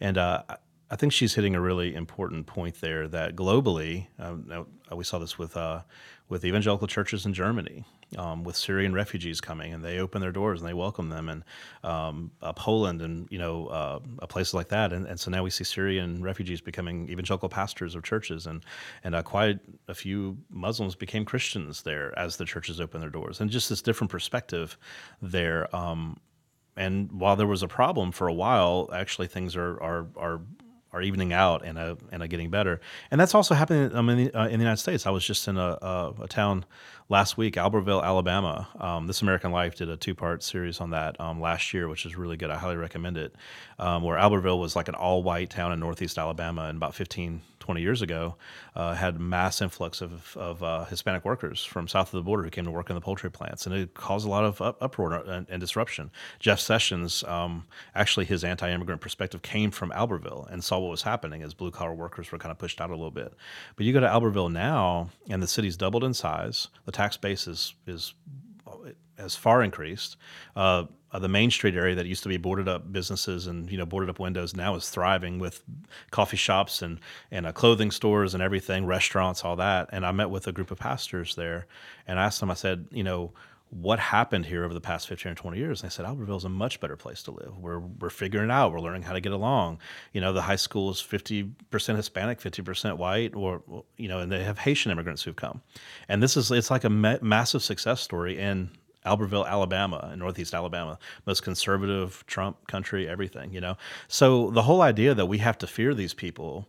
And 0.00 0.18
uh, 0.18 0.42
I 0.90 0.96
think 0.96 1.14
she's 1.14 1.34
hitting 1.34 1.54
a 1.54 1.60
really 1.60 1.94
important 1.94 2.46
point 2.46 2.82
there 2.82 3.08
that 3.08 3.34
globally, 3.34 4.08
um, 4.18 4.66
we 4.94 5.02
saw 5.02 5.18
this 5.18 5.38
with 5.38 5.56
uh, 5.56 5.80
with 6.28 6.44
evangelical 6.44 6.86
churches 6.86 7.26
in 7.26 7.34
Germany, 7.34 7.84
um, 8.16 8.44
with 8.44 8.56
Syrian 8.56 8.94
refugees 8.94 9.40
coming, 9.40 9.74
and 9.74 9.84
they 9.84 9.98
open 9.98 10.20
their 10.20 10.32
doors 10.32 10.60
and 10.60 10.68
they 10.68 10.72
welcome 10.74 11.10
them, 11.10 11.28
and 11.28 11.44
um, 11.82 12.30
uh, 12.40 12.52
Poland 12.52 13.02
and 13.02 13.28
you 13.30 13.38
know 13.38 13.66
uh, 13.66 13.98
places 14.26 14.54
like 14.54 14.68
that, 14.68 14.92
and, 14.92 15.06
and, 15.06 15.20
so 15.20 15.30
now 15.30 15.42
we 15.42 15.50
see 15.50 15.64
Syrian 15.64 16.22
refugees 16.22 16.60
becoming 16.60 17.08
evangelical 17.10 17.48
pastors 17.48 17.94
of 17.94 18.02
churches, 18.02 18.46
and 18.46 18.64
and 19.02 19.14
uh, 19.14 19.22
quite 19.22 19.58
a 19.88 19.94
few 19.94 20.38
Muslims 20.50 20.94
became 20.94 21.24
Christians 21.24 21.82
there 21.82 22.18
as 22.18 22.36
the 22.36 22.44
churches 22.44 22.80
open 22.80 23.00
their 23.00 23.10
doors, 23.10 23.40
and 23.40 23.50
just 23.50 23.68
this 23.68 23.82
different 23.82 24.10
perspective 24.10 24.78
there. 25.20 25.74
Um, 25.76 26.18
and 26.76 27.12
while 27.12 27.36
there 27.36 27.46
was 27.46 27.62
a 27.62 27.68
problem 27.68 28.10
for 28.10 28.26
a 28.26 28.34
while, 28.34 28.88
actually 28.92 29.26
things 29.26 29.56
are 29.56 29.80
are 29.82 30.06
are 30.16 30.40
are 30.94 31.02
evening 31.02 31.32
out 31.32 31.64
and 31.64 31.76
a, 31.78 31.98
and 32.12 32.28
getting 32.28 32.50
better. 32.50 32.80
And 33.10 33.20
that's 33.20 33.34
also 33.34 33.54
happening 33.54 33.94
um, 33.94 34.08
in, 34.08 34.18
the, 34.18 34.34
uh, 34.34 34.44
in 34.46 34.58
the 34.60 34.64
United 34.64 34.78
States. 34.78 35.06
I 35.06 35.10
was 35.10 35.24
just 35.26 35.48
in 35.48 35.56
a, 35.58 35.78
a, 35.82 36.14
a 36.22 36.28
town 36.28 36.64
last 37.08 37.36
week, 37.36 37.54
Albertville, 37.54 38.02
Alabama. 38.02 38.68
Um, 38.78 39.06
this 39.06 39.22
American 39.22 39.52
Life 39.52 39.76
did 39.76 39.88
a 39.88 39.96
two 39.96 40.14
part 40.14 40.42
series 40.42 40.80
on 40.80 40.90
that 40.90 41.20
um, 41.20 41.40
last 41.40 41.74
year, 41.74 41.88
which 41.88 42.06
is 42.06 42.16
really 42.16 42.36
good. 42.36 42.50
I 42.50 42.56
highly 42.56 42.76
recommend 42.76 43.16
it. 43.16 43.34
Um, 43.78 44.02
where 44.02 44.18
Albertville 44.18 44.58
was 44.58 44.76
like 44.76 44.88
an 44.88 44.94
all 44.94 45.22
white 45.22 45.50
town 45.50 45.72
in 45.72 45.80
northeast 45.80 46.18
Alabama, 46.18 46.62
and 46.62 46.76
about 46.76 46.94
15, 46.94 47.42
20 47.64 47.80
years 47.80 48.02
ago, 48.02 48.36
uh, 48.76 48.94
had 48.94 49.18
mass 49.18 49.62
influx 49.62 50.02
of, 50.02 50.36
of 50.36 50.62
uh, 50.62 50.84
Hispanic 50.84 51.24
workers 51.24 51.64
from 51.64 51.88
south 51.88 52.08
of 52.08 52.18
the 52.18 52.22
border 52.22 52.44
who 52.44 52.50
came 52.50 52.66
to 52.66 52.70
work 52.70 52.90
in 52.90 52.94
the 52.94 53.00
poultry 53.00 53.30
plants, 53.30 53.66
and 53.66 53.74
it 53.74 53.94
caused 53.94 54.26
a 54.26 54.30
lot 54.30 54.44
of 54.44 54.60
uproar 54.82 55.14
and, 55.14 55.46
and 55.48 55.60
disruption. 55.60 56.10
Jeff 56.38 56.60
Sessions, 56.60 57.24
um, 57.24 57.64
actually, 57.94 58.26
his 58.26 58.44
anti-immigrant 58.44 59.00
perspective 59.00 59.40
came 59.40 59.70
from 59.70 59.90
Albertville 59.92 60.46
and 60.52 60.62
saw 60.62 60.78
what 60.78 60.90
was 60.90 61.02
happening 61.02 61.42
as 61.42 61.54
blue 61.54 61.70
collar 61.70 61.94
workers 61.94 62.30
were 62.30 62.38
kind 62.38 62.52
of 62.52 62.58
pushed 62.58 62.82
out 62.82 62.90
a 62.90 62.94
little 62.94 63.10
bit. 63.10 63.32
But 63.76 63.86
you 63.86 63.94
go 63.94 64.00
to 64.00 64.06
Albertville 64.06 64.52
now, 64.52 65.08
and 65.30 65.42
the 65.42 65.48
city's 65.48 65.76
doubled 65.78 66.04
in 66.04 66.12
size. 66.12 66.68
The 66.84 66.92
tax 66.94 67.16
base 67.16 67.46
is 67.46 67.74
is 67.86 68.14
has 69.18 69.36
far 69.36 69.62
increased. 69.62 70.16
Uh, 70.56 70.84
uh, 71.12 71.18
the 71.20 71.28
Main 71.28 71.48
Street 71.48 71.76
area 71.76 71.94
that 71.94 72.06
used 72.06 72.24
to 72.24 72.28
be 72.28 72.36
boarded 72.36 72.66
up 72.66 72.92
businesses 72.92 73.46
and 73.46 73.70
you 73.70 73.78
know 73.78 73.86
boarded 73.86 74.10
up 74.10 74.18
windows 74.18 74.56
now 74.56 74.74
is 74.74 74.90
thriving 74.90 75.38
with 75.38 75.62
coffee 76.10 76.36
shops 76.36 76.82
and 76.82 76.98
and 77.30 77.46
uh, 77.46 77.52
clothing 77.52 77.90
stores 77.90 78.34
and 78.34 78.42
everything, 78.42 78.86
restaurants, 78.86 79.44
all 79.44 79.56
that. 79.56 79.88
And 79.92 80.04
I 80.04 80.12
met 80.12 80.30
with 80.30 80.46
a 80.46 80.52
group 80.52 80.70
of 80.70 80.78
pastors 80.78 81.36
there, 81.36 81.66
and 82.06 82.18
I 82.18 82.24
asked 82.24 82.40
them. 82.40 82.50
I 82.50 82.54
said, 82.54 82.86
you 82.90 83.04
know 83.04 83.32
what 83.74 83.98
happened 83.98 84.46
here 84.46 84.64
over 84.64 84.72
the 84.72 84.80
past 84.80 85.08
15 85.08 85.32
or 85.32 85.34
20 85.34 85.58
years. 85.58 85.82
And 85.82 85.88
I 85.88 85.90
said, 85.90 86.06
Albertville 86.06 86.36
is 86.36 86.44
a 86.44 86.48
much 86.48 86.78
better 86.78 86.96
place 86.96 87.24
to 87.24 87.32
live. 87.32 87.58
We're, 87.58 87.80
we're 87.80 88.08
figuring 88.08 88.50
out. 88.50 88.72
We're 88.72 88.80
learning 88.80 89.02
how 89.02 89.14
to 89.14 89.20
get 89.20 89.32
along. 89.32 89.80
You 90.12 90.20
know, 90.20 90.32
the 90.32 90.42
high 90.42 90.56
school 90.56 90.90
is 90.90 90.98
50% 90.98 91.52
Hispanic, 91.96 92.38
50% 92.38 92.96
white, 92.98 93.34
or, 93.34 93.62
you 93.96 94.06
know, 94.06 94.20
and 94.20 94.30
they 94.30 94.44
have 94.44 94.58
Haitian 94.58 94.92
immigrants 94.92 95.24
who've 95.24 95.34
come. 95.34 95.60
And 96.08 96.22
this 96.22 96.36
is, 96.36 96.52
it's 96.52 96.70
like 96.70 96.84
a 96.84 96.90
ma- 96.90 97.18
massive 97.20 97.64
success 97.64 98.00
story 98.00 98.38
in 98.38 98.70
Albertville, 99.04 99.46
Alabama, 99.46 100.10
in 100.12 100.20
Northeast 100.20 100.54
Alabama, 100.54 100.96
most 101.26 101.42
conservative 101.42 102.24
Trump 102.28 102.68
country, 102.68 103.08
everything, 103.08 103.52
you 103.52 103.60
know? 103.60 103.76
So 104.06 104.50
the 104.50 104.62
whole 104.62 104.82
idea 104.82 105.14
that 105.14 105.26
we 105.26 105.38
have 105.38 105.58
to 105.58 105.66
fear 105.66 105.94
these 105.94 106.14
people 106.14 106.68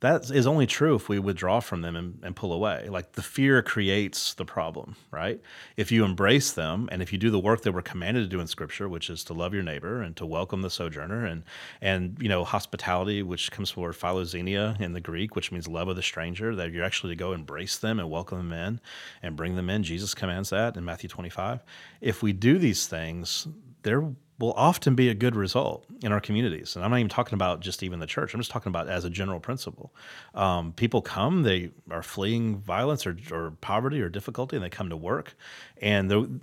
that 0.00 0.30
is 0.30 0.46
only 0.46 0.66
true 0.66 0.94
if 0.94 1.08
we 1.08 1.18
withdraw 1.18 1.60
from 1.60 1.80
them 1.80 1.96
and, 1.96 2.18
and, 2.22 2.36
pull 2.36 2.52
away. 2.52 2.88
Like 2.90 3.12
the 3.12 3.22
fear 3.22 3.62
creates 3.62 4.34
the 4.34 4.44
problem, 4.44 4.94
right? 5.10 5.40
If 5.78 5.90
you 5.90 6.04
embrace 6.04 6.52
them 6.52 6.88
and 6.92 7.00
if 7.00 7.12
you 7.14 7.18
do 7.18 7.30
the 7.30 7.38
work 7.38 7.62
that 7.62 7.72
we're 7.72 7.80
commanded 7.80 8.20
to 8.20 8.28
do 8.28 8.40
in 8.40 8.46
Scripture, 8.46 8.90
which 8.90 9.08
is 9.08 9.24
to 9.24 9.32
love 9.32 9.54
your 9.54 9.62
neighbor 9.62 10.02
and 10.02 10.14
to 10.16 10.26
welcome 10.26 10.60
the 10.60 10.68
sojourner, 10.68 11.24
and 11.24 11.44
and 11.80 12.18
you 12.20 12.28
know 12.28 12.44
hospitality, 12.44 13.22
which 13.22 13.50
comes 13.50 13.70
from 13.70 13.84
philoxenia 13.84 14.78
in 14.80 14.92
the 14.92 15.00
Greek, 15.00 15.34
which 15.34 15.50
means 15.50 15.66
love 15.66 15.88
of 15.88 15.96
the 15.96 16.02
stranger, 16.02 16.54
that 16.54 16.72
you're 16.72 16.84
actually 16.84 17.12
to 17.12 17.18
go 17.18 17.32
embrace 17.32 17.78
them 17.78 17.98
and 17.98 18.10
welcome 18.10 18.36
them 18.36 18.52
in 18.52 18.80
and 19.22 19.34
bring 19.34 19.56
them 19.56 19.70
in. 19.70 19.82
Jesus 19.82 20.14
commands 20.14 20.50
that 20.50 20.76
in 20.76 20.84
Matthew 20.84 21.08
25. 21.08 21.64
If 22.02 22.22
we 22.22 22.34
do 22.34 22.58
these 22.58 22.86
things, 22.86 23.48
there 23.82 24.02
will 24.38 24.52
often 24.52 24.94
be 24.94 25.08
a 25.08 25.14
good 25.14 25.34
result 25.34 25.86
in 26.02 26.12
our 26.12 26.20
communities. 26.20 26.76
And 26.76 26.84
I'm 26.84 26.90
not 26.90 26.98
even 26.98 27.08
talking 27.08 27.34
about 27.34 27.60
just 27.60 27.82
even 27.82 28.00
the 28.00 28.06
church. 28.06 28.34
I'm 28.34 28.40
just 28.40 28.50
talking 28.50 28.70
about 28.70 28.88
as 28.88 29.04
a 29.04 29.10
general 29.10 29.40
principle. 29.40 29.94
Um, 30.34 30.72
people 30.72 31.00
come, 31.00 31.42
they 31.42 31.70
are 31.90 32.02
fleeing 32.02 32.58
violence 32.58 33.06
or, 33.06 33.16
or, 33.30 33.52
poverty 33.62 34.00
or 34.02 34.08
difficulty, 34.08 34.56
and 34.56 34.64
they 34.64 34.68
come 34.68 34.90
to 34.90 34.96
work, 34.96 35.34
and 35.80 36.42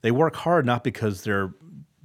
they 0.00 0.10
work 0.10 0.36
hard 0.36 0.64
not 0.64 0.84
because 0.84 1.22
they're 1.22 1.52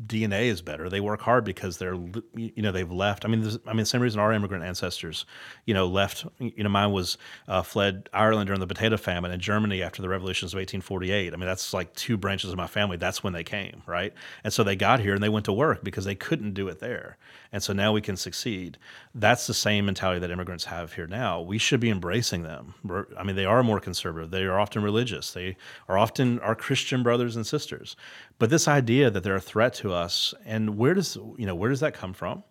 DNA 0.06 0.44
is 0.44 0.62
better. 0.62 0.90
They 0.90 1.02
work 1.02 1.22
hard 1.22 1.44
because 1.44 1.78
they're, 1.78 1.96
you 2.36 2.62
know, 2.62 2.72
they've 2.72 2.90
left. 2.90 3.26
I 3.26 3.28
mean, 3.28 3.60
I 3.68 3.74
mean, 3.74 3.86
same 3.86 4.02
reason 4.02 4.20
our 4.20 4.32
immigrant 4.32 4.64
ancestors, 4.64 5.26
you 5.66 5.74
know, 5.74 5.88
left. 5.88 6.26
You 6.40 6.64
know, 6.64 6.70
mine 6.70 6.92
was 6.92 7.18
uh, 7.50 7.64
fled 7.64 8.08
Ireland 8.14 8.48
during 8.48 8.62
the 8.62 8.68
potato 8.68 8.96
famine 8.96 9.32
and 9.32 9.42
Germany 9.42 9.84
after 9.84 10.02
the 10.02 10.08
revolutions 10.08 10.54
of 10.54 10.58
1848. 10.58 11.34
I 11.34 11.36
mean, 11.36 11.46
that's 11.46 11.74
like 11.74 11.94
two 11.96 12.16
branches 12.16 12.52
of 12.52 12.58
my 12.58 12.68
family. 12.68 12.96
That's 12.96 13.24
when 13.24 13.34
they 13.34 13.44
came, 13.44 13.82
right? 13.86 14.14
And 14.44 14.54
so 14.54 14.64
they 14.64 14.78
got 14.78 15.02
here 15.02 15.14
and 15.14 15.22
they 15.22 15.30
went 15.30 15.46
to 15.46 15.54
work 15.54 15.84
because 15.84 16.06
they 16.06 16.16
couldn't 16.16 16.54
do 16.54 16.70
it 16.70 16.80
there. 16.80 17.18
And 17.52 17.64
so 17.64 17.74
now 17.74 17.92
we 17.92 18.02
can 18.02 18.16
succeed. 18.16 18.78
That's 19.16 19.48
the 19.48 19.54
same 19.54 19.86
mentality 19.86 20.20
that 20.20 20.30
immigrants 20.30 20.66
have 20.66 20.94
here 20.94 21.08
now. 21.08 21.42
We 21.42 21.58
should 21.58 21.80
be 21.80 21.90
embracing 21.90 22.44
them. 22.44 22.76
I 23.18 23.24
mean, 23.24 23.36
they 23.36 23.46
are 23.46 23.64
more 23.64 23.80
conservative. 23.80 24.30
They 24.30 24.44
are 24.44 24.60
often 24.60 24.84
religious. 24.84 25.32
They 25.32 25.58
are 25.88 25.98
often 25.98 26.40
our 26.40 26.54
Christian 26.54 27.02
brothers 27.02 27.36
and 27.36 27.48
sisters. 27.48 27.96
But 28.38 28.52
this 28.52 28.68
idea 28.68 29.10
that 29.10 29.24
they're 29.24 29.36
a 29.36 29.42
threat 29.42 29.74
to 29.76 29.94
us, 29.94 30.34
and 30.46 30.78
where 30.78 30.94
does 30.94 31.16
you 31.38 31.46
know 31.46 31.56
where 31.56 31.70
does 31.70 31.80
that 31.80 31.94
come 31.94 32.14
from? 32.14 32.44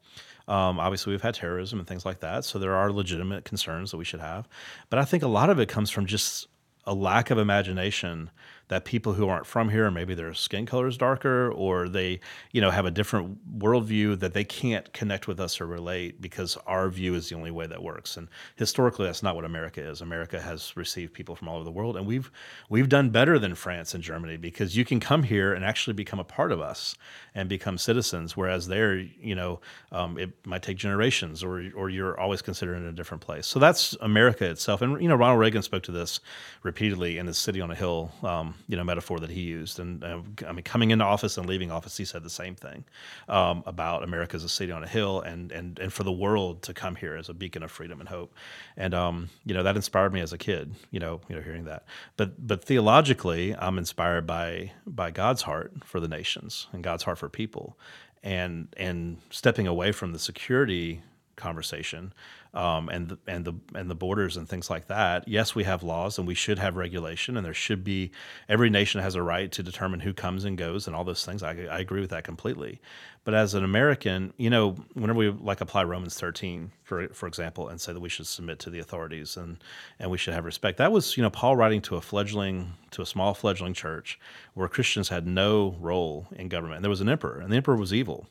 Um, 0.49 0.81
obviously, 0.81 1.13
we've 1.13 1.23
had 1.23 1.35
terrorism 1.35 1.79
and 1.79 1.87
things 1.87 2.07
like 2.07 2.21
that, 2.21 2.45
so 2.45 2.59
there 2.59 2.75
are 2.75 2.91
legitimate 2.91 3.45
concerns 3.45 3.91
that 3.91 3.99
we 3.99 4.05
should 4.05 4.21
have. 4.21 4.49
But 4.89 4.99
I 4.99 5.05
think 5.05 5.23
a 5.23 5.29
lot 5.29 5.51
of 5.51 5.61
it 5.61 5.69
comes 5.69 5.91
from 5.91 6.07
just 6.07 6.49
a 6.85 6.95
lack 6.95 7.31
of 7.31 7.37
imagination 7.37 8.31
that 8.69 8.85
people 8.85 9.15
who 9.15 9.29
aren't 9.29 9.47
from 9.47 9.71
here, 9.71 9.91
maybe 9.91 10.15
their 10.15 10.33
skin 10.35 10.67
color 10.67 10.87
is 10.87 10.97
darker, 10.97 11.51
or 11.51 11.89
they, 11.89 12.21
you 12.53 12.61
know, 12.61 12.71
have 12.71 12.87
a 12.87 12.91
different 12.91 13.59
worldview 13.59 14.19
that 14.19 14.35
they 14.35 14.45
can't 14.45 14.93
connect 14.93 15.27
with 15.27 15.41
us 15.41 15.61
or 15.61 15.67
relate 15.67 16.21
because 16.21 16.57
our 16.67 16.89
view 16.89 17.15
is 17.15 17.29
the 17.29 17.35
only 17.35 17.51
way 17.51 17.67
that 17.67 17.83
works. 17.83 18.17
And 18.17 18.29
historically, 18.57 19.07
that's 19.07 19.23
not 19.23 19.35
what 19.35 19.45
America 19.45 19.81
is. 19.81 20.01
America 20.01 20.41
has 20.41 20.77
received 20.77 21.15
people 21.15 21.35
from 21.35 21.49
all 21.49 21.57
over 21.57 21.65
the 21.65 21.71
world, 21.71 21.97
and 21.97 22.07
we've 22.07 22.31
we've 22.69 22.89
done 22.89 23.11
better 23.11 23.39
than 23.39 23.55
France 23.55 23.95
and 23.95 24.05
Germany 24.05 24.37
because 24.37 24.77
you 24.77 24.85
can 24.85 25.01
come 25.01 25.23
here 25.23 25.53
and 25.55 25.65
actually 25.65 25.95
become 25.95 26.19
a 26.19 26.25
part 26.25 26.53
of 26.53 26.61
us 26.61 26.95
and 27.35 27.49
become 27.49 27.79
citizens, 27.79 28.37
whereas 28.37 28.69
there, 28.69 28.97
you 28.97 29.35
know, 29.35 29.61
um, 29.93 30.19
it 30.19 30.31
might 30.47 30.63
take 30.63 30.77
generations, 30.77 31.43
or 31.43 31.65
or 31.75 31.89
you're 31.89 32.19
always 32.21 32.43
considered 32.43 32.77
in 32.77 32.85
a 32.85 32.93
different 32.93 33.23
place. 33.23 33.47
So 33.47 33.59
that's 33.59 33.97
America 34.01 34.45
itself. 34.45 34.83
And 34.83 35.01
you 35.01 35.09
know, 35.09 35.17
Ronald 35.17 35.41
Reagan 35.41 35.63
spoke 35.63 35.83
to 35.85 35.93
this 35.93 36.21
repeatedly 36.63 37.19
in 37.19 37.27
his 37.27 37.39
City 37.39 37.61
on 37.61 37.71
a 37.71 37.75
Hill. 37.75 38.13
Um, 38.23 38.55
you 38.67 38.77
know 38.77 38.85
metaphor 38.85 39.19
that 39.21 39.31
he 39.31 39.43
used. 39.43 39.79
And 39.79 40.03
uh, 40.03 40.21
I 40.47 40.53
mean, 40.53 40.63
coming 40.63 40.91
into 40.91 41.05
office 41.05 41.37
and 41.39 41.47
leaving 41.47 41.71
office, 41.71 41.97
he 41.97 42.05
said 42.05 42.23
the 42.23 42.31
same 42.31 42.55
thing 42.55 42.85
um, 43.29 43.63
about 43.67 44.03
America 44.03 44.37
as 44.37 44.45
a 44.45 44.49
city 44.49 44.73
on 44.73 44.83
a 44.83 44.89
hill, 44.89 45.21
and 45.21 45.53
and 45.53 45.79
and 45.79 45.93
for 45.93 46.03
the 46.03 46.13
world 46.13 46.63
to 46.63 46.75
come 46.75 46.97
here 46.97 47.17
as 47.17 47.29
a 47.29 47.35
beacon 47.35 47.63
of 47.63 47.71
freedom 47.71 48.01
and 48.01 48.09
hope. 48.09 48.35
And 48.77 48.95
um, 48.95 49.29
you 49.45 49.55
know 49.55 49.63
that 49.63 49.77
inspired 49.77 50.13
me 50.13 50.21
as 50.21 50.33
a 50.33 50.39
kid. 50.39 50.75
You 50.91 51.01
know, 51.01 51.21
you 51.29 51.37
know, 51.37 51.43
hearing 51.43 51.65
that. 51.65 51.85
But 52.17 52.47
but 52.47 52.65
theologically, 52.65 53.55
I'm 53.57 53.79
inspired 53.79 54.27
by 54.27 54.73
by 54.87 55.11
God's 55.11 55.43
heart 55.43 55.73
for 55.85 56.01
the 56.01 56.09
nations 56.09 56.67
and 56.73 56.83
God's 56.83 57.05
heart 57.05 57.19
for 57.19 57.29
people, 57.29 57.79
and 58.23 58.69
and 58.77 59.19
stepping 59.31 59.67
away 59.67 59.93
from 59.93 60.13
the 60.13 60.19
security 60.19 61.03
conversation 61.37 62.13
um, 62.59 62.89
and 62.89 63.09
the, 63.09 63.19
and 63.29 63.45
the 63.45 63.55
and 63.77 63.89
the 63.89 63.95
borders 63.95 64.37
and 64.37 64.49
things 64.49 64.69
like 64.69 64.89
that. 64.89 65.29
Yes, 65.29 65.55
we 65.55 65.63
have 65.63 65.85
laws 65.85 66.19
and 66.19 66.27
we 66.27 66.35
should 66.35 66.59
have 66.59 66.75
regulation, 66.75 67.37
and 67.37 67.47
there 67.47 67.55
should 67.55 67.85
be 67.85 68.11
every 68.49 68.69
nation 68.69 69.01
has 69.01 69.15
a 69.15 69.23
right 69.23 69.53
to 69.53 69.63
determine 69.63 70.01
who 70.01 70.13
comes 70.13 70.45
and 70.45 70.59
goes 70.59 70.89
and 70.89 70.97
all 70.97 71.05
those 71.05 71.25
things. 71.25 71.45
I, 71.45 71.51
I 71.71 71.79
agree 71.79 72.01
with 72.01 72.11
that 72.11 72.25
completely. 72.25 72.81
But 73.23 73.35
as 73.35 73.55
an 73.55 73.63
American, 73.63 74.33
you 74.39 74.51
know, 74.51 74.75
whenever 74.95 75.19
we 75.19 75.29
like 75.31 75.61
apply 75.61 75.85
Romans 75.85 76.19
13, 76.19 76.73
for 76.83 77.07
for 77.11 77.29
example, 77.29 77.69
and 77.69 77.81
say 77.81 77.93
that 77.93 78.01
we 78.01 78.09
should 78.09 78.27
submit 78.27 78.59
to 78.61 78.71
the 78.71 78.81
authorities 78.81 79.37
and 79.37 79.59
and 80.01 80.11
we 80.11 80.19
should 80.19 80.35
have 80.35 80.45
respect, 80.45 80.79
that 80.79 80.91
was 80.91 81.17
you 81.17 81.23
know 81.23 81.31
Paul 81.31 81.55
writing 81.55 81.81
to 81.83 81.95
a 81.95 82.01
fledgling 82.01 82.73
to 82.91 83.03
a 83.03 83.07
small 83.07 83.35
fledgling 83.35 83.75
church 83.75 84.19
where 84.55 84.67
Christians 84.67 85.11
had 85.11 85.29
no 85.29 85.77
role 85.79 86.27
in 86.33 86.49
government. 86.49 86.79
And 86.79 86.85
there 86.85 86.91
was 86.91 87.01
an 87.01 87.09
emperor, 87.09 87.39
and 87.39 87.53
the 87.53 87.57
emperor 87.57 87.77
was 87.77 87.95
evil, 87.95 88.27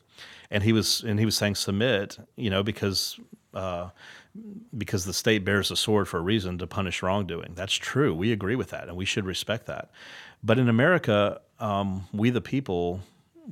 and 0.50 0.62
he 0.64 0.74
was 0.74 1.02
and 1.02 1.18
he 1.18 1.24
was 1.24 1.36
saying 1.36 1.54
submit, 1.54 2.18
you 2.36 2.50
know, 2.50 2.62
because 2.62 3.18
uh, 3.54 3.90
because 4.76 5.04
the 5.04 5.12
state 5.12 5.44
bears 5.44 5.70
a 5.70 5.76
sword 5.76 6.08
for 6.08 6.18
a 6.18 6.22
reason 6.22 6.58
to 6.58 6.66
punish 6.66 7.02
wrongdoing. 7.02 7.52
That's 7.54 7.74
true. 7.74 8.14
We 8.14 8.32
agree 8.32 8.56
with 8.56 8.70
that, 8.70 8.88
and 8.88 8.96
we 8.96 9.04
should 9.04 9.24
respect 9.24 9.66
that. 9.66 9.90
But 10.42 10.58
in 10.58 10.68
America, 10.68 11.40
um, 11.58 12.06
we 12.12 12.30
the 12.30 12.40
people 12.40 13.00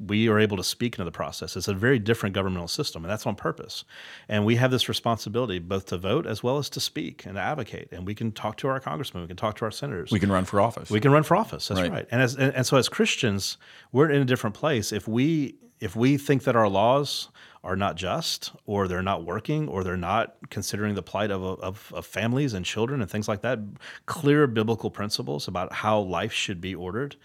we 0.06 0.28
are 0.28 0.38
able 0.38 0.56
to 0.56 0.64
speak 0.64 0.94
into 0.94 1.04
the 1.04 1.10
process. 1.10 1.56
It's 1.56 1.68
a 1.68 1.74
very 1.74 1.98
different 1.98 2.34
governmental 2.34 2.68
system, 2.68 3.04
and 3.04 3.10
that's 3.10 3.26
on 3.26 3.34
purpose. 3.34 3.84
And 4.28 4.44
we 4.44 4.56
have 4.56 4.70
this 4.70 4.88
responsibility 4.88 5.58
both 5.58 5.86
to 5.86 5.96
vote 5.96 6.26
as 6.26 6.42
well 6.42 6.58
as 6.58 6.68
to 6.70 6.80
speak 6.80 7.24
and 7.24 7.36
to 7.36 7.40
advocate. 7.40 7.88
And 7.92 8.06
we 8.06 8.14
can 8.14 8.32
talk 8.32 8.58
to 8.58 8.68
our 8.68 8.78
congressmen, 8.78 9.22
we 9.22 9.28
can 9.28 9.36
talk 9.36 9.56
to 9.56 9.64
our 9.64 9.70
senators, 9.70 10.10
we 10.10 10.20
can 10.20 10.30
run 10.30 10.44
for 10.44 10.60
office. 10.60 10.90
We 10.90 11.00
can 11.00 11.12
run 11.12 11.22
for 11.22 11.36
office. 11.36 11.68
That's 11.68 11.80
right. 11.80 11.90
right. 11.90 12.08
And 12.10 12.20
as 12.20 12.34
and, 12.34 12.54
and 12.54 12.66
so 12.66 12.76
as 12.76 12.88
Christians, 12.88 13.56
we're 13.92 14.10
in 14.10 14.20
a 14.20 14.26
different 14.26 14.54
place. 14.54 14.92
If 14.92 15.08
we 15.08 15.56
if 15.80 15.96
we 15.96 16.18
think 16.18 16.44
that 16.44 16.56
our 16.56 16.68
laws 16.68 17.28
are 17.64 17.76
not 17.76 17.96
just, 17.96 18.52
or 18.64 18.88
they're 18.88 19.02
not 19.02 19.24
working, 19.24 19.68
or 19.68 19.82
they're 19.82 19.96
not 19.96 20.36
considering 20.50 20.94
the 20.94 21.02
plight 21.02 21.30
of, 21.30 21.42
of, 21.42 21.92
of, 21.94 22.06
families 22.06 22.54
and 22.54 22.64
children 22.64 23.00
and 23.00 23.10
things 23.10 23.28
like 23.28 23.42
that, 23.42 23.58
clear 24.06 24.46
biblical 24.46 24.90
principles 24.90 25.48
about 25.48 25.72
how 25.72 25.98
life 25.98 26.32
should 26.32 26.60
be 26.60 26.74
ordered, 26.74 27.16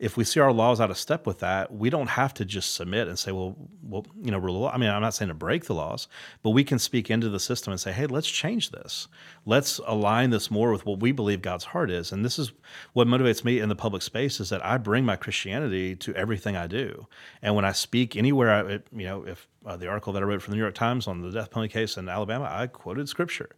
if 0.00 0.16
we 0.16 0.24
see 0.24 0.40
our 0.40 0.50
laws 0.50 0.80
out 0.80 0.90
of 0.90 0.96
step 0.96 1.26
with 1.26 1.40
that, 1.40 1.70
we 1.74 1.90
don't 1.90 2.08
have 2.08 2.32
to 2.32 2.44
just 2.46 2.74
submit 2.74 3.06
and 3.06 3.18
say, 3.18 3.32
well, 3.32 3.54
well, 3.82 4.06
you 4.22 4.30
know, 4.30 4.38
rule 4.38 4.66
I 4.66 4.78
mean, 4.78 4.88
I'm 4.88 5.02
not 5.02 5.12
saying 5.12 5.28
to 5.28 5.34
break 5.34 5.66
the 5.66 5.74
laws, 5.74 6.08
but 6.42 6.50
we 6.50 6.64
can 6.64 6.78
speak 6.78 7.10
into 7.10 7.28
the 7.28 7.38
system 7.38 7.70
and 7.70 7.78
say, 7.78 7.92
hey, 7.92 8.06
let's 8.06 8.28
change 8.28 8.70
this. 8.70 9.08
Let's 9.44 9.78
align 9.86 10.30
this 10.30 10.50
more 10.50 10.72
with 10.72 10.86
what 10.86 11.00
we 11.00 11.12
believe 11.12 11.42
God's 11.42 11.64
heart 11.64 11.90
is. 11.90 12.12
And 12.12 12.24
this 12.24 12.38
is 12.38 12.52
what 12.94 13.08
motivates 13.08 13.44
me 13.44 13.60
in 13.60 13.68
the 13.68 13.76
public 13.76 14.00
space 14.00 14.40
is 14.40 14.48
that 14.48 14.64
I 14.64 14.78
bring 14.78 15.04
my 15.04 15.16
Christianity 15.16 15.94
to 15.96 16.14
everything 16.14 16.56
I 16.56 16.66
do. 16.66 17.06
And 17.42 17.54
when 17.54 17.66
I 17.66 17.72
speak 17.72 18.16
anywhere, 18.16 18.50
I, 18.50 18.72
you 18.96 19.06
know, 19.06 19.26
if 19.26 19.46
uh, 19.66 19.76
the 19.76 19.88
article 19.88 20.14
that 20.14 20.22
I 20.22 20.26
wrote 20.26 20.40
for 20.40 20.48
the 20.48 20.56
New 20.56 20.62
York 20.62 20.74
Times 20.74 21.08
on 21.08 21.20
the 21.20 21.30
death 21.30 21.50
penalty 21.50 21.70
case 21.70 21.98
in 21.98 22.08
Alabama, 22.08 22.48
I 22.50 22.68
quoted 22.68 23.06
scripture 23.10 23.50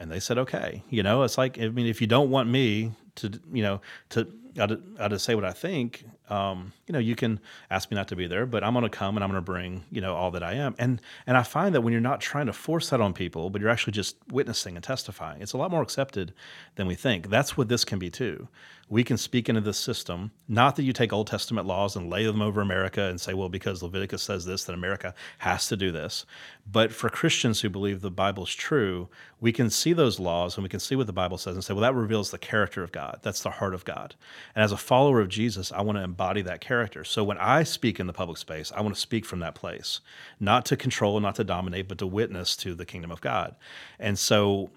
and 0.00 0.10
they 0.10 0.18
said, 0.18 0.38
okay, 0.38 0.82
you 0.90 1.04
know, 1.04 1.22
it's 1.22 1.38
like, 1.38 1.56
I 1.60 1.68
mean, 1.68 1.86
if 1.86 2.00
you 2.00 2.08
don't 2.08 2.30
want 2.30 2.48
me 2.48 2.90
to, 3.14 3.40
you 3.52 3.62
know, 3.62 3.80
to, 4.08 4.26
I 4.54 4.66
to, 4.66 4.80
to 5.08 5.18
say 5.18 5.34
what 5.34 5.44
I 5.44 5.52
think, 5.52 6.04
um, 6.28 6.72
you 6.86 6.92
know, 6.92 6.98
you 6.98 7.14
can 7.14 7.38
ask 7.70 7.90
me 7.90 7.96
not 7.96 8.08
to 8.08 8.16
be 8.16 8.26
there, 8.26 8.46
but 8.46 8.64
I'm 8.64 8.72
going 8.72 8.84
to 8.84 8.88
come 8.88 9.16
and 9.16 9.24
I'm 9.24 9.30
going 9.30 9.42
to 9.42 9.44
bring, 9.44 9.84
you 9.90 10.00
know, 10.00 10.14
all 10.14 10.30
that 10.30 10.42
I 10.42 10.54
am. 10.54 10.74
And 10.78 11.00
and 11.26 11.36
I 11.36 11.42
find 11.42 11.74
that 11.74 11.82
when 11.82 11.92
you're 11.92 12.00
not 12.00 12.20
trying 12.20 12.46
to 12.46 12.52
force 12.52 12.90
that 12.90 13.00
on 13.00 13.12
people, 13.12 13.50
but 13.50 13.60
you're 13.60 13.70
actually 13.70 13.92
just 13.92 14.16
witnessing 14.30 14.76
and 14.76 14.84
testifying, 14.84 15.42
it's 15.42 15.52
a 15.52 15.58
lot 15.58 15.70
more 15.70 15.82
accepted 15.82 16.32
than 16.76 16.86
we 16.86 16.94
think. 16.94 17.28
That's 17.28 17.56
what 17.56 17.68
this 17.68 17.84
can 17.84 17.98
be 17.98 18.10
too. 18.10 18.48
We 18.88 19.02
can 19.02 19.16
speak 19.16 19.48
into 19.48 19.62
this 19.62 19.78
system, 19.78 20.30
not 20.46 20.76
that 20.76 20.82
you 20.82 20.92
take 20.92 21.12
Old 21.12 21.26
Testament 21.26 21.66
laws 21.66 21.96
and 21.96 22.10
lay 22.10 22.26
them 22.26 22.42
over 22.42 22.60
America 22.60 23.04
and 23.04 23.18
say, 23.18 23.32
well, 23.32 23.48
because 23.48 23.82
Leviticus 23.82 24.22
says 24.22 24.44
this, 24.44 24.64
that 24.64 24.74
America 24.74 25.14
has 25.38 25.66
to 25.68 25.76
do 25.76 25.90
this. 25.90 26.26
But 26.70 26.92
for 26.92 27.08
Christians 27.08 27.62
who 27.62 27.70
believe 27.70 28.02
the 28.02 28.10
Bible 28.10 28.44
is 28.44 28.54
true, 28.54 29.08
we 29.40 29.52
can 29.52 29.70
see 29.70 29.94
those 29.94 30.20
laws 30.20 30.56
and 30.56 30.62
we 30.62 30.68
can 30.68 30.80
see 30.80 30.96
what 30.96 31.06
the 31.06 31.14
Bible 31.14 31.38
says 31.38 31.54
and 31.54 31.64
say, 31.64 31.72
well, 31.72 31.80
that 31.80 31.94
reveals 31.94 32.30
the 32.30 32.38
character 32.38 32.82
of 32.82 32.92
God. 32.92 33.20
That's 33.22 33.42
the 33.42 33.50
heart 33.50 33.74
of 33.74 33.86
God. 33.86 34.16
And 34.54 34.62
as 34.62 34.72
a 34.72 34.76
follower 34.76 35.20
of 35.20 35.28
Jesus, 35.28 35.72
I 35.72 35.80
want 35.80 35.96
to 35.96 36.04
embody 36.14 36.42
that 36.42 36.60
character. 36.60 37.02
So 37.02 37.24
when 37.24 37.38
I 37.38 37.64
speak 37.64 37.98
in 37.98 38.06
the 38.06 38.12
public 38.12 38.38
space, 38.38 38.70
I 38.70 38.80
want 38.82 38.94
to 38.94 39.00
speak 39.00 39.24
from 39.24 39.40
that 39.40 39.56
place, 39.56 40.00
not 40.38 40.64
to 40.66 40.76
control, 40.76 41.18
not 41.18 41.34
to 41.36 41.44
dominate, 41.44 41.88
but 41.88 41.98
to 41.98 42.06
witness 42.06 42.54
to 42.58 42.76
the 42.76 42.86
kingdom 42.86 43.10
of 43.10 43.20
God. 43.20 43.56
And 43.98 44.16
so, 44.16 44.70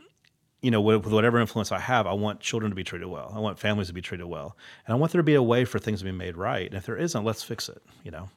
you 0.64 0.72
know, 0.72 0.82
with 0.82 1.06
whatever 1.06 1.40
influence 1.40 1.72
I 1.72 1.78
have, 1.78 2.08
I 2.08 2.14
want 2.14 2.40
children 2.40 2.72
to 2.72 2.76
be 2.76 2.84
treated 2.84 3.08
well. 3.08 3.32
I 3.36 3.40
want 3.40 3.60
families 3.60 3.88
to 3.90 3.94
be 3.94 4.02
treated 4.02 4.26
well. 4.26 4.58
And 4.88 4.96
I 4.96 4.98
want 4.98 5.12
there 5.12 5.20
to 5.20 5.24
be 5.24 5.36
a 5.36 5.44
way 5.44 5.64
for 5.64 5.78
things 5.78 6.00
to 6.00 6.06
be 6.06 6.12
made 6.12 6.36
right. 6.36 6.66
And 6.66 6.76
if 6.76 6.88
there 6.88 6.98
isn't, 6.98 7.24
let's 7.24 7.44
fix 7.44 7.70
it, 7.70 7.84
you 8.04 8.10
know. 8.10 8.30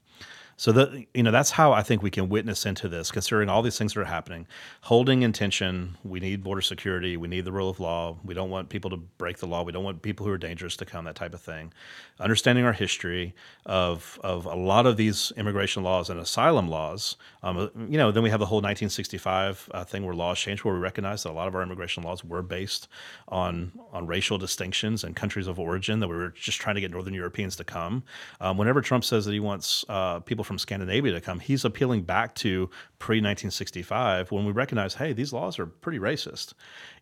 So 0.60 0.94
you 1.14 1.22
know, 1.22 1.30
that's 1.30 1.52
how 1.52 1.72
I 1.72 1.82
think 1.82 2.02
we 2.02 2.10
can 2.10 2.28
witness 2.28 2.66
into 2.66 2.86
this, 2.86 3.10
considering 3.10 3.48
all 3.48 3.62
these 3.62 3.78
things 3.78 3.94
that 3.94 4.00
are 4.02 4.04
happening. 4.04 4.46
Holding 4.82 5.22
intention, 5.22 5.96
we 6.04 6.20
need 6.20 6.44
border 6.44 6.60
security, 6.60 7.16
we 7.16 7.28
need 7.28 7.46
the 7.46 7.52
rule 7.52 7.70
of 7.70 7.80
law. 7.80 8.18
We 8.22 8.34
don't 8.34 8.50
want 8.50 8.68
people 8.68 8.90
to 8.90 8.98
break 8.98 9.38
the 9.38 9.46
law. 9.46 9.62
We 9.62 9.72
don't 9.72 9.84
want 9.84 10.02
people 10.02 10.26
who 10.26 10.32
are 10.32 10.36
dangerous 10.36 10.76
to 10.76 10.84
come, 10.84 11.06
that 11.06 11.14
type 11.14 11.32
of 11.32 11.40
thing. 11.40 11.72
Understanding 12.18 12.66
our 12.66 12.74
history 12.74 13.34
of 13.64 14.20
of 14.22 14.44
a 14.44 14.54
lot 14.54 14.84
of 14.84 14.98
these 14.98 15.32
immigration 15.38 15.82
laws 15.82 16.10
and 16.10 16.20
asylum 16.20 16.68
laws. 16.68 17.16
Um, 17.42 17.70
you 17.88 17.96
know, 17.96 18.12
then 18.12 18.22
we 18.22 18.28
have 18.28 18.40
the 18.40 18.44
whole 18.44 18.58
1965 18.58 19.70
uh, 19.72 19.84
thing 19.84 20.04
where 20.04 20.14
laws 20.14 20.38
changed, 20.38 20.62
where 20.62 20.74
we 20.74 20.80
recognize 20.80 21.22
that 21.22 21.30
a 21.30 21.32
lot 21.32 21.48
of 21.48 21.54
our 21.54 21.62
immigration 21.62 22.02
laws 22.02 22.22
were 22.22 22.42
based 22.42 22.86
on 23.28 23.72
on 23.94 24.06
racial 24.06 24.36
distinctions 24.36 25.04
and 25.04 25.16
countries 25.16 25.46
of 25.46 25.58
origin 25.58 26.00
that 26.00 26.08
we 26.08 26.16
were 26.16 26.28
just 26.28 26.60
trying 26.60 26.74
to 26.74 26.82
get 26.82 26.90
Northern 26.90 27.14
Europeans 27.14 27.56
to 27.56 27.64
come. 27.64 28.02
Um, 28.42 28.58
whenever 28.58 28.82
Trump 28.82 29.04
says 29.04 29.24
that 29.24 29.32
he 29.32 29.40
wants 29.40 29.86
uh, 29.88 30.20
people 30.20 30.44
from 30.50 30.58
Scandinavia 30.58 31.12
to 31.12 31.20
come. 31.20 31.38
He's 31.38 31.64
appealing 31.64 32.02
back 32.02 32.34
to 32.36 32.70
pre 33.00 33.16
1965 33.16 34.30
when 34.30 34.44
we 34.44 34.52
recognize, 34.52 34.94
hey, 34.94 35.12
these 35.12 35.32
laws 35.32 35.58
are 35.58 35.66
pretty 35.66 35.98
racist. 35.98 36.52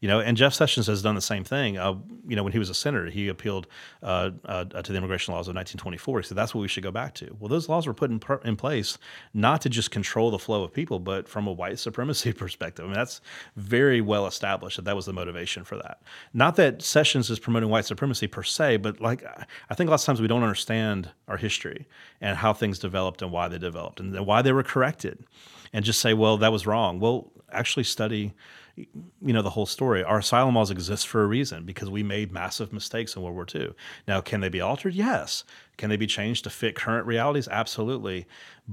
You 0.00 0.06
know, 0.06 0.20
and 0.20 0.36
Jeff 0.36 0.54
Sessions 0.54 0.86
has 0.86 1.02
done 1.02 1.16
the 1.16 1.20
same 1.20 1.42
thing. 1.42 1.76
Uh, 1.76 1.96
you 2.26 2.36
know, 2.36 2.44
when 2.44 2.52
he 2.52 2.58
was 2.58 2.70
a 2.70 2.74
senator, 2.74 3.10
he 3.10 3.26
appealed 3.26 3.66
uh, 4.04 4.30
uh, 4.44 4.64
to 4.64 4.92
the 4.92 4.96
immigration 4.96 5.34
laws 5.34 5.48
of 5.48 5.56
1924. 5.56 6.20
He 6.20 6.26
said 6.28 6.38
that's 6.38 6.54
what 6.54 6.60
we 6.60 6.68
should 6.68 6.84
go 6.84 6.92
back 6.92 7.14
to. 7.16 7.36
Well, 7.40 7.48
those 7.48 7.68
laws 7.68 7.86
were 7.86 7.94
put 7.94 8.10
in, 8.10 8.20
per- 8.20 8.40
in 8.44 8.54
place 8.54 8.96
not 9.34 9.60
to 9.62 9.68
just 9.68 9.90
control 9.90 10.30
the 10.30 10.38
flow 10.38 10.62
of 10.62 10.72
people, 10.72 11.00
but 11.00 11.28
from 11.28 11.48
a 11.48 11.52
white 11.52 11.78
supremacy 11.88 12.32
perspective. 12.32 12.84
I 12.84 12.88
mean, 12.88 12.94
that's 12.94 13.20
very 13.56 14.00
well 14.00 14.26
established 14.28 14.76
that 14.76 14.84
that 14.84 14.94
was 14.94 15.04
the 15.06 15.12
motivation 15.12 15.64
for 15.64 15.76
that. 15.78 16.00
Not 16.32 16.54
that 16.56 16.80
Sessions 16.80 17.28
is 17.28 17.40
promoting 17.40 17.68
white 17.70 17.86
supremacy 17.86 18.28
per 18.28 18.44
se, 18.44 18.78
but 18.78 19.00
like 19.00 19.24
I 19.68 19.74
think 19.74 19.90
lots 19.90 20.04
of 20.04 20.06
times 20.06 20.20
we 20.20 20.28
don't 20.28 20.44
understand 20.44 21.10
our 21.26 21.36
history 21.36 21.88
and 22.20 22.36
how 22.36 22.52
things 22.52 22.78
developed 22.78 23.20
and 23.20 23.32
why 23.32 23.48
they 23.48 23.58
developed 23.58 23.98
and 23.98 24.24
why 24.24 24.42
they 24.42 24.52
were 24.52 24.62
corrected, 24.62 25.24
and 25.72 25.84
just 25.84 26.00
say, 26.00 26.14
well, 26.14 26.36
that 26.38 26.52
was 26.52 26.66
wrong. 26.66 27.00
Well, 27.00 27.32
actually 27.52 27.84
study 27.84 28.34
you 28.76 29.32
know 29.32 29.42
the 29.42 29.50
whole 29.50 29.66
story. 29.66 30.04
Our 30.04 30.18
asylum 30.18 30.54
laws 30.54 30.70
exist 30.70 31.08
for 31.08 31.22
a 31.22 31.26
reason 31.26 31.64
because 31.64 31.90
we 31.90 32.02
made 32.02 32.32
massive 32.32 32.72
mistakes 32.72 33.16
in 33.16 33.22
World 33.22 33.34
War 33.34 33.46
II. 33.52 33.70
Now, 34.06 34.20
can 34.20 34.40
they 34.40 34.48
be 34.48 34.60
altered? 34.60 34.94
Yes. 34.94 35.44
Can 35.78 35.88
they 35.88 35.96
be 35.96 36.06
changed 36.06 36.44
to 36.44 36.50
fit 36.50 36.74
current 36.74 37.06
realities? 37.06 37.48
Absolutely. 37.48 38.26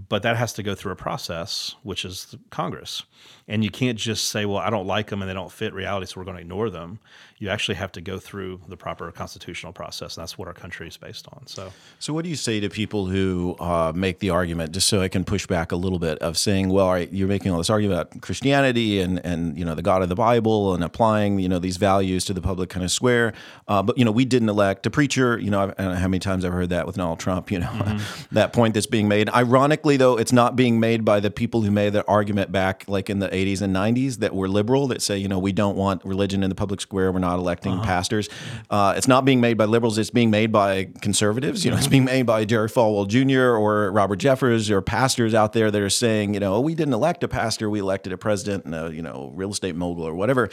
But 0.10 0.24
that 0.24 0.36
has 0.36 0.51
to 0.53 0.64
go 0.64 0.76
through 0.76 0.91
a 0.91 0.97
process, 0.97 1.76
which 1.84 2.03
is 2.03 2.36
Congress. 2.49 3.03
And 3.47 3.64
you 3.64 3.70
can't 3.70 3.97
just 3.97 4.28
say, 4.28 4.45
well, 4.45 4.58
I 4.58 4.70
don't 4.70 4.86
like 4.86 5.08
them 5.08 5.22
and 5.22 5.30
they 5.30 5.34
don't 5.34 5.51
fit 5.51 5.74
reality, 5.74 6.08
so 6.08 6.20
we're 6.20 6.26
going 6.26 6.36
to 6.36 6.41
ignore 6.41 6.70
them. 6.70 6.99
You 7.38 7.49
actually 7.49 7.76
have 7.76 7.93
to 7.93 8.01
go 8.01 8.20
through 8.20 8.60
the 8.68 8.76
proper 8.76 9.10
constitutional 9.14 9.72
process. 9.72 10.18
And 10.18 10.22
that's 10.22 10.38
what 10.38 10.49
our 10.49 10.53
country 10.53 10.88
is 10.89 10.97
based 10.97 11.28
on. 11.32 11.47
So, 11.47 11.72
so 11.99 12.14
what 12.14 12.24
do 12.24 12.30
you 12.30 12.36
say 12.36 12.60
to 12.60 12.70
people 12.70 13.06
who 13.06 13.56
uh, 13.60 13.93
make 13.95 14.20
the 14.20 14.32
argument, 14.32 14.74
just 14.74 14.88
so 14.88 14.99
I 14.99 15.08
can 15.08 15.24
push 15.24 15.47
back 15.47 15.72
a 15.72 15.78
little 15.78 15.99
bit, 15.99 16.18
of 16.20 16.38
saying, 16.38 16.70
well, 16.70 16.88
all 16.88 16.93
right, 16.93 17.12
you're 17.14 17.30
making 17.30 17.53
all 17.53 17.58
this 17.60 17.70
argument 17.70 18.01
about 18.01 18.22
Christianity 18.22 18.99
and, 18.99 19.26
and 19.26 19.58
you 19.58 19.64
know, 19.64 19.76
the 19.76 19.82
God 19.82 20.01
of 20.01 20.10
the 20.10 20.16
Bible 20.16 20.74
and 20.74 20.84
applying, 20.84 21.39
you 21.39 21.47
know, 21.47 21.60
these 21.60 21.78
values 21.78 22.26
to 22.26 22.34
the 22.34 22.41
public 22.41 22.70
kind 22.70 22.84
of 22.84 22.91
square. 22.91 23.32
Uh, 23.70 23.82
but, 23.82 23.97
you 23.97 24.03
know, 24.03 24.12
we 24.12 24.26
didn't 24.26 24.49
elect 24.49 24.86
a 24.86 24.89
preacher. 24.89 25.38
You 25.39 25.51
know, 25.51 25.62
I 25.62 25.66
don't 25.68 25.93
know 25.93 25.95
how 25.95 26.10
many 26.10 26.20
times 26.20 26.43
I've 26.43 26.53
heard 26.53 26.70
that 26.70 26.86
with 26.86 26.95
Donald 26.96 27.20
Trump, 27.20 27.52
you 27.52 27.60
know, 27.60 27.68
mm-hmm. 27.68 28.24
that 28.36 28.54
point 28.54 28.74
that's 28.74 28.86
being 28.86 29.08
made. 29.08 29.30
Ironically, 29.30 29.98
though, 29.98 30.18
it's 30.18 30.32
not 30.32 30.56
being 30.56 30.80
made 30.80 31.06
by 31.06 31.20
the 31.20 31.32
people 31.32 31.62
who 31.62 31.72
made 31.72 31.93
that 31.93 32.06
argument 32.08 32.52
back 32.52 32.86
like 32.88 33.10
in 33.10 33.20
the 33.20 33.30
80s 33.30 33.62
and 33.62 33.76
90s 33.76 34.18
that 34.18 34.34
were 34.34 34.48
liberal 34.48 34.88
that 34.88 35.02
say, 35.02 35.18
you 35.18 35.28
know, 35.28 35.39
we 35.39 35.52
don't 35.52 35.76
want 35.76 36.04
religion 36.06 36.43
in 36.43 36.50
the 36.50 36.56
public 36.56 36.82
square. 36.82 37.12
We're 37.12 37.20
not 37.20 37.39
electing 37.39 37.74
uh-huh. 37.74 37.84
pastors. 37.84 38.30
Uh, 38.70 38.93
it's 38.98 39.08
not 39.08 39.26
being 39.26 39.41
made 39.41 39.58
by 39.58 39.66
liberals. 39.66 39.98
It's 39.98 40.10
being 40.10 40.32
made 40.32 40.52
by 40.52 40.89
conservatives. 41.02 41.66
You 41.66 41.72
know, 41.72 41.78
it's 41.78 41.88
being 41.88 42.06
made 42.06 42.24
by 42.24 42.46
Jerry 42.46 42.70
Falwell 42.70 43.08
Jr. 43.08 43.56
or 43.56 43.91
Robert 43.91 44.20
Jeffress 44.20 44.70
or 44.70 44.82
pastors 44.82 45.34
out 45.34 45.54
there 45.54 45.72
that 45.72 45.82
are 45.82 45.89
saying, 45.89 46.34
you 46.34 46.39
know, 46.39 46.56
oh, 46.56 46.60
we 46.62 46.76
didn't 46.76 46.93
elect 46.93 47.24
a 47.24 47.28
pastor. 47.28 47.70
We 47.70 47.80
elected 47.80 48.14
a 48.14 48.18
president 48.18 48.66
and 48.66 48.76
a, 48.76 48.93
you 48.93 49.02
know, 49.02 49.32
real 49.36 49.52
estate 49.52 49.76
mogul 49.76 50.04
or 50.04 50.16
whatever. 50.16 50.50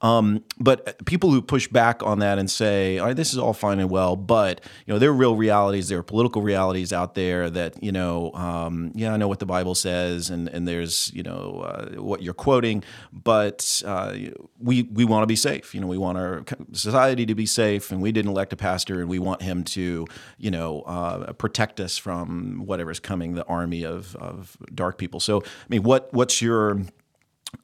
Um, 0.00 0.44
but 0.58 1.04
people 1.06 1.30
who 1.30 1.42
push 1.42 1.68
back 1.68 2.02
on 2.02 2.20
that 2.20 2.38
and 2.38 2.50
say, 2.50 2.98
all 2.98 3.06
right, 3.06 3.16
this 3.16 3.32
is 3.32 3.38
all 3.38 3.52
fine 3.52 3.80
and 3.80 3.90
well, 3.90 4.16
but, 4.16 4.60
you 4.86 4.92
know, 4.92 4.98
there 4.98 5.10
are 5.10 5.14
real 5.14 5.36
realities. 5.36 5.85
There 5.88 5.98
are 5.98 6.02
political 6.02 6.42
realities 6.42 6.92
out 6.92 7.14
there 7.14 7.50
that, 7.50 7.82
you 7.82 7.92
know, 7.92 8.32
um, 8.34 8.92
yeah, 8.94 9.12
I 9.12 9.16
know 9.16 9.28
what 9.28 9.38
the 9.38 9.46
Bible 9.46 9.74
says 9.74 10.30
and, 10.30 10.48
and 10.48 10.66
there's, 10.66 11.12
you 11.12 11.22
know, 11.22 11.64
uh, 11.66 12.02
what 12.02 12.22
you're 12.22 12.34
quoting, 12.34 12.82
but 13.12 13.82
uh, 13.86 14.14
we, 14.58 14.84
we 14.84 15.04
want 15.04 15.22
to 15.22 15.26
be 15.26 15.36
safe. 15.36 15.74
You 15.74 15.80
know, 15.80 15.86
we 15.86 15.98
want 15.98 16.18
our 16.18 16.44
society 16.72 17.26
to 17.26 17.34
be 17.34 17.46
safe 17.46 17.90
and 17.90 18.00
we 18.00 18.12
didn't 18.12 18.30
elect 18.30 18.52
a 18.52 18.56
pastor 18.56 19.00
and 19.00 19.08
we 19.08 19.18
want 19.18 19.42
him 19.42 19.64
to, 19.64 20.06
you 20.38 20.50
know, 20.50 20.82
uh, 20.82 21.32
protect 21.32 21.80
us 21.80 21.96
from 21.96 22.66
whatever's 22.66 23.00
coming, 23.00 23.34
the 23.34 23.46
army 23.46 23.84
of, 23.84 24.16
of 24.16 24.56
dark 24.74 24.98
people. 24.98 25.20
So, 25.20 25.40
I 25.40 25.68
mean, 25.68 25.82
what, 25.82 26.12
what's 26.12 26.40
your, 26.42 26.82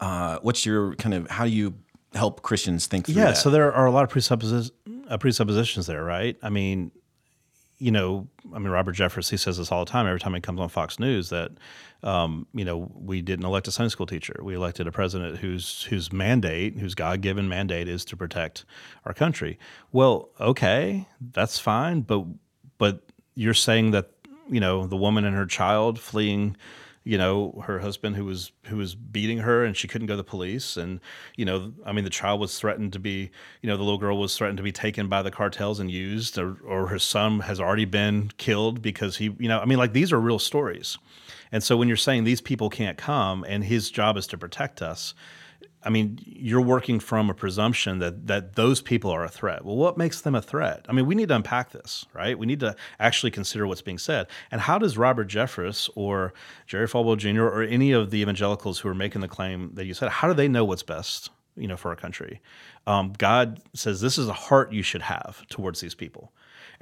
uh, 0.01 0.39
what's 0.43 0.65
your 0.65 0.95
kind 0.97 1.15
of, 1.15 1.29
how 1.31 1.45
do 1.45 1.51
you 1.51 1.75
help 2.15 2.43
Christians 2.43 2.87
think 2.87 3.07
through 3.07 3.17
yeah, 3.17 3.27
that? 3.27 3.37
so 3.37 3.51
there 3.51 3.73
are 3.73 3.87
a 3.87 3.91
lot 3.91 4.05
of 4.05 4.11
presuppositions, 4.11 4.71
uh, 5.09 5.19
presuppositions 5.19 5.87
there, 5.87 6.05
right? 6.05 6.37
I 6.43 6.51
mean, 6.51 6.91
you 7.83 7.91
know, 7.91 8.29
I 8.55 8.61
mean, 8.61 8.69
Robert 8.69 8.95
Jeffress, 8.95 9.29
he 9.29 9.37
says 9.37 9.59
this 9.59 9.73
all 9.73 9.85
the 9.85 9.91
time. 9.91 10.07
Every 10.07 10.21
time 10.21 10.35
he 10.35 10.41
comes 10.41 10.61
on 10.61 10.69
Fox 10.69 11.01
News, 11.01 11.31
that 11.31 11.51
um, 12.05 12.47
you 12.55 12.65
know, 12.65 12.89
we 12.95 13.23
didn't 13.23 13.45
elect 13.45 13.67
a 13.67 13.73
Sunday 13.73 13.89
school 13.89 14.07
teacher. 14.07 14.39
We 14.41 14.55
elected 14.55 14.87
a 14.87 14.93
president 14.93 15.39
whose 15.39 15.83
whose 15.83 16.13
mandate, 16.13 16.79
whose 16.79 16.95
God 16.95 17.23
given 17.23 17.49
mandate, 17.49 17.89
is 17.89 18.05
to 18.05 18.17
protect 18.17 18.65
our 19.05 19.13
country. 19.13 19.59
Well, 19.91 20.29
okay, 20.41 21.09
that's 21.33 21.59
fine, 21.59 22.03
but 22.03 22.25
but 22.79 23.03
you're 23.35 23.53
saying 23.53 23.91
that 23.91 24.11
you 24.49 24.61
know 24.61 24.87
the 24.87 24.97
woman 24.97 25.25
and 25.25 25.35
her 25.35 25.47
child 25.47 25.99
fleeing 25.99 26.57
you 27.05 27.19
know 27.19 27.63
her 27.67 27.81
husband 27.81 28.17
who 28.17 28.25
was 28.25 28.53
who 28.67 28.77
was 28.77 28.95
beating 28.95 29.39
her 29.39 29.65
and 29.65 29.77
she 29.77 29.89
couldn't 29.89 30.07
go 30.07 30.15
to 30.15 30.19
the 30.19 30.25
police. 30.25 30.77
And 30.77 31.01
you 31.37 31.45
know 31.45 31.73
i 31.85 31.93
mean 31.93 32.05
the 32.05 32.11
child 32.11 32.41
was 32.41 32.59
threatened 32.59 32.93
to 32.93 32.99
be 32.99 33.31
you 33.61 33.69
know 33.69 33.77
the 33.77 33.83
little 33.83 33.99
girl 33.99 34.19
was 34.19 34.37
threatened 34.37 34.57
to 34.59 34.63
be 34.63 34.73
taken 34.73 35.09
by 35.09 35.23
the 35.23 35.31
cartels 35.31 35.81
and 35.81 35.91
used 35.91 36.39
or, 36.39 36.57
or 36.65 36.87
her 36.89 36.99
son 36.99 37.41
has 37.41 37.61
already 37.61 37.85
been 37.85 38.31
killed 38.37 38.83
because 38.83 39.17
he 39.17 39.35
you 39.39 39.49
know 39.49 39.59
i 39.61 39.65
mean 39.65 39.79
like 39.79 39.93
these 39.93 40.13
are 40.13 40.21
real 40.21 40.39
stories. 40.39 40.99
And 41.55 41.63
so 41.63 41.77
when 41.77 41.87
you're 41.87 41.99
saying 41.99 42.25
these 42.25 42.41
people 42.41 42.71
can't 42.71 42.97
come 42.97 43.45
and 43.47 43.63
his 43.63 43.91
job 43.91 44.17
is 44.17 44.27
to 44.29 44.39
protect 44.39 44.81
us 44.81 45.13
I 45.85 45.91
mean, 45.91 46.19
you're 46.25 46.61
working 46.61 47.01
from 47.01 47.29
a 47.29 47.35
presumption 47.35 47.99
that 47.99 48.27
that 48.27 48.55
those 48.55 48.81
people 48.81 49.11
are 49.11 49.25
a 49.25 49.29
threat. 49.29 49.65
Well, 49.65 49.77
what 49.77 49.99
makes 49.99 50.21
them 50.21 50.35
a 50.35 50.43
threat? 50.43 50.87
I 50.89 50.93
mean, 50.93 51.07
we 51.07 51.15
need 51.15 51.29
to 51.29 51.37
unpack 51.37 51.71
this, 51.71 52.07
right? 52.13 52.39
We 52.39 52.47
need 52.47 52.61
to 52.61 52.77
actually 53.01 53.31
consider 53.31 53.67
what's 53.67 53.83
being 53.83 53.99
said. 53.99 54.27
And 54.51 54.61
how 54.61 54.79
does 54.79 54.97
Robert 54.97 55.29
Jeffress 55.29 55.91
or 55.95 56.33
Jerry 56.67 56.87
Falwell 56.87 57.17
Jr. 57.17 57.43
or 57.43 57.63
any 57.63 57.93
of 57.93 58.11
the 58.11 58.19
evangelicals 58.19 58.79
who 58.79 58.89
are 58.89 58.95
making 58.95 59.21
the 59.21 59.29
claim 59.29 59.71
that 59.75 59.87
you 59.87 59.95
said, 59.95 60.11
how 60.11 60.29
do 60.29 60.35
they 60.35 60.49
know 60.49 60.65
what's 60.65 60.83
best, 60.83 61.31
you 61.57 61.67
know, 61.67 61.77
for 61.77 61.91
our 61.91 61.97
country? 61.97 62.41
Um, 62.87 63.13
God 63.19 63.61
says 63.75 64.01
this 64.01 64.19
is 64.19 64.29
a 64.29 64.33
heart 64.33 64.73
you 64.73 64.83
should 64.83 65.03
have 65.03 65.47
towards 65.49 65.81
these 65.81 65.95
people. 65.95 66.33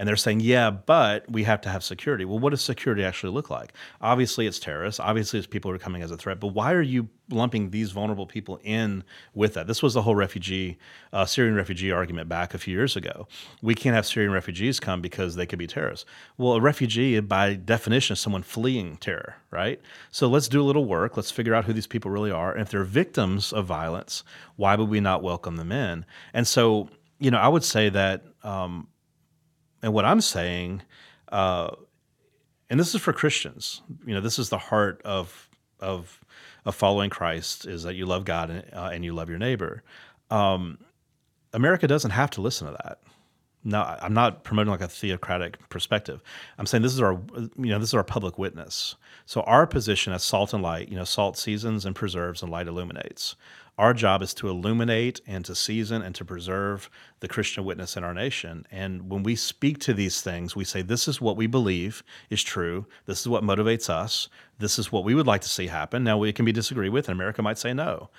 And 0.00 0.08
they're 0.08 0.16
saying, 0.16 0.40
yeah, 0.40 0.70
but 0.70 1.30
we 1.30 1.44
have 1.44 1.60
to 1.60 1.68
have 1.68 1.84
security. 1.84 2.24
Well, 2.24 2.38
what 2.38 2.50
does 2.50 2.62
security 2.62 3.04
actually 3.04 3.34
look 3.34 3.50
like? 3.50 3.74
Obviously, 4.00 4.46
it's 4.46 4.58
terrorists. 4.58 4.98
Obviously, 4.98 5.38
it's 5.38 5.46
people 5.46 5.70
who 5.70 5.74
are 5.74 5.78
coming 5.78 6.00
as 6.00 6.10
a 6.10 6.16
threat. 6.16 6.40
But 6.40 6.54
why 6.54 6.72
are 6.72 6.80
you 6.80 7.10
lumping 7.28 7.68
these 7.68 7.90
vulnerable 7.90 8.24
people 8.24 8.58
in 8.64 9.04
with 9.34 9.52
that? 9.52 9.66
This 9.66 9.82
was 9.82 9.92
the 9.92 10.00
whole 10.00 10.14
refugee, 10.14 10.78
uh, 11.12 11.26
Syrian 11.26 11.54
refugee 11.54 11.92
argument 11.92 12.30
back 12.30 12.54
a 12.54 12.58
few 12.58 12.74
years 12.74 12.96
ago. 12.96 13.28
We 13.60 13.74
can't 13.74 13.94
have 13.94 14.06
Syrian 14.06 14.32
refugees 14.32 14.80
come 14.80 15.02
because 15.02 15.34
they 15.36 15.44
could 15.44 15.58
be 15.58 15.66
terrorists. 15.66 16.06
Well, 16.38 16.54
a 16.54 16.62
refugee, 16.62 17.20
by 17.20 17.56
definition, 17.56 18.14
is 18.14 18.20
someone 18.20 18.42
fleeing 18.42 18.96
terror, 18.96 19.34
right? 19.50 19.82
So 20.12 20.28
let's 20.28 20.48
do 20.48 20.62
a 20.62 20.64
little 20.64 20.86
work. 20.86 21.18
Let's 21.18 21.30
figure 21.30 21.54
out 21.54 21.66
who 21.66 21.74
these 21.74 21.86
people 21.86 22.10
really 22.10 22.30
are. 22.30 22.52
And 22.52 22.62
if 22.62 22.70
they're 22.70 22.84
victims 22.84 23.52
of 23.52 23.66
violence, 23.66 24.24
why 24.56 24.76
would 24.76 24.88
we 24.88 25.00
not 25.00 25.22
welcome 25.22 25.56
them 25.56 25.70
in? 25.70 26.06
And 26.32 26.48
so, 26.48 26.88
you 27.18 27.30
know, 27.30 27.38
I 27.38 27.48
would 27.48 27.64
say 27.64 27.90
that 27.90 28.24
um, 28.42 28.88
and 29.82 29.92
what 29.92 30.04
I'm 30.04 30.20
saying, 30.20 30.82
uh, 31.30 31.70
and 32.68 32.78
this 32.78 32.94
is 32.94 33.00
for 33.00 33.12
Christians, 33.12 33.82
you 34.06 34.14
know, 34.14 34.20
this 34.20 34.38
is 34.38 34.48
the 34.48 34.58
heart 34.58 35.00
of 35.04 35.48
of 35.80 36.20
of 36.64 36.74
following 36.74 37.10
Christ 37.10 37.66
is 37.66 37.82
that 37.84 37.94
you 37.94 38.06
love 38.06 38.24
God 38.24 38.50
and, 38.50 38.64
uh, 38.74 38.90
and 38.92 39.04
you 39.04 39.14
love 39.14 39.28
your 39.28 39.38
neighbor. 39.38 39.82
Um, 40.30 40.78
America 41.52 41.88
doesn't 41.88 42.10
have 42.10 42.30
to 42.30 42.40
listen 42.40 42.66
to 42.66 42.76
that. 42.84 42.98
Now, 43.62 43.98
I'm 44.00 44.14
not 44.14 44.44
promoting 44.44 44.70
like 44.70 44.80
a 44.80 44.88
theocratic 44.88 45.68
perspective. 45.68 46.22
I'm 46.58 46.64
saying 46.64 46.82
this 46.82 46.94
is 46.94 47.00
our, 47.00 47.20
you 47.56 47.66
know, 47.66 47.78
this 47.78 47.90
is 47.90 47.94
our 47.94 48.04
public 48.04 48.38
witness. 48.38 48.96
So 49.26 49.42
our 49.42 49.66
position 49.66 50.12
as 50.14 50.22
salt 50.22 50.54
and 50.54 50.62
light, 50.62 50.88
you 50.88 50.96
know, 50.96 51.04
salt 51.04 51.36
seasons 51.36 51.84
and 51.84 51.94
preserves 51.94 52.42
and 52.42 52.50
light 52.50 52.68
illuminates. 52.68 53.36
Our 53.80 53.94
job 53.94 54.20
is 54.20 54.34
to 54.34 54.50
illuminate 54.50 55.22
and 55.26 55.42
to 55.46 55.54
season 55.54 56.02
and 56.02 56.14
to 56.16 56.22
preserve 56.22 56.90
the 57.20 57.28
Christian 57.28 57.64
witness 57.64 57.96
in 57.96 58.04
our 58.04 58.12
nation. 58.12 58.66
And 58.70 59.08
when 59.08 59.22
we 59.22 59.34
speak 59.34 59.78
to 59.78 59.94
these 59.94 60.20
things, 60.20 60.54
we 60.54 60.64
say, 60.64 60.82
This 60.82 61.08
is 61.08 61.18
what 61.18 61.38
we 61.38 61.46
believe 61.46 62.02
is 62.28 62.42
true. 62.42 62.84
This 63.06 63.22
is 63.22 63.28
what 63.28 63.42
motivates 63.42 63.88
us. 63.88 64.28
This 64.58 64.78
is 64.78 64.92
what 64.92 65.04
we 65.04 65.14
would 65.14 65.26
like 65.26 65.40
to 65.40 65.48
see 65.48 65.68
happen. 65.68 66.04
Now, 66.04 66.18
we 66.18 66.30
can 66.30 66.44
be 66.44 66.52
disagreed 66.52 66.92
with, 66.92 67.08
and 67.08 67.16
America 67.16 67.40
might 67.40 67.56
say 67.56 67.72
no. 67.72 68.10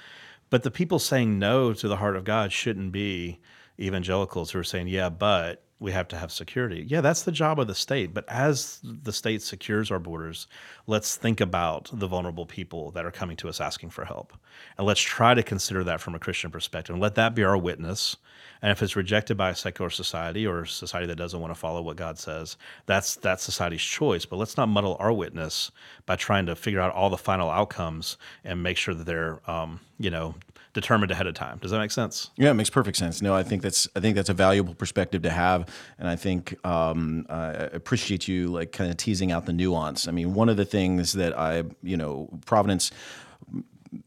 But 0.49 0.64
the 0.64 0.72
people 0.72 0.97
saying 0.97 1.38
no 1.38 1.74
to 1.74 1.88
the 1.88 1.97
heart 1.97 2.16
of 2.16 2.24
God 2.24 2.51
shouldn't 2.51 2.91
be 2.91 3.39
evangelicals 3.80 4.49
who 4.49 4.57
are 4.57 4.64
saying, 4.64 4.88
Yeah, 4.88 5.09
but 5.09 5.64
we 5.82 5.92
have 5.92 6.08
to 6.10 6.16
have 6.16 6.32
security. 6.32 6.86
Yeah, 6.88 7.02
that's 7.02 7.24
the 7.24 7.32
job 7.32 7.60
of 7.60 7.66
the 7.66 7.74
state. 7.74 8.14
But 8.14 8.30
as 8.30 8.80
the 8.84 9.12
state 9.12 9.42
secures 9.42 9.90
our 9.90 9.98
borders, 9.98 10.46
let's 10.86 11.16
think 11.16 11.42
about 11.42 11.90
the 11.92 12.08
vulnerable 12.08 12.46
people 12.46 12.92
that 12.92 13.04
are 13.04 13.12
coming 13.12 13.36
to 13.38 13.50
us 13.50 13.60
asking 13.60 13.90
for 13.90 14.06
help. 14.06 14.32
And 14.78 14.86
let's 14.86 15.02
try 15.02 15.34
to 15.34 15.42
consider 15.42 15.84
that 15.86 16.00
from 16.00 16.14
a 16.14 16.20
Christian 16.20 16.52
perspective 16.52 16.94
and 16.94 17.02
let 17.02 17.16
that 17.16 17.34
be 17.34 17.44
our 17.44 17.58
witness. 17.58 18.16
And 18.62 18.72
if 18.72 18.84
it's 18.84 18.96
rejected 18.96 19.38
by 19.38 19.50
a 19.50 19.56
secular 19.56 19.90
society 19.90 20.46
or 20.46 20.62
a 20.62 20.68
society 20.68 21.08
that 21.08 21.16
doesn't 21.16 21.42
want 21.42 21.52
to 21.52 21.60
follow 21.60 21.82
what 21.82 21.98
God 21.98 22.20
says, 22.20 22.58
that's 22.86 23.16
that's 23.16 23.44
society's 23.44 23.82
choice. 23.82 24.24
But 24.24 24.38
let's 24.38 24.58
not 24.58 24.70
muddle 24.70 24.98
our 25.00 25.12
witness 25.12 25.72
by 26.06 26.16
trying 26.16 26.46
to 26.46 26.56
figure 26.56 26.80
out 26.80 26.94
all 26.94 27.10
the 27.10 27.18
final 27.18 27.50
outcomes 27.50 28.18
and 28.44 28.62
make 28.62 28.78
sure 28.78 28.94
that 28.94 29.06
they're, 29.06 29.42
um, 29.50 29.80
you 30.02 30.10
know, 30.10 30.36
determined 30.74 31.12
ahead 31.12 31.28
of 31.28 31.34
time. 31.34 31.58
Does 31.62 31.72
that 31.72 31.80
make 31.80 31.91
sense? 31.91 32.32
Yeah, 32.38 32.52
it 32.52 32.54
makes 32.54 32.70
perfect 32.70 32.97
sense. 32.97 33.22
No, 33.22 33.36
I 33.36 33.43
think 33.43 33.62
that's 33.62 33.88
I 33.95 33.99
think 33.99 34.16
that's 34.16 34.30
a 34.30 34.34
valuable 34.34 34.74
perspective 34.74 35.22
to 35.24 35.30
have, 35.30 35.68
and 35.97 36.08
I 36.08 36.16
think 36.16 36.56
um, 36.66 37.26
I 37.30 37.52
appreciate 37.52 38.28
you 38.28 38.47
like 38.47 38.72
kind 38.72 38.89
of 38.89 38.97
teasing 38.97 39.32
out 39.32 39.45
the 39.45 39.54
nuance. 39.54 40.08
I 40.08 40.12
mean, 40.12 40.34
one 40.34 40.49
of 40.49 40.58
the 40.58 40.66
things 40.66 41.14
that 41.14 41.38
I 41.38 41.64
you 41.84 41.97
know 41.97 42.30
Providence 42.45 42.91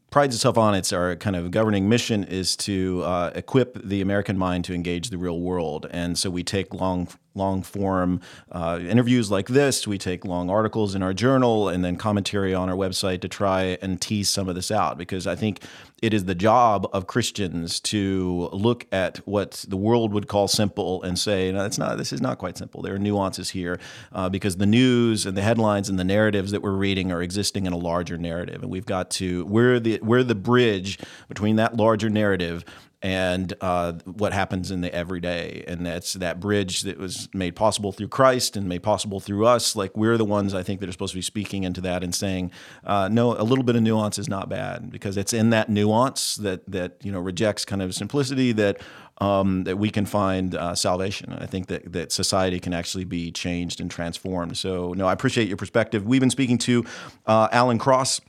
prides 0.09 0.33
itself 0.33 0.57
on 0.57 0.73
its 0.73 0.91
our 0.93 1.15
kind 1.15 1.35
of 1.35 1.51
governing 1.51 1.87
mission 1.87 2.23
is 2.23 2.55
to 2.55 3.03
uh, 3.03 3.31
equip 3.35 3.81
the 3.83 4.01
American 4.01 4.37
mind 4.37 4.65
to 4.65 4.73
engage 4.73 5.09
the 5.09 5.17
real 5.17 5.39
world, 5.39 5.87
and 5.91 6.17
so 6.17 6.29
we 6.29 6.43
take 6.43 6.73
long 6.73 7.07
long 7.35 7.61
form 7.61 8.21
uh, 8.51 8.79
interviews 8.81 9.29
like 9.29 9.47
this. 9.47 9.87
We 9.87 9.97
take 9.97 10.25
long 10.25 10.49
articles 10.49 10.95
in 10.95 11.03
our 11.03 11.13
journal 11.13 11.69
and 11.69 11.83
then 11.83 11.97
commentary 11.97 12.53
on 12.53 12.69
our 12.69 12.75
website 12.75 13.21
to 13.21 13.27
try 13.27 13.77
and 13.81 14.01
tease 14.01 14.29
some 14.29 14.49
of 14.49 14.55
this 14.55 14.71
out 14.71 14.97
because 14.97 15.27
I 15.27 15.35
think 15.35 15.61
it 16.01 16.13
is 16.13 16.25
the 16.25 16.35
job 16.35 16.87
of 16.93 17.07
Christians 17.07 17.79
to 17.79 18.49
look 18.51 18.85
at 18.91 19.17
what 19.27 19.65
the 19.67 19.77
world 19.77 20.13
would 20.13 20.27
call 20.27 20.47
simple 20.47 21.01
and 21.03 21.17
say, 21.17 21.51
no, 21.51 21.65
it's 21.65 21.77
not. 21.77 21.97
This 21.97 22.11
is 22.11 22.21
not 22.21 22.37
quite 22.37 22.57
simple. 22.57 22.81
There 22.81 22.95
are 22.95 22.99
nuances 22.99 23.49
here 23.49 23.79
uh, 24.11 24.29
because 24.29 24.57
the 24.57 24.65
news 24.65 25.25
and 25.25 25.37
the 25.37 25.41
headlines 25.41 25.89
and 25.89 25.97
the 25.97 26.03
narratives 26.03 26.51
that 26.51 26.61
we're 26.61 26.71
reading 26.71 27.11
are 27.11 27.21
existing 27.21 27.65
in 27.65 27.73
a 27.73 27.77
larger 27.77 28.17
narrative, 28.17 28.61
and 28.61 28.71
we've 28.71 28.85
got 28.85 29.09
to 29.11 29.45
we're 29.45 29.79
the 29.79 29.99
we're 30.01 30.23
the 30.23 30.35
bridge 30.35 30.99
between 31.27 31.55
that 31.55 31.75
larger 31.75 32.09
narrative 32.09 32.65
and 33.01 33.53
uh, 33.61 33.93
what 34.05 34.33
happens 34.33 34.71
in 34.71 34.81
the 34.81 34.93
everyday. 34.93 35.63
And 35.67 35.85
that's 35.85 36.13
that 36.13 36.39
bridge 36.39 36.81
that 36.81 36.97
was 36.97 37.29
made 37.33 37.55
possible 37.55 37.91
through 37.91 38.07
Christ 38.07 38.55
and 38.55 38.67
made 38.67 38.83
possible 38.83 39.19
through 39.19 39.45
us. 39.45 39.75
Like 39.75 39.95
we're 39.95 40.17
the 40.17 40.25
ones 40.25 40.53
I 40.53 40.63
think 40.63 40.79
that 40.79 40.89
are 40.89 40.91
supposed 40.91 41.13
to 41.13 41.17
be 41.17 41.21
speaking 41.21 41.63
into 41.63 41.81
that 41.81 42.03
and 42.03 42.13
saying, 42.15 42.51
uh, 42.83 43.09
no, 43.11 43.33
a 43.33 43.43
little 43.43 43.63
bit 43.63 43.75
of 43.75 43.83
nuance 43.83 44.17
is 44.17 44.27
not 44.27 44.49
bad 44.49 44.91
because 44.91 45.17
it's 45.17 45.33
in 45.33 45.51
that 45.51 45.69
nuance 45.69 46.35
that 46.37 46.69
that 46.69 46.97
you 47.03 47.11
know 47.11 47.19
rejects 47.19 47.65
kind 47.65 47.81
of 47.81 47.93
simplicity 47.93 48.51
that. 48.53 48.81
Um, 49.19 49.63
that 49.63 49.77
we 49.77 49.91
can 49.91 50.05
find 50.05 50.55
uh, 50.55 50.75
salvation. 50.75 51.31
I 51.31 51.45
think 51.45 51.67
that, 51.67 51.93
that 51.93 52.11
society 52.11 52.59
can 52.59 52.73
actually 52.73 53.05
be 53.05 53.31
changed 53.31 53.79
and 53.79 53.89
transformed. 53.89 54.57
So, 54.57 54.91
no, 54.91 55.07
I 55.07 55.13
appreciate 55.13 55.47
your 55.47 55.55
perspective. 55.55 56.05
We've 56.05 56.19
been 56.19 56.29
speaking 56.29 56.57
to 56.57 56.83
uh, 57.25 57.47
Alan 57.53 57.77
Cross, 57.77 58.19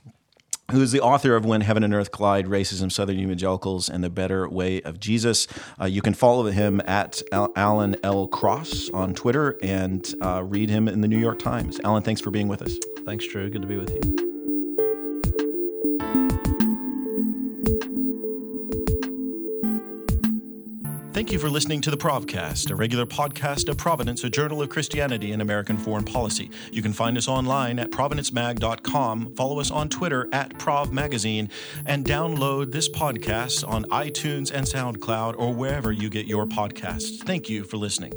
who 0.71 0.81
is 0.81 0.91
the 0.91 1.01
author 1.01 1.35
of 1.35 1.45
When 1.45 1.61
Heaven 1.61 1.83
and 1.83 1.93
Earth 1.93 2.11
Collide 2.11 2.45
Racism, 2.45 2.91
Southern 2.91 3.19
Evangelicals, 3.19 3.89
and 3.89 4.03
the 4.03 4.09
Better 4.09 4.49
Way 4.49 4.81
of 4.81 4.99
Jesus. 4.99 5.47
Uh, 5.79 5.85
you 5.85 6.01
can 6.01 6.13
follow 6.13 6.45
him 6.45 6.81
at 6.85 7.21
Alan 7.31 7.95
L. 8.03 8.27
Cross 8.27 8.89
on 8.93 9.13
Twitter 9.13 9.57
and 9.61 10.13
uh, 10.21 10.43
read 10.43 10.69
him 10.69 10.87
in 10.87 11.01
the 11.01 11.07
New 11.07 11.19
York 11.19 11.39
Times. 11.39 11.79
Alan, 11.83 12.03
thanks 12.03 12.21
for 12.21 12.31
being 12.31 12.47
with 12.47 12.61
us. 12.61 12.75
Thanks, 13.05 13.25
Drew. 13.27 13.49
Good 13.49 13.61
to 13.61 13.67
be 13.67 13.77
with 13.77 13.91
you. 13.91 14.26
Thank 21.17 21.31
you 21.31 21.39
for 21.39 21.49
listening 21.49 21.81
to 21.81 21.89
the 21.89 21.97
Provcast, 21.97 22.69
a 22.69 22.75
regular 22.75 23.07
podcast 23.07 23.69
of 23.69 23.77
Providence, 23.77 24.23
a 24.23 24.29
journal 24.29 24.61
of 24.61 24.69
Christianity 24.69 25.31
and 25.31 25.41
American 25.41 25.75
foreign 25.75 26.03
policy. 26.05 26.51
You 26.71 26.83
can 26.83 26.93
find 26.93 27.17
us 27.17 27.27
online 27.27 27.79
at 27.79 27.89
providencemag.com, 27.89 29.33
follow 29.33 29.59
us 29.59 29.71
on 29.71 29.89
Twitter 29.89 30.29
at 30.31 30.51
ProvMagazine, 30.59 31.49
and 31.87 32.05
download 32.05 32.71
this 32.71 32.87
podcast 32.87 33.67
on 33.67 33.85
iTunes 33.85 34.51
and 34.51 34.67
SoundCloud 34.67 35.33
or 35.39 35.55
wherever 35.55 35.91
you 35.91 36.11
get 36.11 36.27
your 36.27 36.45
podcasts. 36.45 37.23
Thank 37.23 37.49
you 37.49 37.63
for 37.63 37.77
listening. 37.77 38.13